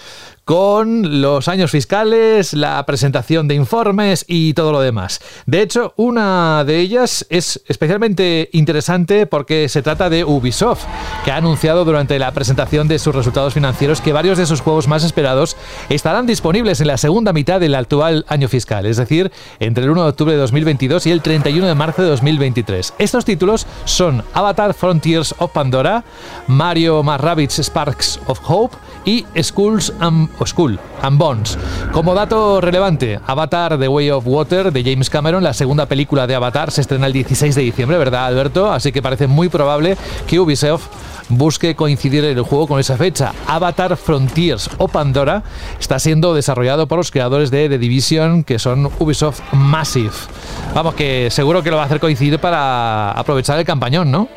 [0.44, 5.20] con los años fiscales, la presentación de informes y todo lo demás.
[5.46, 10.84] De hecho, una de ellas es especialmente interesante porque se trata de Ubisoft,
[11.24, 14.88] que ha anunciado durante la presentación de sus resultados financieros que varios de sus juegos
[14.88, 15.56] más esperados
[15.88, 20.02] estarán disponibles en la segunda mitad del actual año fiscal, es decir, entre el 1
[20.02, 22.94] de octubre de 2022 y el 31 de marzo de 2023.
[22.98, 26.04] Estos títulos son Avatar Frontiers of Pandora,
[26.46, 27.20] Mario más
[27.58, 31.58] Sparks of Hope y Skulls and, Skull and Bones.
[31.92, 36.34] Como dato relevante, Avatar The Way of Water de James Cameron, la segunda película de
[36.34, 38.72] Avatar, se estrena el 16 de diciembre, ¿verdad, Alberto?
[38.72, 39.96] Así que parece muy probable
[40.26, 40.88] que Ubisoft
[41.28, 43.32] busque coincidir el juego con esa fecha.
[43.46, 45.42] Avatar Frontiers o Pandora
[45.78, 50.12] está siendo desarrollado por los creadores de The Division, que son Ubisoft Massive.
[50.74, 54.28] Vamos, que seguro que lo va a hacer coincidir para aprovechar el campañón, ¿no?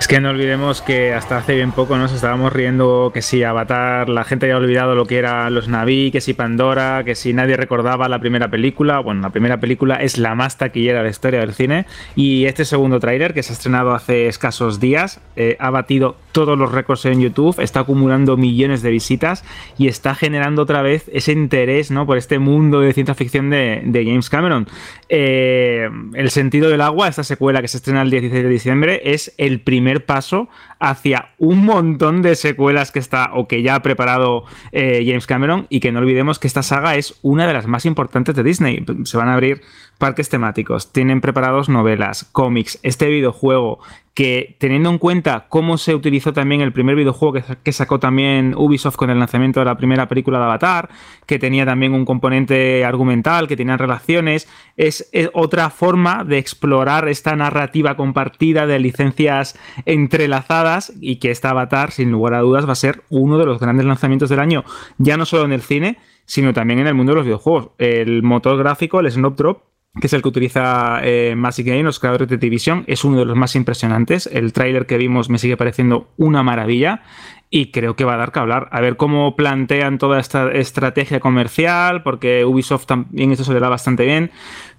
[0.00, 4.08] Es que no olvidemos que hasta hace bien poco nos estábamos riendo que si Avatar,
[4.08, 7.54] la gente había olvidado lo que eran los Naví, que si Pandora, que si nadie
[7.54, 8.98] recordaba la primera película.
[9.00, 11.84] Bueno, la primera película es la más taquillera de la historia del cine
[12.16, 16.56] y este segundo tráiler que se ha estrenado hace escasos días eh, ha batido todos
[16.56, 19.44] los récords en YouTube, está acumulando millones de visitas
[19.76, 22.06] y está generando otra vez ese interés ¿no?
[22.06, 24.66] por este mundo de ciencia ficción de, James Cameron.
[25.08, 29.34] Eh, el sentido del agua, esta secuela que se estrena el 16 de diciembre, es
[29.36, 30.48] el primer paso
[30.78, 35.66] hacia un montón de secuelas que está o que ya ha preparado eh, James Cameron
[35.68, 38.84] y que no olvidemos que esta saga es una de las más importantes de Disney.
[39.04, 39.62] Se van a abrir
[40.00, 43.78] parques temáticos, tienen preparados novelas, cómics, este videojuego
[44.14, 48.96] que teniendo en cuenta cómo se utilizó también el primer videojuego que, sacó también Ubisoft
[48.96, 50.88] con el lanzamiento de la primera película de Avatar,
[51.26, 57.36] que tenía también un componente argumental, que tenía relaciones, es, otra forma de explorar esta
[57.36, 62.76] narrativa compartida de licencias entrelazadas y que esta Avatar, sin lugar a dudas, va a
[62.76, 64.64] ser uno de los grandes lanzamientos del año,
[64.98, 67.70] ya no solo en el cine, sino también en el mundo de los videojuegos.
[67.78, 72.28] El motor gráfico, el Snowdrop, que es el que utiliza eh, Magic Game, los creadores
[72.28, 74.28] de Division, es uno de los más impresionantes.
[74.32, 77.02] El tráiler que vimos me sigue pareciendo una maravilla
[77.50, 78.68] y creo que va a dar que hablar.
[78.70, 83.68] A ver cómo plantean toda esta estrategia comercial, porque Ubisoft también esto se le da
[83.68, 84.30] bastante bien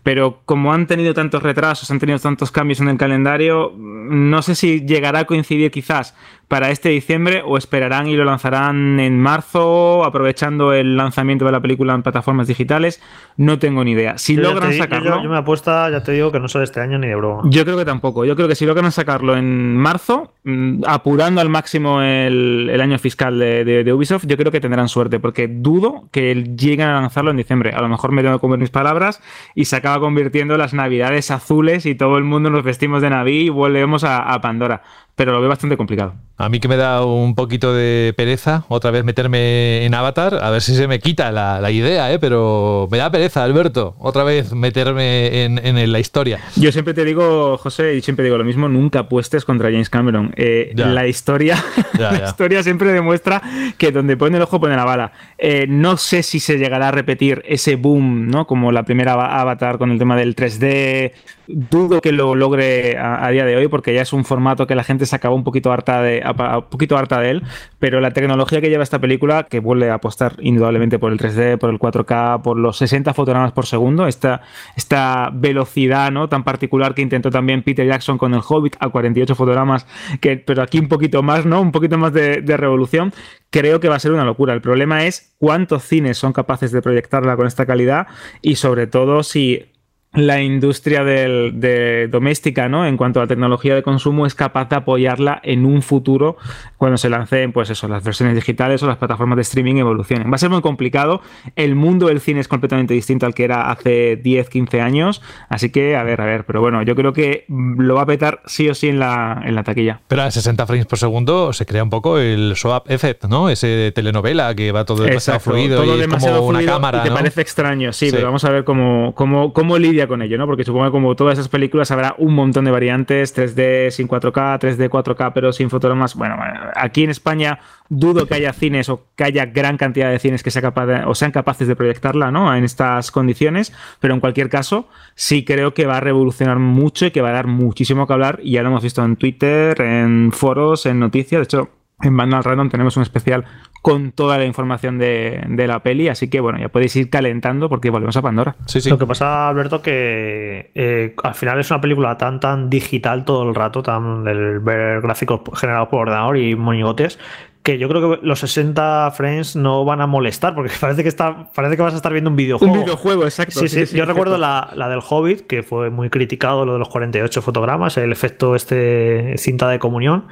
[0.04, 4.56] pero como han tenido tantos retrasos, han tenido tantos cambios en el calendario, no sé
[4.56, 6.16] si llegará a coincidir quizás
[6.52, 11.62] para este diciembre o esperarán y lo lanzarán en marzo, aprovechando el lanzamiento de la
[11.62, 13.02] película en plataformas digitales.
[13.38, 14.18] No tengo ni idea.
[14.18, 15.24] Si logran sacarlo.
[15.24, 17.44] Yo, me apuesta, ya te digo que no sale este año ni de broma.
[17.46, 18.26] Yo creo que tampoco.
[18.26, 23.40] Yo creo que si logran sacarlo en marzo, mm, apurando al máximo el, año fiscal
[23.40, 27.72] de, Ubisoft, yo creo que tendrán suerte, porque dudo que lleguen a lanzarlo en diciembre.
[27.74, 29.22] A lo mejor me tengo que comer mis palabras
[29.56, 33.46] y se acaba convirtiendo las navidades azules y todo el mundo nos vestimos de Naví
[33.46, 34.82] y volvemos a Pandora
[35.22, 36.16] pero lo veo bastante complicado.
[36.38, 40.50] A mí que me da un poquito de pereza otra vez meterme en Avatar, a
[40.50, 42.18] ver si se me quita la, idea, ¿eh?
[42.18, 46.40] pero me da pereza, Alberto, otra vez meterme en, la historia.
[46.56, 50.34] Yo siempre te digo, José, y siempre digo lo mismo, nunca apuestes contra James Cameron.
[50.38, 51.64] Eh, la historia
[52.00, 53.44] la historia siempre demuestra
[53.78, 55.12] que donde pone el ojo pone la bala.
[55.38, 58.48] Eh, no sé si se llegará a repetir ese boom, ¿no?
[58.48, 61.12] Como la primera Avatar con el tema del 3D.
[61.54, 64.84] Dudo que lo logre a, día de hoy porque ya es un formato que la
[64.84, 67.44] gente se acaba un poquito harta de, un poquito harta de él,
[67.80, 71.58] pero la tecnología que lleva esta película, que vuelve a apostar indudablemente por el 3D,
[71.58, 74.42] por el 4K, por los 60 fotogramas por segundo, esta,
[74.76, 76.30] esta velocidad ¿no?
[76.30, 79.86] tan particular que intentó también Peter Jackson con el Hobbit a 48 fotogramas,
[80.20, 81.62] que, pero aquí un poquito más, ¿no?
[81.62, 83.14] Un poquito más de revolución,
[83.52, 84.54] creo que va a ser una locura.
[84.54, 88.08] El problema es cuántos cines son capaces de proyectarla con esta calidad
[88.42, 89.71] y sobre todo si
[90.14, 92.86] la industria de doméstica, ¿no?
[92.86, 96.38] En cuanto a tecnología de consumo, es capaz de apoyarla en un futuro
[96.78, 100.30] cuando se lancen, pues eso, las versiones digitales o las plataformas de streaming evolucionen.
[100.30, 101.22] Va a ser muy complicado.
[101.56, 105.22] El mundo del cine es completamente distinto al que era hace 10, 15 años.
[105.48, 106.46] Así que, a ver, a ver.
[106.46, 109.56] Pero bueno, yo creo que lo va a petar sí o sí en la, en
[109.56, 110.02] la taquilla.
[110.08, 113.50] Pero a 60 frames por segundo se crea un poco el swap effect, ¿no?
[113.50, 117.00] Ese telenovela que va todo demasiado fluido y como una cámara.
[117.00, 120.38] Y te parece extraño, sí, pero vamos a ver cómo, cómo, cómo lidia con ello,
[120.38, 120.46] ¿no?
[120.46, 124.60] Porque supongo que como todas esas películas habrá un montón de variantes, 3D sin 4K,
[124.60, 126.16] 3D 4K pero sin fotogramas.
[126.16, 126.38] Bueno,
[126.76, 127.60] aquí en España
[127.90, 131.16] dudo que haya cines o que haya gran cantidad de cines que sea capaz o
[131.16, 132.56] sean capaces de proyectarla, ¿no?
[132.56, 137.12] En estas condiciones, pero en cualquier caso sí creo que va a revolucionar mucho y
[137.12, 140.32] que va a dar muchísimo que hablar y ya lo hemos visto en Twitter, en
[140.32, 141.70] foros, en noticias, de hecho
[142.02, 143.46] en Vandal Random tenemos un especial
[143.82, 147.90] con toda la información de, la peli, así que bueno, ya podéis ir calentando porque
[147.90, 148.56] volvemos a Pandora.
[148.68, 148.90] Sí, sí.
[148.90, 153.48] Lo que pasa, Alberto, que eh, al final es una película tan tan digital todo
[153.48, 157.18] el rato, tan del ver gráficos generados por ordenador y monigotes,
[157.64, 161.50] que yo creo que los 60 frames no van a molestar, porque parece que está,
[161.54, 162.74] parece que vas a estar viendo un videojuego.
[162.74, 163.60] Un videojuego, exacto.
[163.60, 166.90] Sí, sí, yo recuerdo la, la, del Hobbit, que fue muy criticado, lo de los
[166.90, 170.28] 48 fotogramas, el efecto este cinta de comunión,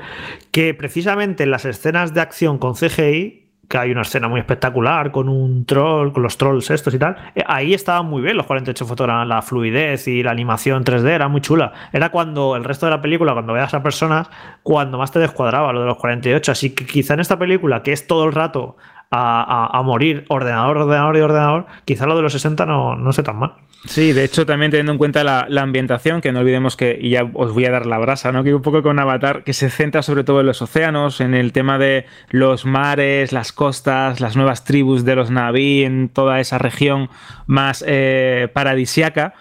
[0.52, 3.39] que precisamente en las escenas de acción con CGI
[3.70, 7.16] que hay una escena muy espectacular con un troll, con los trolls estos y tal.
[7.36, 11.28] Eh, ahí estaban muy bien los 48 fotogramas, la fluidez y la animación 3D era
[11.28, 11.72] muy chula.
[11.94, 14.28] Era cuando el resto de la película, cuando veas a personas,
[14.64, 16.52] cuando más te descuadraba lo de los 48.
[16.52, 18.76] Así que quizá en esta película, que es todo el rato
[19.12, 23.38] a, morir ordenador, ordenador y ordenador, quizá lo de los 60 no, no sé tan
[23.38, 23.56] mal.
[23.86, 27.24] Sí, de hecho, también teniendo en cuenta la, ambientación, que no olvidemos que, y ya
[27.34, 28.44] os voy a dar la brasa, ¿no?
[28.44, 31.54] Que un poco con Avatar, que se centra sobre todo en los océanos, en el
[31.54, 36.58] tema de los mares, las costas, las nuevas tribus de los Naví, en toda esa
[36.58, 37.10] región
[37.48, 39.34] más eh, paradisiaca,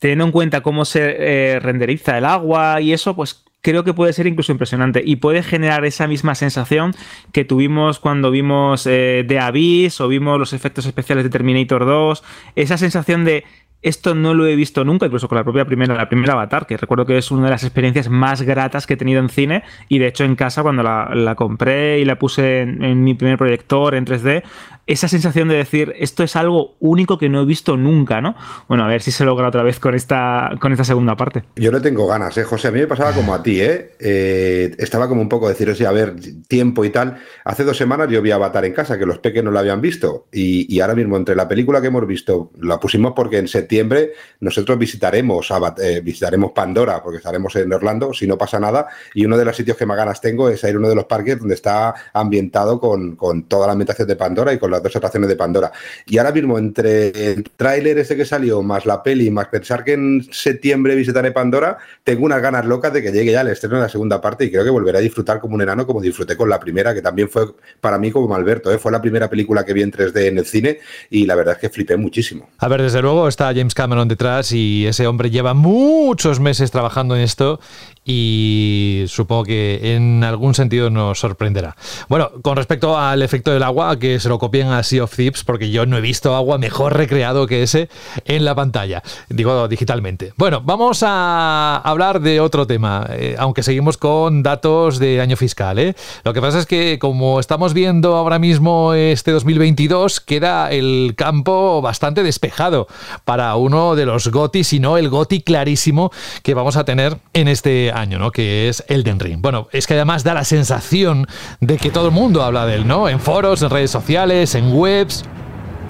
[0.00, 4.12] teniendo en cuenta cómo se eh, renderiza el agua y eso, pues creo que puede
[4.12, 6.94] ser incluso impresionante y puede generar esa misma sensación
[7.32, 12.22] que tuvimos cuando vimos eh, The Abyss o vimos los efectos especiales de Terminator 2,
[12.56, 13.44] esa sensación de
[13.80, 16.78] esto no lo he visto nunca, incluso con la propia primera, la primera Avatar, que
[16.78, 19.62] recuerdo que es una de las experiencias más gratas que he tenido en cine.
[19.90, 23.94] Y de hecho, en casa, cuando la, compré y la puse en, mi primer proyector
[23.94, 24.42] en 3D,
[24.86, 28.34] esa sensación de decir, esto es algo único que no he visto nunca, ¿no?
[28.68, 31.44] Bueno, a ver si se logra otra vez con esta, con esta segunda parte.
[31.56, 32.68] Yo no tengo ganas, ¿eh, José?
[32.68, 33.92] A mí me pasaba como a ti, ¿eh?
[33.98, 36.16] eh estaba como un poco decir, o sea, a ver,
[36.48, 37.18] tiempo y tal.
[37.44, 40.26] Hace dos semanas yo vi Avatar en casa, que los peques no la habían visto.
[40.32, 44.78] Y, ahora mismo, entre la película que hemos visto, la pusimos porque en septiembre nosotros
[44.78, 48.88] visitaremos, eh, visitaremos Pandora, porque estaremos en Orlando, si no pasa nada.
[49.14, 51.06] Y uno de los sitios que más ganas tengo es ir a uno de los
[51.06, 54.96] parques donde está ambientado con, con toda la ambientación de Pandora y con las dos
[54.96, 55.72] atracciones de Pandora.
[56.06, 59.94] Y ahora mismo, entre el tráiler este que salió, más la peli, más pensar que
[59.94, 63.82] en septiembre visitaré Pandora, tengo unas ganas locas de que llegue ya el estreno de
[63.82, 66.48] la segunda parte y creo que volveré a disfrutar como un enano, como disfruté con
[66.48, 67.46] la primera, que también fue
[67.80, 68.78] para mí como Alberto, ¿eh?
[68.78, 70.78] fue la primera película que vi en 3D en el cine
[71.10, 72.48] y la verdad es que flipé muchísimo.
[72.58, 77.16] A ver, desde luego está James Cameron detrás y ese hombre lleva muchos meses trabajando
[77.16, 77.60] en esto
[78.04, 81.76] y supongo que en algún sentido nos sorprenderá.
[82.08, 85.44] Bueno, con respecto al efecto del agua, que se lo copien a Sea of Thieves,
[85.44, 87.88] porque yo no he visto agua mejor recreado que ese
[88.24, 90.32] en la pantalla, digo digitalmente.
[90.36, 95.78] Bueno, vamos a hablar de otro tema, eh, aunque seguimos con datos de año fiscal.
[95.78, 95.94] ¿eh?
[96.24, 101.80] Lo que pasa es que como estamos viendo ahora mismo este 2022, queda el campo
[101.82, 102.86] bastante despejado
[103.24, 106.10] para uno de los GOTI, si no el GOTI clarísimo
[106.42, 108.30] que vamos a tener en este año, ¿no?
[108.30, 109.40] Que es Elden Ring.
[109.40, 111.26] Bueno, es que además da la sensación
[111.60, 113.08] de que todo el mundo habla de él, ¿no?
[113.08, 115.22] En foros, en redes sociales, en webs.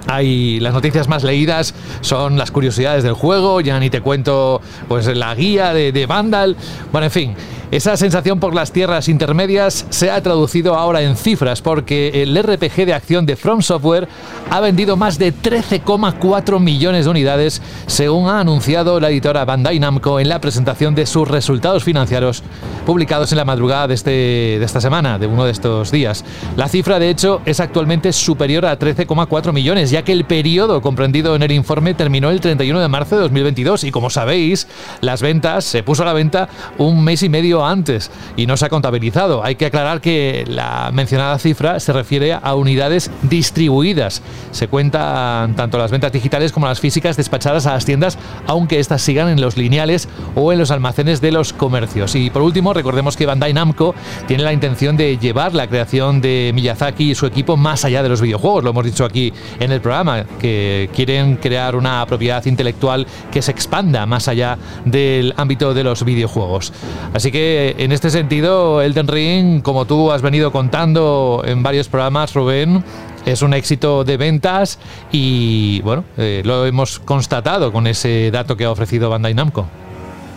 [0.07, 5.07] Hay las noticias más leídas son las curiosidades del juego, ya ni te cuento pues
[5.07, 6.55] la guía de, de Vandal.
[6.91, 7.35] Bueno, en fin,
[7.71, 12.85] esa sensación por las tierras intermedias se ha traducido ahora en cifras porque el RPG
[12.85, 14.07] de acción de From Software
[14.51, 20.19] ha vendido más de 13,4 millones de unidades según ha anunciado la editora Bandai Namco
[20.19, 22.43] en la presentación de sus resultados financieros
[22.85, 26.23] publicados en la madrugada de, este, de esta semana, de uno de estos días.
[26.55, 31.37] La cifra de hecho es actualmente superior a 13,4 millones ya que el periodo comprendido
[31.37, 34.67] en el informe terminó el 31 de marzo de 2022 y como sabéis
[34.99, 38.65] las ventas se puso a la venta un mes y medio antes y no se
[38.65, 39.41] ha contabilizado.
[39.41, 44.21] Hay que aclarar que la mencionada cifra se refiere a unidades distribuidas.
[44.51, 48.17] Se cuentan tanto las ventas digitales como las físicas despachadas a las tiendas,
[48.47, 52.15] aunque estas sigan en los lineales o en los almacenes de los comercios.
[52.15, 53.95] Y por último, recordemos que Bandai Namco
[54.27, 58.09] tiene la intención de llevar la creación de Miyazaki y su equipo más allá de
[58.09, 58.61] los videojuegos.
[58.65, 59.31] Lo hemos dicho aquí
[59.61, 65.31] en el programa, que quieren crear una propiedad intelectual que se expanda más allá del
[65.37, 66.73] ámbito de los videojuegos.
[67.13, 72.33] Así que en este sentido, Elden Ring, como tú has venido contando en varios programas,
[72.33, 72.83] Rubén,
[73.27, 74.79] es un éxito de ventas
[75.11, 79.67] y bueno, eh, lo hemos constatado con ese dato que ha ofrecido Bandai Namco.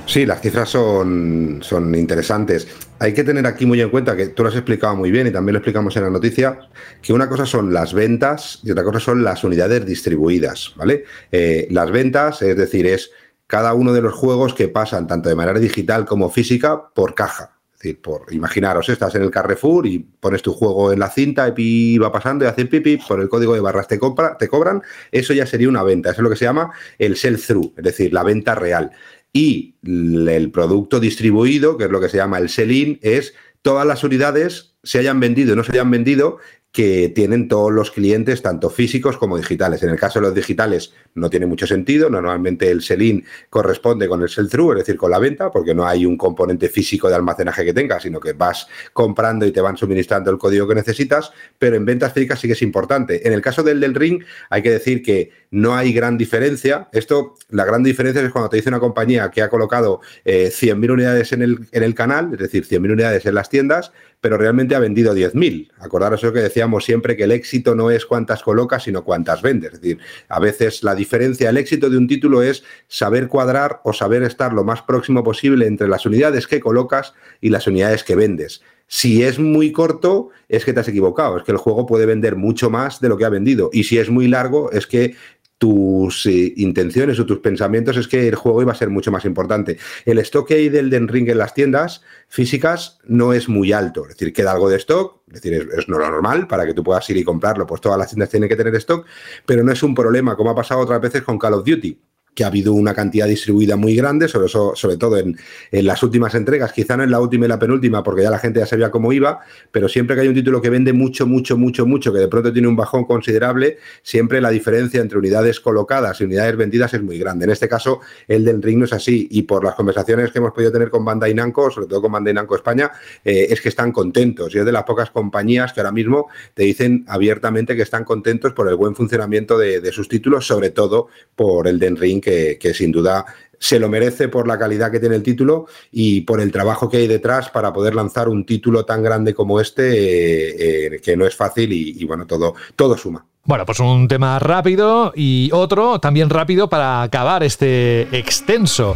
[0.08, 2.66] Sí, las cifras son, son interesantes.
[2.98, 5.30] Hay que tener aquí muy en cuenta que tú lo has explicado muy bien y
[5.30, 6.60] también lo explicamos en la noticia,
[7.02, 11.04] que una cosa son las ventas y otra cosa son las unidades distribuidas, ¿vale?
[11.30, 13.10] Eh, las ventas, es decir, es
[13.46, 17.58] cada uno de los juegos que pasan tanto de manera digital como física por caja.
[17.74, 21.54] Es decir, por imaginaros, estás en el Carrefour y pones tu juego en la cinta
[21.56, 24.82] y va pasando y hace pipi, por el código de barras te, compra, te cobran,
[25.12, 26.10] eso ya sería una venta.
[26.10, 28.90] Eso es lo que se llama el sell-through, es decir, la venta real.
[29.32, 34.02] Y el producto distribuido, que es lo que se llama el sell-in, es todas las
[34.04, 36.38] unidades se hayan vendido o no se hayan vendido
[36.78, 39.82] que tienen todos los clientes, tanto físicos como digitales.
[39.82, 42.08] En el caso de los digitales no tiene mucho sentido.
[42.08, 46.06] Normalmente el sell-in corresponde con el sell-through, es decir, con la venta, porque no hay
[46.06, 50.30] un componente físico de almacenaje que tengas, sino que vas comprando y te van suministrando
[50.30, 51.32] el código que necesitas.
[51.58, 53.26] Pero en ventas físicas sí que es importante.
[53.26, 56.88] En el caso del del ring, hay que decir que no hay gran diferencia.
[56.92, 60.92] Esto, la gran diferencia es cuando te dice una compañía que ha colocado eh, 100.000
[60.92, 63.90] unidades en el, en el canal, es decir, 100.000 unidades en las tiendas,
[64.20, 65.70] pero realmente ha vendido 10.000.
[65.78, 69.74] Acordaros eso que decíamos siempre, que el éxito no es cuántas colocas, sino cuántas vendes.
[69.74, 73.92] Es decir, a veces la diferencia, el éxito de un título es saber cuadrar o
[73.92, 78.16] saber estar lo más próximo posible entre las unidades que colocas y las unidades que
[78.16, 78.62] vendes.
[78.90, 82.36] Si es muy corto, es que te has equivocado, es que el juego puede vender
[82.36, 83.68] mucho más de lo que ha vendido.
[83.70, 85.14] Y si es muy largo, es que
[85.58, 89.24] tus eh, intenciones o tus pensamientos es que el juego iba a ser mucho más
[89.24, 89.76] importante.
[90.04, 94.02] El stock que hay del Den Ring en las tiendas físicas no es muy alto,
[94.02, 96.84] es decir, queda algo de stock, es decir, es, es, lo normal para que tú
[96.84, 99.04] puedas ir y comprarlo, pues todas las tiendas tienen que tener stock,
[99.44, 102.07] pero no es un problema, como ha pasado otras veces con Call of Duty
[102.38, 105.36] que ha habido una cantidad distribuida muy grande, sobre, todo en,
[105.72, 108.60] las últimas entregas, quizá no en la última y la penúltima, porque ya la gente
[108.60, 109.40] ya sabía cómo iba,
[109.72, 112.52] pero siempre que hay un título que vende mucho, mucho, mucho, mucho, que de pronto
[112.52, 117.18] tiene un bajón considerable, siempre la diferencia entre unidades colocadas y unidades vendidas es muy
[117.18, 117.46] grande.
[117.46, 120.52] En este caso, el del Ring no es así, y por las conversaciones que hemos
[120.52, 122.92] podido tener con Bandai Namco, sobre todo con Bandai Namco España,
[123.24, 126.62] eh, es que están contentos, y es de las pocas compañías que ahora mismo te
[126.62, 131.08] dicen abiertamente que están contentos por el buen funcionamiento de, de sus títulos, sobre todo
[131.34, 132.27] por el Den Ring,
[132.58, 133.24] que, sin duda
[133.60, 136.98] se lo merece por la calidad que tiene el título y por el trabajo que
[136.98, 141.26] hay detrás para poder lanzar un título tan grande como este, eh, eh, que no
[141.26, 143.26] es fácil y, bueno, todo, todo suma.
[143.44, 148.94] Bueno, pues un tema rápido y otro también rápido para acabar este extenso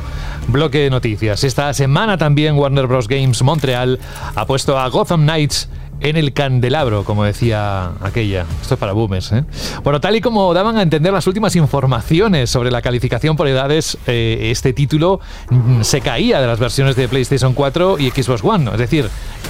[0.48, 1.42] bloque de noticias.
[1.42, 3.08] Esta semana también Warner Bros.
[3.08, 3.98] Games Montreal
[4.34, 5.68] ha puesto a Gotham Knights
[6.02, 8.44] en el candelabro, como decía aquella.
[8.60, 9.44] Esto es para boomers, ¿eh?
[9.82, 13.96] Bueno, tal y como daban a entender las últimas informaciones sobre la calificación por edades,
[14.06, 15.20] eh, este título
[15.50, 18.70] mm, se caía de las versiones de PlayStation 4 y Xbox One.
[18.72, 19.08] Es decir,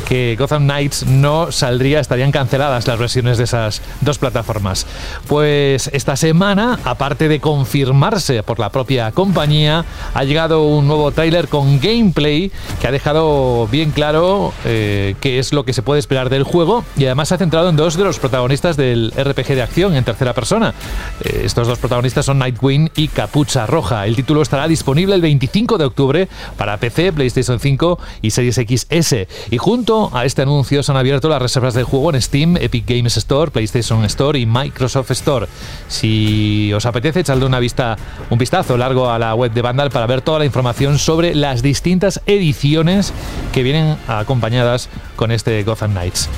[0.09, 4.87] que Gotham Knights no saldría, estarían canceladas las versiones de esas dos plataformas.
[5.27, 9.85] Pues esta semana, aparte de confirmarse por la propia compañía,
[10.15, 15.53] ha llegado un nuevo tráiler con gameplay que ha dejado bien claro eh, qué es
[15.53, 18.05] lo que se puede esperar del juego y además se ha centrado en dos de
[18.05, 20.75] los protagonistas del RPG de acción en tercera persona.
[21.21, 24.07] Eh, estos dos protagonistas son Nightwing y Capucha Roja.
[24.07, 29.27] El título estará disponible el 25 de octubre para PC, PlayStation 5 y Series XS.
[29.51, 32.87] Y junto a este anuncio se han abierto las reservas del juego en Steam, Epic
[32.87, 35.47] Games Store, PlayStation Store y Microsoft Store.
[35.89, 37.97] Si os apetece, echarle una vista,
[38.31, 41.63] un vistazo largo a la web de Vandal para ver toda la información sobre las
[41.63, 43.13] distintas ediciones
[43.53, 46.29] que vienen acompañadas con este Gotham Knights.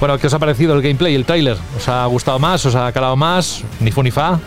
[0.00, 1.56] Bueno, ¿qué os ha parecido el gameplay, el trailer?
[1.76, 2.66] ¿Os ha gustado más?
[2.66, 3.62] ¿Os ha calado más?
[3.80, 4.40] ¿Ni fu ni fa?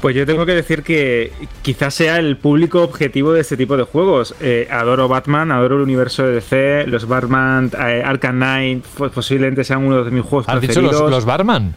[0.00, 1.30] Pues yo tengo que decir que
[1.60, 4.34] quizás sea el público objetivo de este tipo de juegos.
[4.40, 9.62] Eh, adoro Batman, adoro el universo de DC, los Batman, eh, Arkham Knight, pues posiblemente
[9.62, 10.90] sean uno de mis juegos ¿Has preferidos.
[10.92, 11.74] Dicho los, los Batman?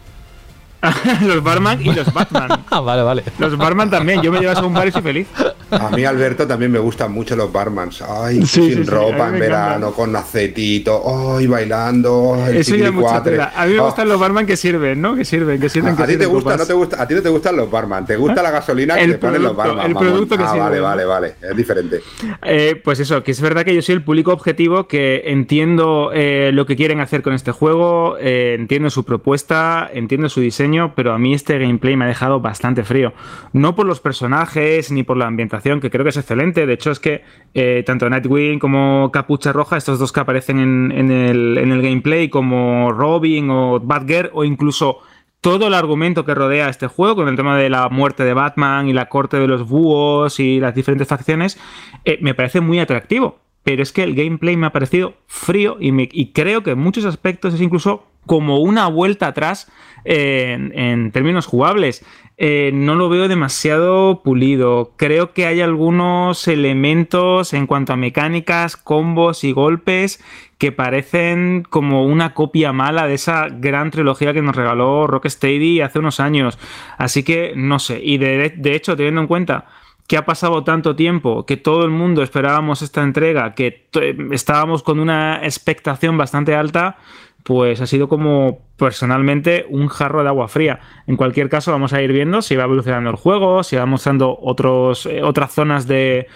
[1.22, 2.50] los barman y los Batman.
[2.74, 3.24] Ah, vale, vale.
[3.38, 4.22] Los barman también.
[4.24, 5.28] Yo me llevas a un bar y soy feliz.
[5.70, 8.02] A mí, Alberto, también me gustan mucho los barmans.
[8.02, 11.04] Ay, sin ropa en verano, con acetito,
[11.38, 12.44] ay, bailando.
[12.48, 15.16] El Eso ya mucha A mí me gustan los barman que sirven, ¿no?
[15.16, 15.96] Que sirven, que sirven.
[16.00, 18.16] A, ti te gusta, no te gusta, a ti no te gustan los barman, te
[18.16, 19.86] gusta la gasolina que te ponen los barman.
[19.86, 21.36] El producto que ah, Vale, vale, vale.
[21.42, 22.02] Es diferente.
[22.44, 26.52] Eh, pues eso, que es verdad que yo soy el público objetivo que entiendo eh,
[26.54, 31.14] lo que quieren hacer con este juego, eh, entiendo su propuesta, entiendo su diseño, pero
[31.14, 33.14] a mí este gameplay me ha dejado bastante frío.
[33.54, 36.66] No por los personajes ni por la ambientación, que creo que es excelente.
[36.66, 37.24] De hecho, es que
[37.54, 42.30] eh, tanto Nightwing como Capucha Roja, estos dos que aparecen en, el, en el gameplay,
[42.30, 45.00] como Robin o Batgirl, o incluso
[45.42, 48.88] todo el argumento que rodea este juego, con el tema de la muerte de Batman
[48.88, 51.60] y la corte de los búhos y las diferentes facciones,
[52.06, 53.40] eh, me parece muy atractivo.
[53.64, 57.06] Pero es que el gameplay me ha parecido frío y, y creo que en muchos
[57.06, 59.72] aspectos es incluso como una vuelta atrás
[60.06, 62.06] en, términos jugables.
[62.38, 64.94] Eh, no lo veo demasiado pulido.
[64.98, 70.24] Creo que hay algunos elementos en cuanto a mecánicas, combos y golpes
[70.58, 76.00] que parecen como una copia mala de esa gran trilogía que nos regaló Rocksteady hace
[76.00, 76.58] unos años.
[76.98, 78.00] Así que no sé.
[78.02, 79.66] Y de, de hecho, teniendo en cuenta
[80.08, 83.88] que ha pasado tanto tiempo, que todo el mundo esperábamos esta entrega, que
[84.32, 86.98] estábamos con una expectación bastante alta,
[87.44, 90.80] pues ha sido como personalmente un jarro de agua fría.
[91.08, 94.38] En cualquier caso, vamos a ir viendo si va evolucionando el juego, si va mostrando
[94.42, 96.28] otros, eh, otras zonas de,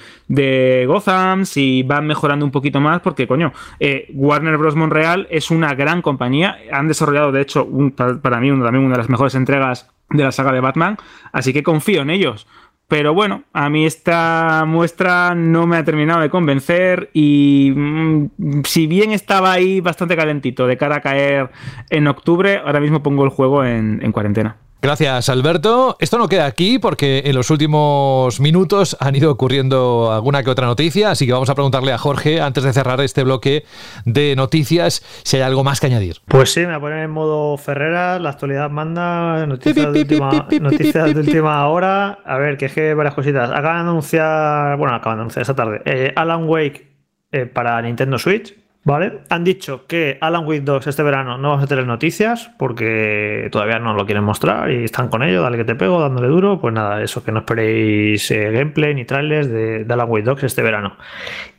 [0.88, 4.76] Gotham, si va mejorando un poquito más, porque coño, eh, Warner Bros.
[4.76, 6.58] Montreal es una gran compañía.
[6.72, 10.54] Han desarrollado, de hecho, para, mí, también una de las mejores entregas de la saga
[10.54, 10.98] de Batman,
[11.34, 12.48] así que confío en ellos.
[12.88, 18.88] Pero bueno, a mí esta muestra no me ha terminado de convencer y mm, si
[18.88, 21.50] bien estaba ahí bastante calentito de cara a caer
[21.90, 24.58] en octubre, ahora mismo pongo el juego en, en cuarentena.
[24.80, 25.98] Gracias, Alberto.
[26.00, 30.68] Esto no queda aquí porque en los últimos minutos han ido ocurriendo alguna que otra
[30.68, 33.64] noticia, así que vamos a preguntarle a Jorge, antes de cerrar este bloque
[34.06, 36.18] de noticias, si hay algo más que añadir.
[36.28, 41.68] Pues sí, me voy a poner en modo Ferrera, la actualidad manda, noticias, de última,
[41.68, 42.20] hora.
[42.24, 43.50] A ver, que es que varias cositas.
[43.50, 46.88] Acaban de anunciar, bueno, acaban de anunciar esta tarde, eh, Alan Wake
[47.32, 48.56] eh, para Nintendo Switch,
[48.88, 49.20] ¿Vale?
[49.28, 53.80] Han dicho que Alan Wake 2 este verano no vamos a tener noticias porque todavía
[53.80, 56.62] no lo quieren mostrar y están con ello, dale que te pego, dándole duro.
[56.62, 60.62] Pues nada, eso, que no esperéis eh, gameplay ni trailers de, Alan Wake 2 este
[60.62, 60.96] verano.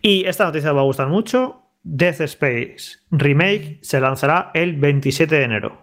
[0.01, 1.65] Y esta noticia os va a gustar mucho.
[1.83, 5.83] Death Space Remake se lanzará el 27 de enero.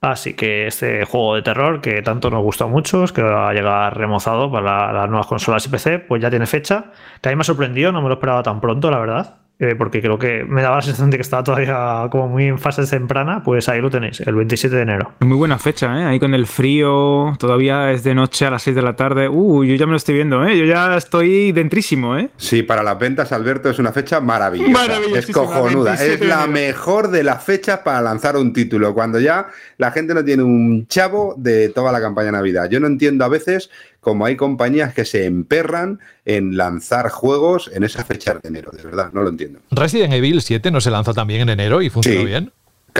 [0.00, 3.52] Así que este juego de terror que tanto nos gusta a muchos, que va a
[3.52, 6.92] llegar remozado para las nuevas consolas y PC, pues ya tiene fecha.
[7.20, 9.43] Que a mí me ha sorprendido, no me lo esperaba tan pronto, la verdad.
[9.60, 12.58] Eh, porque creo que me daba la sensación de que estaba todavía como muy en
[12.58, 15.12] fase temprana, pues ahí lo tenéis, el 27 de enero.
[15.20, 16.04] Muy buena fecha, ¿eh?
[16.04, 19.28] Ahí con el frío, todavía es de noche a las 6 de la tarde.
[19.28, 20.58] Uh, yo ya me lo estoy viendo, ¿eh?
[20.58, 22.30] Yo ya estoy dentrísimo, ¿eh?
[22.36, 24.88] Sí, para las ventas, Alberto, es una fecha maravillosa.
[25.16, 25.94] Es cojonuda.
[25.94, 29.46] Es la mejor de las fechas para lanzar un título, cuando ya
[29.78, 32.68] la gente no tiene un chavo de toda la campaña de Navidad.
[32.68, 33.70] Yo no entiendo a veces
[34.04, 38.82] como hay compañías que se emperran en lanzar juegos en esa fecha de enero, de
[38.82, 39.58] verdad, no lo entiendo.
[39.70, 42.52] Resident Evil 7 no se lanzó también en enero y funcionó bien.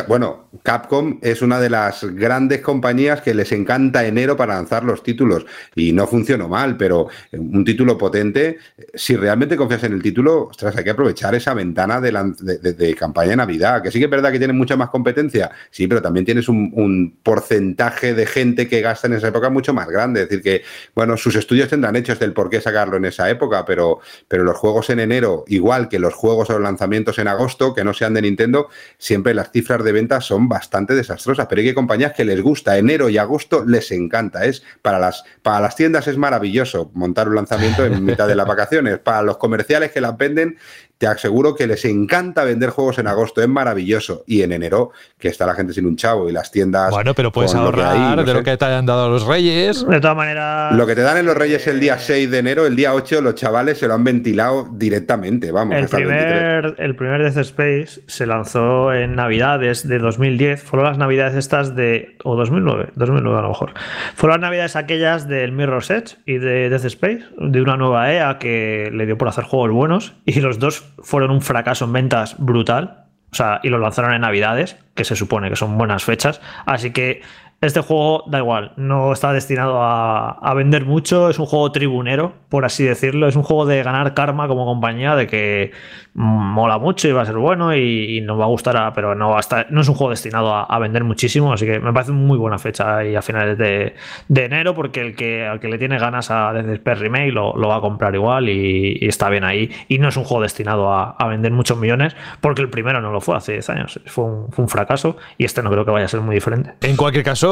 [0.09, 5.05] Bueno, Capcom es una de las grandes compañías que les encanta enero para lanzar los
[5.05, 5.47] títulos.
[5.77, 8.59] Y no funcionó mal, pero un título potente,
[8.93, 13.37] si realmente confías en el título, ostras, hay que aprovechar esa ventana de, campaña de
[13.37, 16.49] Navidad, que sí que es verdad que tiene mucha más competencia, sí, pero también tienes
[16.49, 20.63] un, porcentaje de gente que gasta en esa época mucho más grande, es decir, que,
[20.95, 24.57] bueno, sus estudios tendrán hechos del por qué sacarlo en esa época, pero, pero los
[24.57, 28.15] juegos en enero, igual que los juegos o los lanzamientos en agosto, que no sean
[28.15, 28.69] de Nintendo,
[28.99, 32.77] siempre las cifras de ventas son bastante desastrosas, pero hay que compañías que les gusta,
[32.77, 37.37] enero y agosto les encanta, es para las, para las tiendas es maravilloso montar un
[37.37, 40.59] lanzamiento en mitad de las vacaciones, para los comerciales que las venden
[40.99, 44.25] te aseguro que les encanta vender juegos en agosto, es maravilloso.
[44.27, 46.91] Y en enero, que está la gente sin un chavo y las tiendas.
[46.91, 49.87] Bueno, pero puedes ahorrar de lo que te hayan dado los Reyes.
[49.87, 50.75] De todas maneras.
[50.75, 53.21] Lo que te dan en los Reyes el día 6 de enero, el día 8,
[53.21, 55.51] los chavales se lo han ventilado directamente.
[55.51, 60.63] Vamos, el primer, el, primer Death Space se lanzó en Navidades de 2010.
[60.63, 62.17] Fueron las Navidades estas de.
[62.25, 63.75] O 2009, 2009 a lo mejor.
[64.15, 68.39] Fueron las Navidades aquellas del Mirror's Edge y de Death Space, de una nueva EA
[68.39, 70.15] que le dio por hacer juegos buenos.
[70.25, 73.07] Y los dos fueron un fracaso en ventas brutal.
[73.33, 76.41] O sea, y lo lanzaron en Navidades, que se supone que son buenas fechas.
[76.67, 77.23] Así que
[77.61, 82.65] este juego da igual, no está destinado a, vender mucho, es un juego tribunero, por
[82.65, 85.73] así decirlo, es un juego de ganar karma como compañía, de que
[86.15, 89.37] mola mucho y va a ser bueno y, nos va a gustar, pero no,
[89.71, 93.05] no es un juego destinado a, vender muchísimo, así que me parece muy buena fecha
[93.05, 93.95] y a finales de,
[94.35, 97.81] enero, porque el que, al que le tiene ganas a Death Remake lo, va a
[97.81, 101.79] comprar igual y, está bien ahí, y no es un juego destinado a, vender muchos
[101.79, 105.63] millones, porque el primero no lo fue hace 10 años, fue un fracaso y este
[105.63, 106.75] no creo que vaya a ser muy diferente.
[106.83, 107.44] En cualquier caso,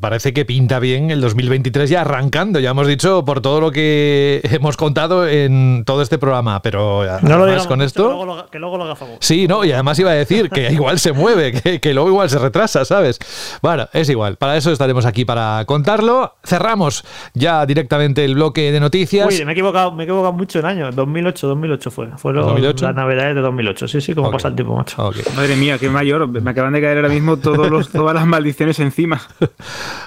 [0.00, 2.60] parece que pinta bien el 2023 ya arrancando.
[2.60, 7.38] Ya hemos dicho por todo lo que hemos contado en todo este programa, pero no
[7.38, 8.02] lo con esto.
[8.50, 9.16] Que luego, lo, haga favor.
[9.20, 12.38] Sí, no, y además iba a decir que igual se mueve, que, luego igual se
[12.38, 13.18] retrasa, ¿sabes?
[13.62, 14.36] Bueno, es igual.
[14.36, 16.34] Para eso estaremos aquí para contarlo.
[16.44, 17.04] Cerramos
[17.34, 19.26] ya directamente el bloque de noticias.
[19.26, 20.92] Uy, me he equivocado, me he equivocado mucho en año.
[20.92, 22.08] 2008, 2008 fue.
[22.16, 22.86] Fueron 2008?
[22.86, 23.88] las navidades de 2008.
[23.88, 25.10] Sí, sí, como pasa el tiempo, macho.
[25.36, 26.28] Madre mía, qué mayor.
[26.28, 29.20] Me acaban de caer ahora mismo todos los, todas las maldiciones encima.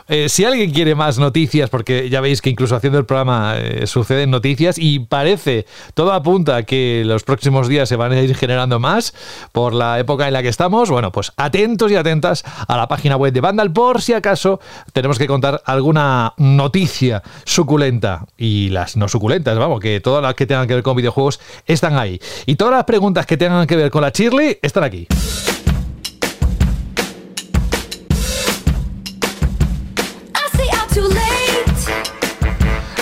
[0.08, 3.88] Eh, si alguien quiere más noticias, porque ya veis que incluso haciendo el programa eh,
[3.88, 8.78] suceden noticias y parece, todo apunta que los próximos días se van a ir generando
[8.78, 9.14] más
[9.54, 13.16] por la época en la que estamos, bueno, pues atentos y atentas a la página
[13.16, 14.60] web de Vandal por si acaso
[14.92, 20.46] tenemos que contar alguna noticia suculenta y las no suculentas, vamos, que todas las que
[20.46, 22.20] tengan que ver con videojuegos están ahí.
[22.46, 25.08] Y todas las preguntas que tengan que ver con la Shirley están aquí.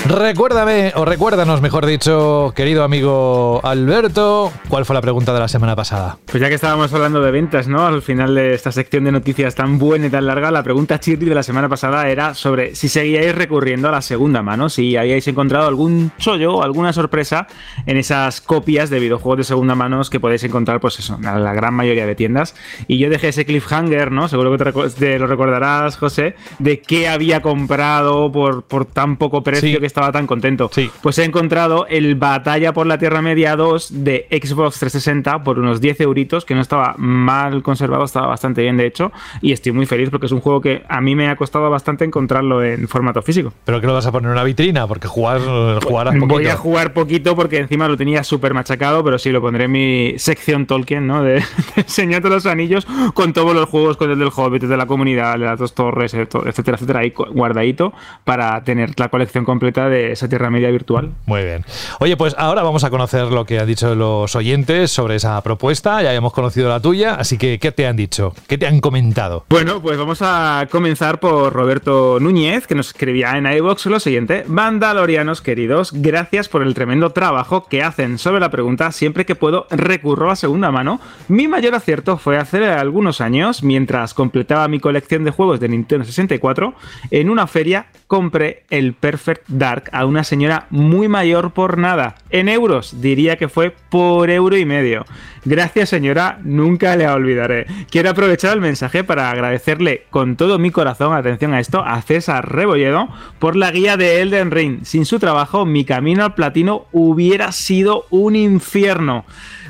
[0.10, 5.76] Recuérdame, o recuérdanos, mejor dicho, querido amigo Alberto, ¿cuál fue la pregunta de la semana
[5.76, 6.18] pasada?
[6.26, 7.86] Pues ya que estábamos hablando de ventas, ¿no?
[7.86, 11.28] Al final de esta sección de noticias tan buena y tan larga, la pregunta chirri
[11.28, 15.28] de la semana pasada era sobre si seguíais recurriendo a la segunda mano, si habíais
[15.28, 17.46] encontrado algún chollo o alguna sorpresa
[17.86, 21.54] en esas copias de videojuegos de segunda mano que podéis encontrar, pues eso, en la
[21.54, 22.56] gran mayoría de tiendas.
[22.88, 24.28] Y yo dejé ese cliffhanger, ¿no?
[24.28, 29.80] Seguro que te, lo recordarás, José, de qué había comprado por, por tan poco precio
[29.80, 30.70] que estaba estaba tan contento.
[30.72, 30.90] Sí.
[31.02, 35.82] Pues he encontrado el Batalla por la Tierra Media 2 de Xbox 360 por unos
[35.82, 39.12] 10 euritos, que no estaba mal conservado, estaba bastante bien de hecho,
[39.42, 42.06] y estoy muy feliz porque es un juego que a mí me ha costado bastante
[42.06, 43.54] encontrarlo en formato físico.
[43.66, 44.88] ¿Pero que lo vas a poner en una vitrina?
[44.88, 45.42] Porque jugar,
[45.84, 46.28] jugarás poquito.
[46.28, 49.72] Voy a jugar poquito porque encima lo tenía súper machacado, pero sí, lo pondré en
[49.72, 51.24] mi sección Tolkien, ¿no?
[51.24, 51.44] De,
[51.76, 54.86] de Señor de los Anillos, con todos los juegos, con el del Hobbit, de la
[54.86, 57.92] comunidad, de las dos torres, etcétera, etcétera, ahí guardadito
[58.24, 61.12] para tener la colección completa de esa Tierra Media virtual.
[61.26, 61.66] Muy bien.
[62.00, 66.02] Oye, pues ahora vamos a conocer lo que han dicho los oyentes sobre esa propuesta.
[66.02, 68.34] Ya hemos conocido la tuya, así que ¿qué te han dicho?
[68.48, 69.46] ¿Qué te han comentado?
[69.50, 74.44] Bueno, pues vamos a comenzar por Roberto Núñez, que nos escribía en iVox lo siguiente.
[74.48, 78.92] Vandalorianos queridos, gracias por el tremendo trabajo que hacen sobre la pregunta.
[78.92, 81.00] Siempre que puedo recurro a segunda mano.
[81.28, 86.06] Mi mayor acierto fue hace algunos años, mientras completaba mi colección de juegos de Nintendo
[86.06, 86.74] 64,
[87.12, 92.16] en una feria compré el Perfect Dark a una señora muy mayor por nada.
[92.30, 95.06] En euros, diría que fue por euro y medio.
[95.46, 97.66] Gracias señora, nunca le olvidaré.
[97.90, 102.54] Quiero aprovechar el mensaje para agradecerle con todo mi corazón, atención a esto, a César
[102.54, 103.08] Rebolledo
[103.40, 104.80] por la guía de Elden Ring.
[104.84, 109.26] Sin su trabajo, mi camino al platino hubiera sido un infierno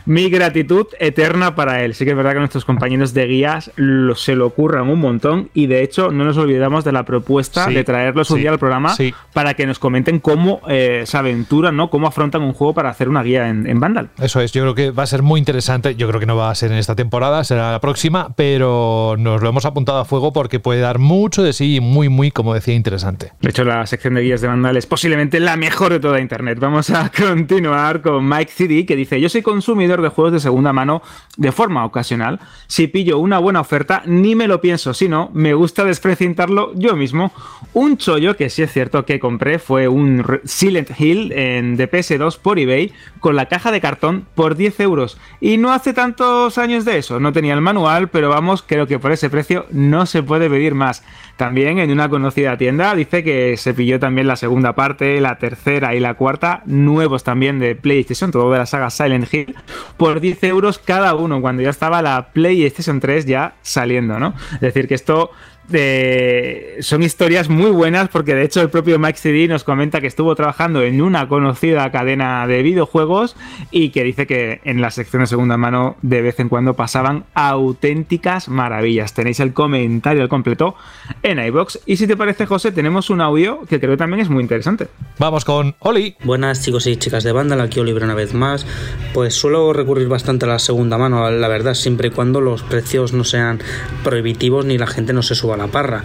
[0.09, 1.93] mi gratitud eterna para él.
[1.93, 3.69] Sí que es verdad que nuestros compañeros de guías
[4.15, 7.83] se lo ocurran un montón y de hecho no nos olvidamos de la propuesta de
[7.83, 8.95] traerlos un día al programa
[9.33, 11.91] para que nos comenten cómo eh, se aventuran, ¿no?
[11.91, 14.09] Cómo afrontan un juego para hacer una guía en, Vandal.
[14.19, 15.93] Eso es, yo creo que va a ser muy interesante.
[15.93, 19.43] Yo creo que no va a ser en esta temporada, será la próxima, pero nos
[19.43, 22.55] lo hemos apuntado a fuego porque puede dar mucho de sí y muy, muy, como
[22.55, 23.31] decía, interesante.
[23.41, 26.57] De hecho, la sección de guías de Vandal es posiblemente la mejor de toda Internet.
[26.59, 30.73] Vamos a continuar con Mike CD que dice: Yo soy consumidor de juegos de segunda
[30.73, 31.01] mano
[31.37, 32.39] de forma ocasional.
[32.67, 37.31] Si pillo una buena oferta, ni me lo pienso, sino me gusta desprecintarlo yo mismo.
[37.73, 42.59] Un chollo que sí es cierto que compré fue un Silent Hill en DPS2 por
[42.59, 45.17] eBay con la caja de cartón por 10 euros.
[45.39, 48.99] Y no hace tantos años de eso, no tenía el manual, pero vamos, creo que
[48.99, 51.03] por ese precio no se puede pedir más.
[51.37, 55.95] También en una conocida tienda dice que se pilló también la segunda parte, la tercera
[55.95, 59.55] y la cuarta, nuevos también de PlayStation, todo de la saga Silent Hill,
[59.97, 64.33] por 10 euros cada uno, cuando ya estaba la PlayStation 3 ya saliendo, ¿no?
[64.55, 65.31] Es decir, que esto
[65.69, 70.33] son historias muy buenas porque de hecho el propio Mike CD nos comenta que estuvo
[70.35, 73.35] trabajando en una conocida cadena de videojuegos
[73.69, 77.25] y que dice que en la sección de segunda mano de vez en cuando pasaban
[77.35, 79.13] auténticas maravillas.
[79.13, 80.75] Tenéis el comentario al completo
[81.21, 84.29] en iBox y si te parece José tenemos un audio que creo que también es
[84.29, 84.87] muy interesante.
[85.19, 86.15] Vamos con Oli.
[86.23, 88.65] Buenas chicos y chicas de banda, aquí Oliver una vez más.
[89.13, 93.13] Pues suelo recurrir bastante a la segunda mano, la verdad, siempre y cuando los precios
[93.13, 93.59] no sean
[94.03, 96.03] prohibitivos ni la gente no se suba la parra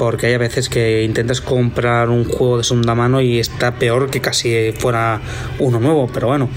[0.00, 4.08] porque hay a veces que intentas comprar un juego de segunda mano y está peor
[4.08, 5.20] que casi fuera
[5.58, 6.48] uno nuevo, pero bueno.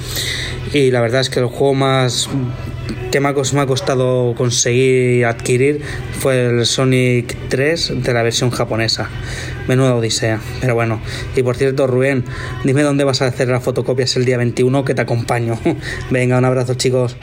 [0.71, 2.29] Y la verdad es que el juego más
[3.11, 5.81] que me ha costado conseguir adquirir
[6.19, 9.09] fue el Sonic 3 de la versión japonesa.
[9.67, 11.01] Menuda odisea, pero bueno.
[11.35, 12.23] Y por cierto, Rubén,
[12.63, 15.59] dime dónde vas a hacer las fotocopias el día 21 que te acompaño.
[16.09, 17.17] Venga, un abrazo chicos.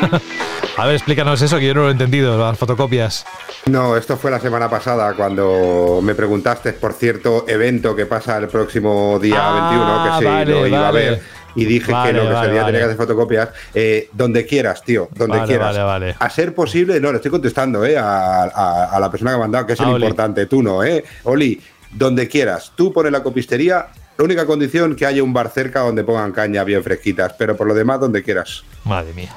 [0.76, 3.24] A ver, explícanos eso, que yo no lo he entendido, las fotocopias.
[3.64, 8.48] No, esto fue la semana pasada cuando me preguntaste por cierto evento que pasa el
[8.48, 11.22] próximo día 21, ah, que sí, lo iba a ver.
[11.54, 13.48] Y dije que lo que sería tener que hacer fotocopias.
[13.72, 15.78] Eh, donde quieras, tío, donde quieras.
[16.18, 19.72] A ser posible, no, le estoy contestando eh, a, la persona que ha mandado, que
[19.72, 21.02] es el importante, tú no, ¿eh?
[21.24, 21.58] Oli,
[21.90, 22.72] donde quieras.
[22.76, 23.86] Tú pones la copistería,
[24.18, 27.66] la única condición que haya un bar cerca donde pongan caña bien fresquitas, pero por
[27.66, 28.62] lo demás, donde quieras.
[28.86, 29.34] Madre mía.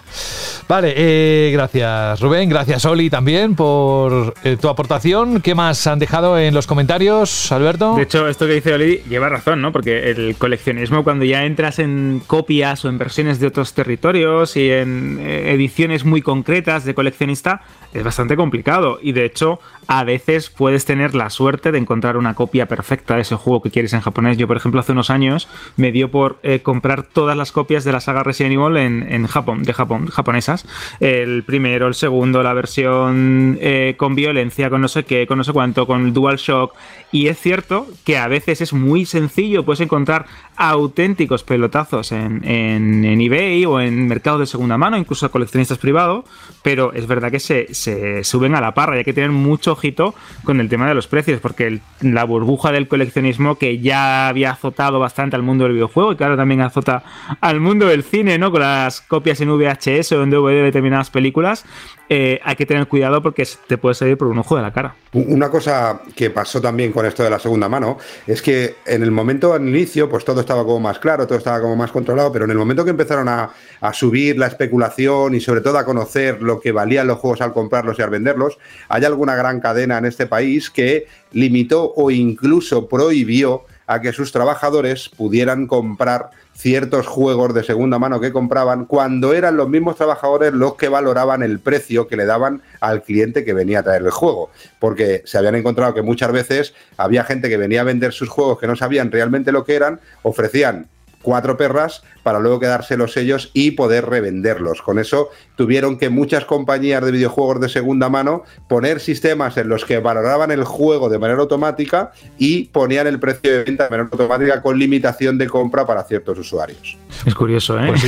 [0.70, 5.42] Vale, eh, gracias Rubén, gracias Oli también por eh, tu aportación.
[5.42, 7.96] ¿Qué más han dejado en los comentarios, Alberto?
[7.96, 9.72] De hecho, esto que dice Oli lleva razón, ¿no?
[9.72, 14.70] Porque el coleccionismo, cuando ya entras en copias o en versiones de otros territorios y
[14.70, 19.00] en eh, ediciones muy concretas de coleccionista, es bastante complicado.
[19.02, 23.22] Y de hecho, a veces puedes tener la suerte de encontrar una copia perfecta de
[23.22, 24.38] ese juego que quieres en japonés.
[24.38, 25.48] Yo, por ejemplo, hace unos años
[25.78, 29.39] me dio por comprar todas las copias de la saga Resident Evil en, en Japón,
[29.46, 30.66] de Japón, japonesas
[31.00, 35.44] el primero, el segundo, la versión eh, con violencia, con no sé qué, con no
[35.44, 36.74] sé cuánto, con DualShock.
[37.12, 40.26] Y es cierto que a veces es muy sencillo, puedes encontrar
[40.60, 46.26] auténticos pelotazos en, en, eBay o en mercados de segunda mano, incluso a coleccionistas privados,
[46.62, 49.72] pero es verdad que se, se, suben a la parra y hay que tener mucho
[49.72, 50.14] ojito
[50.44, 55.00] con el tema de los precios, porque la burbuja del coleccionismo que ya había azotado
[55.00, 57.04] bastante al mundo del videojuego y claro también azota
[57.40, 58.52] al mundo del cine, ¿no?
[58.52, 61.64] Con las copias en VHS o en DVD de determinadas películas,
[62.10, 64.96] eh, hay que tener cuidado porque te puede salir por un ojo de la cara.
[65.14, 69.12] Una cosa que pasó también con esto de la segunda mano es que en el
[69.12, 72.46] momento al inicio, pues todo estaba como más claro, todo estaba como más controlado, pero
[72.46, 73.52] en el momento que empezaron a,
[73.94, 78.00] subir la especulación y sobre todo a conocer lo que valían los juegos al comprarlos
[78.00, 78.58] y al venderlos,
[78.88, 84.32] hay alguna gran cadena en este país que limitó o incluso prohibió a que sus
[84.32, 90.54] trabajadores pudieran comprar ciertos juegos de segunda mano que compraban cuando eran los mismos trabajadores
[90.54, 94.12] los que valoraban el precio que le daban al cliente que venía a traer el
[94.12, 94.52] juego.
[94.78, 98.60] Porque se habían encontrado que muchas veces había gente que venía a vender sus juegos
[98.60, 100.88] que no sabían realmente lo que eran, ofrecían
[101.24, 104.84] cuatro perras para luego quedarse los sellos y poder revenderlos.
[104.84, 109.84] Con eso tuvieron que muchas compañías de videojuegos de segunda mano poner sistemas en los
[109.84, 114.10] que valoraban el juego de manera automática y ponían el precio de venta de manera
[114.12, 117.00] automática con limitación de compra para ciertos usuarios.
[117.26, 117.88] Es curioso, ¿eh?
[117.88, 118.02] Pues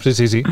[0.00, 0.42] sí, sí, sí,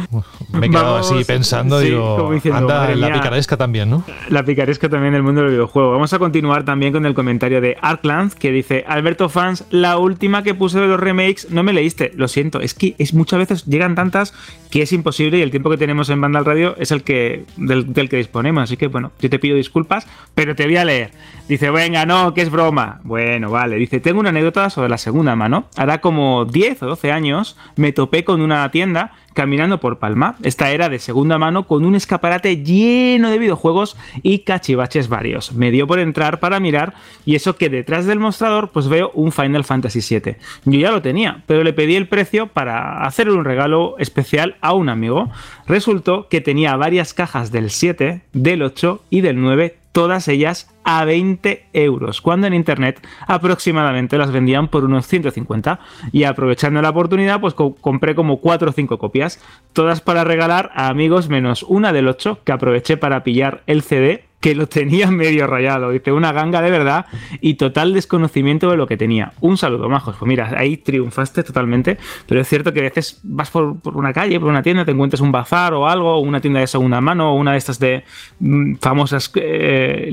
[0.53, 4.05] Me he quedado así pensando, digo, anda la picaresca también, ¿no?
[4.29, 5.91] La picaresca también en el mundo del videojuego.
[5.91, 10.45] Vamos a continuar también con el comentario de Arkland que dice, Alberto Fans, la última
[10.45, 13.65] que puse de los remakes no me leíste, lo siento, es que es muchas veces
[13.67, 14.35] llegan tantas
[14.71, 17.45] que es imposible y el tiempo que tenemos en banda al radio es el que
[17.57, 18.65] del, que disponemos.
[18.65, 21.11] Así que bueno, yo te pido disculpas, pero te voy a leer.
[21.49, 23.01] Dice, venga, no, que es broma.
[23.05, 23.77] Bueno, vale.
[23.77, 25.69] Dice, tengo una anécdota sobre la segunda mano.
[25.77, 30.35] Hará como 10 o 12 años me topé con una tienda caminando por Palma.
[30.43, 35.53] Esta era de segunda mano con un escaparate lleno de videojuegos y cachivaches varios.
[35.53, 36.95] Me dio por entrar para mirar
[37.27, 40.37] y eso que detrás del mostrador pues veo un Final Fantasy VII.
[40.65, 44.73] Yo ya lo tenía, pero le pedí el precio para hacerle un regalo especial a
[44.73, 45.31] un amigo.
[45.67, 51.07] Resultó que tenía varias cajas del 7, del 8 y del 9 todas ellas a
[51.07, 55.81] 20 euros, cuando en internet aproximadamente las vendían por unos 150.
[56.13, 59.43] Y aprovechando la oportunidad, pues compré como 4 o 5 copias,
[59.73, 64.26] todas para regalar a amigos menos una del 8 que aproveché para pillar el CD
[64.41, 65.91] que lo tenía medio rayado.
[65.91, 67.07] Dice, una ganga de verdad
[67.41, 69.33] y total desconocimiento de lo que tenía.
[69.41, 70.17] Un saludo, majos.
[70.17, 74.39] Pues mira, ahí triunfaste totalmente, pero es cierto que a veces vas por, una calle,
[74.41, 77.35] por una tienda, te encuentras un bazar o algo, una tienda de segunda mano, o
[77.35, 78.05] una de estas de
[78.41, 80.09] mm, famosas eh,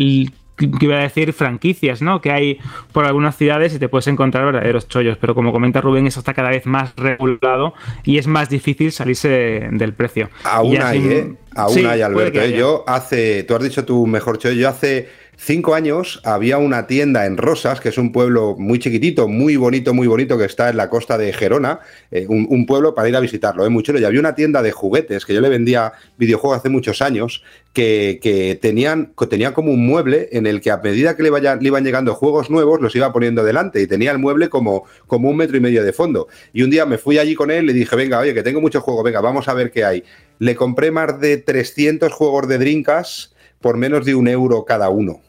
[0.56, 2.22] que iba a decir franquicias, ¿no?
[2.22, 2.60] Que hay
[2.92, 6.34] por algunas ciudades y te puedes encontrar verdaderos chollos, pero como comenta Rubén, eso está
[6.34, 7.74] cada vez más regulado
[8.04, 10.30] y es más difícil salirse del precio.
[10.44, 11.34] Aún hay, ¿eh?
[11.56, 12.40] Aún hay, Alberto.
[12.40, 12.58] ¿eh?
[12.58, 17.26] Yo hace, tú has dicho tu mejor chollo, yo hace cinco años había una tienda
[17.26, 20.78] en Rosas, que es un pueblo muy chiquitito, muy bonito, muy bonito, que está en
[20.78, 21.80] la costa de Gerona,
[22.12, 23.70] eh, un, pueblo para ir a visitarlo, ¿eh?
[23.70, 24.00] muy chulo.
[24.00, 27.44] Y había una tienda de juguetes que yo le vendía videojuegos hace muchos años,
[27.74, 31.30] que, tenían, tenía como un mueble en el que a medida que le,
[31.62, 35.38] iban llegando juegos nuevos, los iba poniendo delante y tenía el mueble como, como un
[35.38, 36.28] metro y medio de fondo.
[36.54, 38.84] Y un día me fui allí con él y dije, venga, oye, que tengo muchos
[38.84, 40.04] juegos, venga, vamos a ver qué hay.
[40.40, 43.33] Le compré más de 300 juegos de Drinkas
[43.64, 45.22] por menos de un euro cada uno.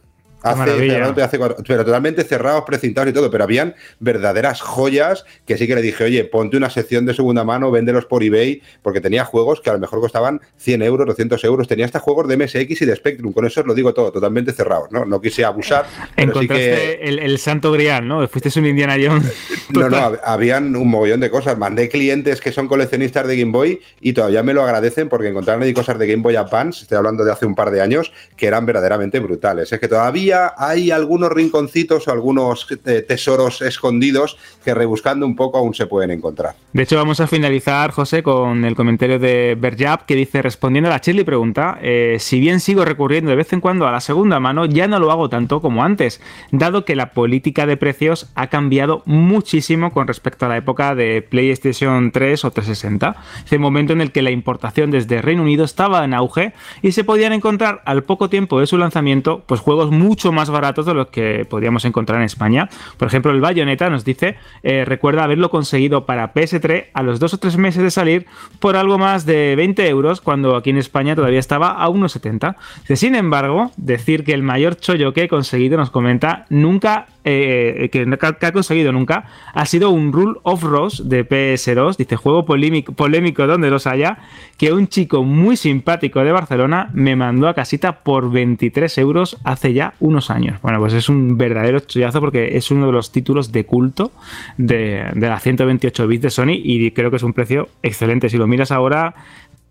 [0.44, 5.80] Hace, pero totalmente cerrados, precintados y todo, pero habían verdaderas joyas que sí que le
[5.80, 9.70] dije, oye, ponte una sección de segunda mano, véndelos por eBay, porque tenía juegos que
[9.70, 12.94] a lo mejor costaban 100 euros, 200 euros, tenía hasta juegos de MSX y de
[12.94, 15.06] Spectrum, con eso os lo digo todo, totalmente cerrados, ¿no?
[15.06, 15.86] No quise abusar.
[16.16, 18.26] Encontraste el, santo grial, ¿no?
[18.28, 19.32] Fuiste un Indiana Jones.
[19.70, 21.56] no, no, habían un mogollón de cosas.
[21.56, 25.62] Mandé clientes que son coleccionistas de Game Boy y todavía me lo agradecen porque encontraron
[25.62, 28.46] ahí cosas de Game Boy Advance, estoy hablando de hace un par de años, que
[28.46, 29.72] eran verdaderamente brutales.
[29.72, 35.58] Es que todavía hay algunos rinconcitos o algunos eh, tesoros escondidos que rebuscando un poco
[35.58, 36.54] aún se pueden encontrar.
[36.72, 40.92] De hecho, vamos a finalizar, José, con el comentario de Berjab que dice, respondiendo a
[40.94, 44.40] la Chile pregunta, eh, si bien sigo recurriendo de vez en cuando a la segunda
[44.40, 46.20] mano, ya no lo hago tanto como antes,
[46.50, 51.22] dado que la política de precios ha cambiado muchísimo con respecto a la época de
[51.22, 53.16] PlayStation 3 o 360.
[53.44, 56.52] Ese momento en el que la importación desde Reino Unido estaba en auge
[56.82, 60.86] y se podían encontrar al poco tiempo de su lanzamiento pues juegos mucho más baratos
[60.86, 62.68] de los que podíamos encontrar en España.
[62.98, 67.34] Por ejemplo, el Bayonetta nos dice, eh, recuerda haberlo conseguido para PS3 a los dos
[67.34, 68.26] o tres meses de salir
[68.60, 72.56] por algo más de 20 euros, cuando aquí en España todavía estaba a unos 70.
[72.94, 78.06] Sin embargo, decir que el mayor chollo que he conseguido, nos comenta, nunca eh, que,
[78.20, 79.24] ha conseguido nunca
[79.54, 84.18] ha sido un Rule of Rose de PS2, dice juego polémico, donde los haya,
[84.58, 89.72] que un chico muy simpático de Barcelona me mandó a casita por 23 euros hace
[89.72, 90.60] ya unos años.
[90.62, 94.12] Bueno, pues es un verdadero chollazo porque es uno de los títulos de culto
[94.56, 98.28] de, de la 128 bits de Sony y creo que es un precio excelente.
[98.28, 99.14] Si lo miras ahora,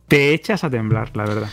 [0.07, 1.49] te echas a temblar, la verdad.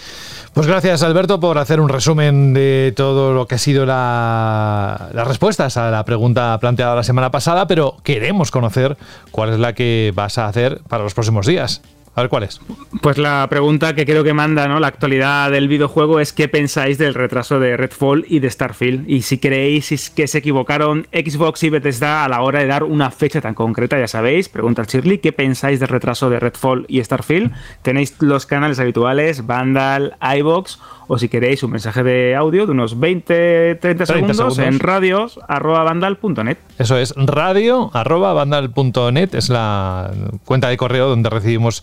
[0.53, 5.77] Pues gracias Alberto por hacer un resumen de todo lo que ha sido las respuestas
[5.77, 8.97] a la pregunta planteada la semana pasada, pero queremos conocer
[9.31, 11.83] cuál es la que vas a hacer para los próximos días.
[12.15, 12.61] A ver cuál es.
[13.03, 14.81] Pues la pregunta que creo que manda ¿no?
[14.81, 19.23] la actualidad del videojuego es qué pensáis del retraso de Redfall y de Starfield y
[19.23, 23.41] si creéis que se equivocaron Xbox y Bethesda a la hora de dar una fecha
[23.41, 27.53] tan concreta, ya sabéis, pregunta el Shirley, ¿qué pensáis del retraso de Redfall y Starfield?
[27.83, 30.81] Tenéis los canales habituales, Vandal, iBox
[31.13, 36.57] o si queréis un mensaje de audio de unos 20, 30, segundos, en radios.vandal.net.
[36.79, 40.13] Eso es, radio.vandal.net es la
[40.45, 41.83] cuenta de correo donde recibimos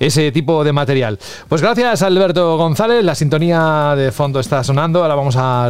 [0.00, 1.18] ese tipo de material.
[1.48, 5.68] Pues gracias Alberto González, la sintonía de fondo está sonando, ahora vamos a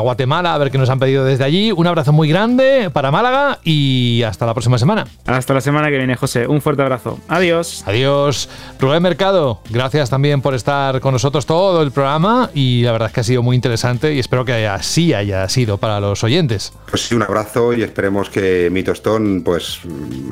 [0.00, 1.72] Guatemala a ver qué nos han pedido desde allí.
[1.72, 5.06] Un abrazo muy grande para Málaga y hasta la próxima semana.
[5.26, 6.46] Hasta la semana que viene, José.
[6.46, 7.18] Un fuerte abrazo.
[7.28, 7.82] Adiós.
[7.86, 8.48] Adiós.
[8.78, 13.14] Rubén Mercado, gracias también por estar con nosotros todo el programa y la verdad es
[13.14, 16.72] que ha sido muy interesante y espero que así haya sido para los oyentes.
[16.88, 19.80] Pues sí, un abrazo y esperemos que mi tostón pues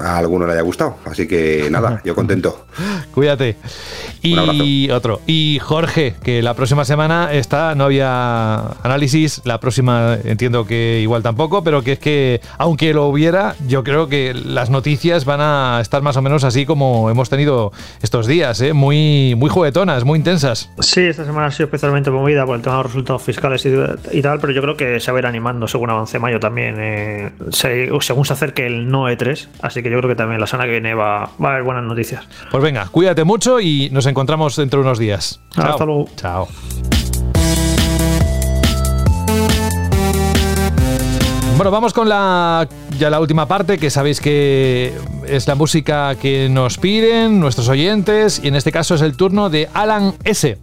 [0.01, 0.97] a alguno le haya gustado.
[1.05, 2.67] Así que nada, yo contento.
[3.31, 3.57] Cuídate
[4.23, 5.21] y otro.
[5.27, 11.23] Y Jorge, que la próxima semana está, no había análisis, la próxima entiendo que igual
[11.23, 15.79] tampoco, pero que es que, aunque lo hubiera, yo creo que las noticias van a
[15.81, 18.73] estar más o menos así como hemos tenido estos días, ¿eh?
[18.73, 20.71] muy, muy juguetonas, muy intensas.
[20.81, 23.67] Sí, esta semana ha sido especialmente movida por el tema de los resultados fiscales
[24.13, 26.77] y, tal, pero yo creo que se va a ir animando según avance mayo también,
[26.79, 30.67] eh, según se acerque el no E3, así que yo creo que también la semana
[30.67, 32.27] que viene va, va a haber buenas noticias.
[32.51, 35.41] Pues venga, cuídate mucho y nos encontramos dentro de unos días.
[35.57, 36.07] Hasta luego.
[36.17, 36.49] Chao.
[41.57, 42.67] Bueno, vamos con la
[42.99, 44.95] ya la última parte, que sabéis que
[45.27, 49.51] es la música que nos piden nuestros oyentes, y en este caso es el turno
[49.51, 50.59] de Alan S.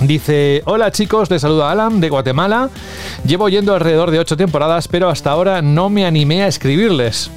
[0.00, 2.70] Dice, hola chicos, les saluda Alan de Guatemala.
[3.24, 7.30] Llevo yendo alrededor de ocho temporadas, pero hasta ahora no me animé a escribirles.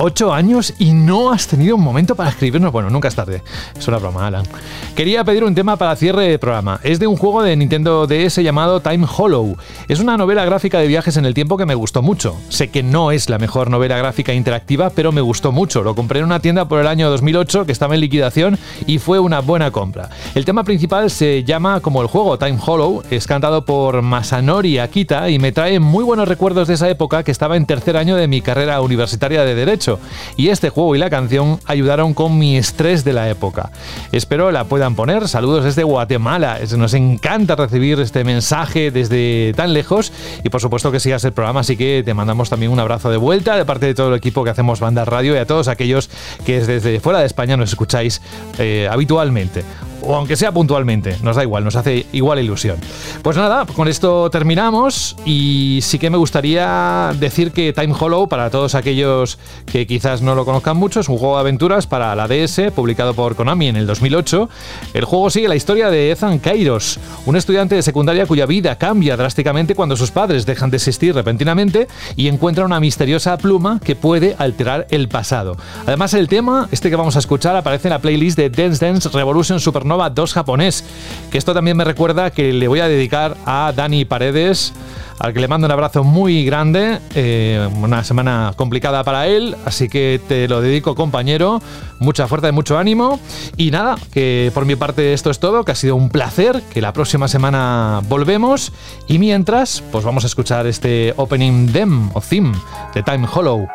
[0.00, 2.70] Ocho años y no has tenido un momento para escribirnos.
[2.70, 3.42] Bueno, nunca es tarde.
[3.76, 4.46] Es una broma, Alan.
[4.94, 6.78] Quería pedir un tema para cierre de programa.
[6.84, 9.56] Es de un juego de Nintendo DS llamado Time Hollow.
[9.88, 12.36] Es una novela gráfica de viajes en el tiempo que me gustó mucho.
[12.48, 15.82] Sé que no es la mejor novela gráfica interactiva, pero me gustó mucho.
[15.82, 18.56] Lo compré en una tienda por el año 2008 que estaba en liquidación
[18.86, 20.10] y fue una buena compra.
[20.36, 23.02] El tema principal se llama como el juego Time Hollow.
[23.10, 27.32] Es cantado por Masanori Akita y me trae muy buenos recuerdos de esa época que
[27.32, 29.87] estaba en tercer año de mi carrera universitaria de Derecho
[30.36, 33.70] y este juego y la canción ayudaron con mi estrés de la época.
[34.12, 35.28] Espero la puedan poner.
[35.28, 36.58] Saludos desde Guatemala.
[36.76, 40.12] Nos encanta recibir este mensaje desde tan lejos
[40.44, 43.16] y por supuesto que sigas el programa, así que te mandamos también un abrazo de
[43.16, 46.10] vuelta de parte de todo el equipo que hacemos Banda Radio y a todos aquellos
[46.44, 48.20] que desde fuera de España nos escucháis
[48.58, 49.64] eh, habitualmente
[50.02, 52.76] o aunque sea puntualmente, nos da igual, nos hace igual ilusión.
[53.22, 58.50] Pues nada, con esto terminamos y sí que me gustaría decir que Time Hollow, para
[58.50, 62.28] todos aquellos que quizás no lo conozcan mucho, es un juego de aventuras para la
[62.28, 64.48] DS, publicado por Konami en el 2008.
[64.94, 69.16] El juego sigue la historia de Ethan Kairos, un estudiante de secundaria cuya vida cambia
[69.16, 74.36] drásticamente cuando sus padres dejan de existir repentinamente y encuentra una misteriosa pluma que puede
[74.38, 75.56] alterar el pasado.
[75.86, 79.08] Además, el tema, este que vamos a escuchar, aparece en la playlist de Dance Dance
[79.08, 80.84] Revolution Super Nova 2 japonés.
[81.28, 84.72] Que esto también me recuerda que le voy a dedicar a Dani Paredes,
[85.18, 87.00] al que le mando un abrazo muy grande.
[87.16, 91.60] Eh, una semana complicada para él, así que te lo dedico, compañero.
[91.98, 93.18] Mucha fuerza y mucho ánimo.
[93.56, 96.80] Y nada, que por mi parte esto es todo, que ha sido un placer, que
[96.80, 98.72] la próxima semana volvemos.
[99.08, 102.52] Y mientras, pues vamos a escuchar este opening dem o theme
[102.94, 103.66] de Time Hollow.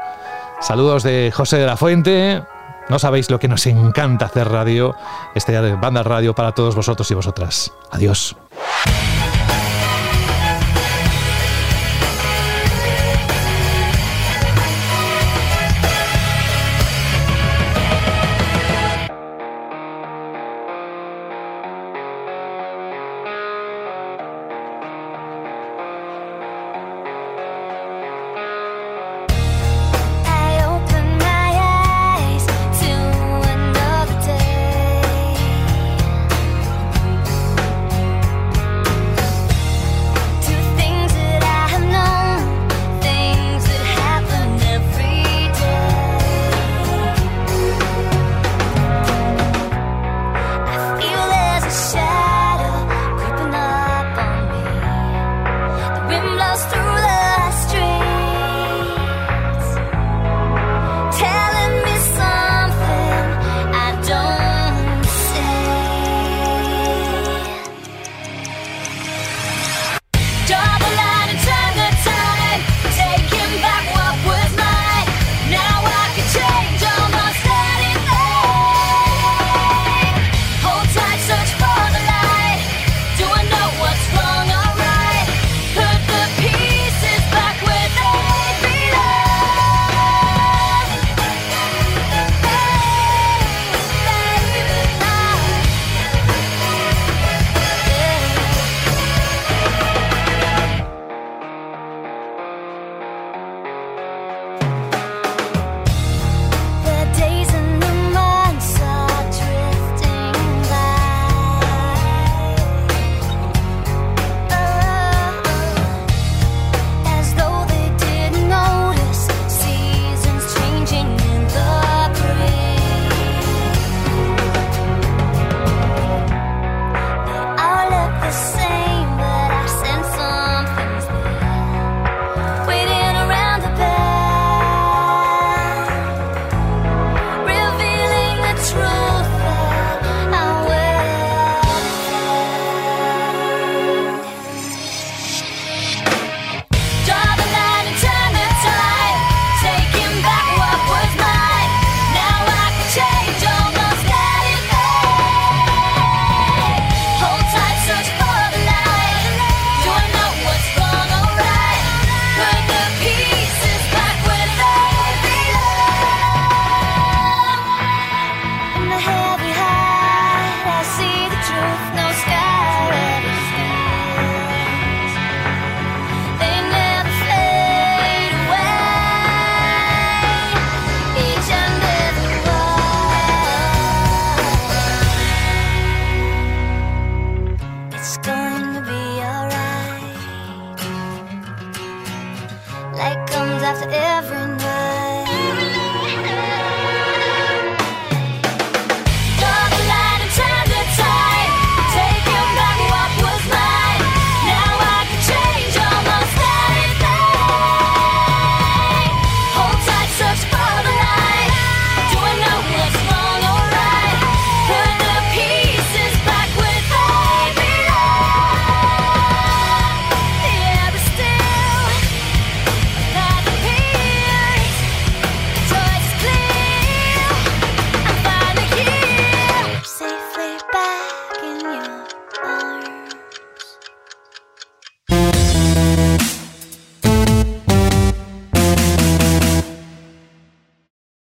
[0.62, 2.42] Saludos de José de la Fuente,
[2.90, 4.96] no sabéis lo que nos encanta hacer radio,
[5.36, 7.72] este banda radio para todos vosotros y vosotras.
[7.92, 8.36] Adiós.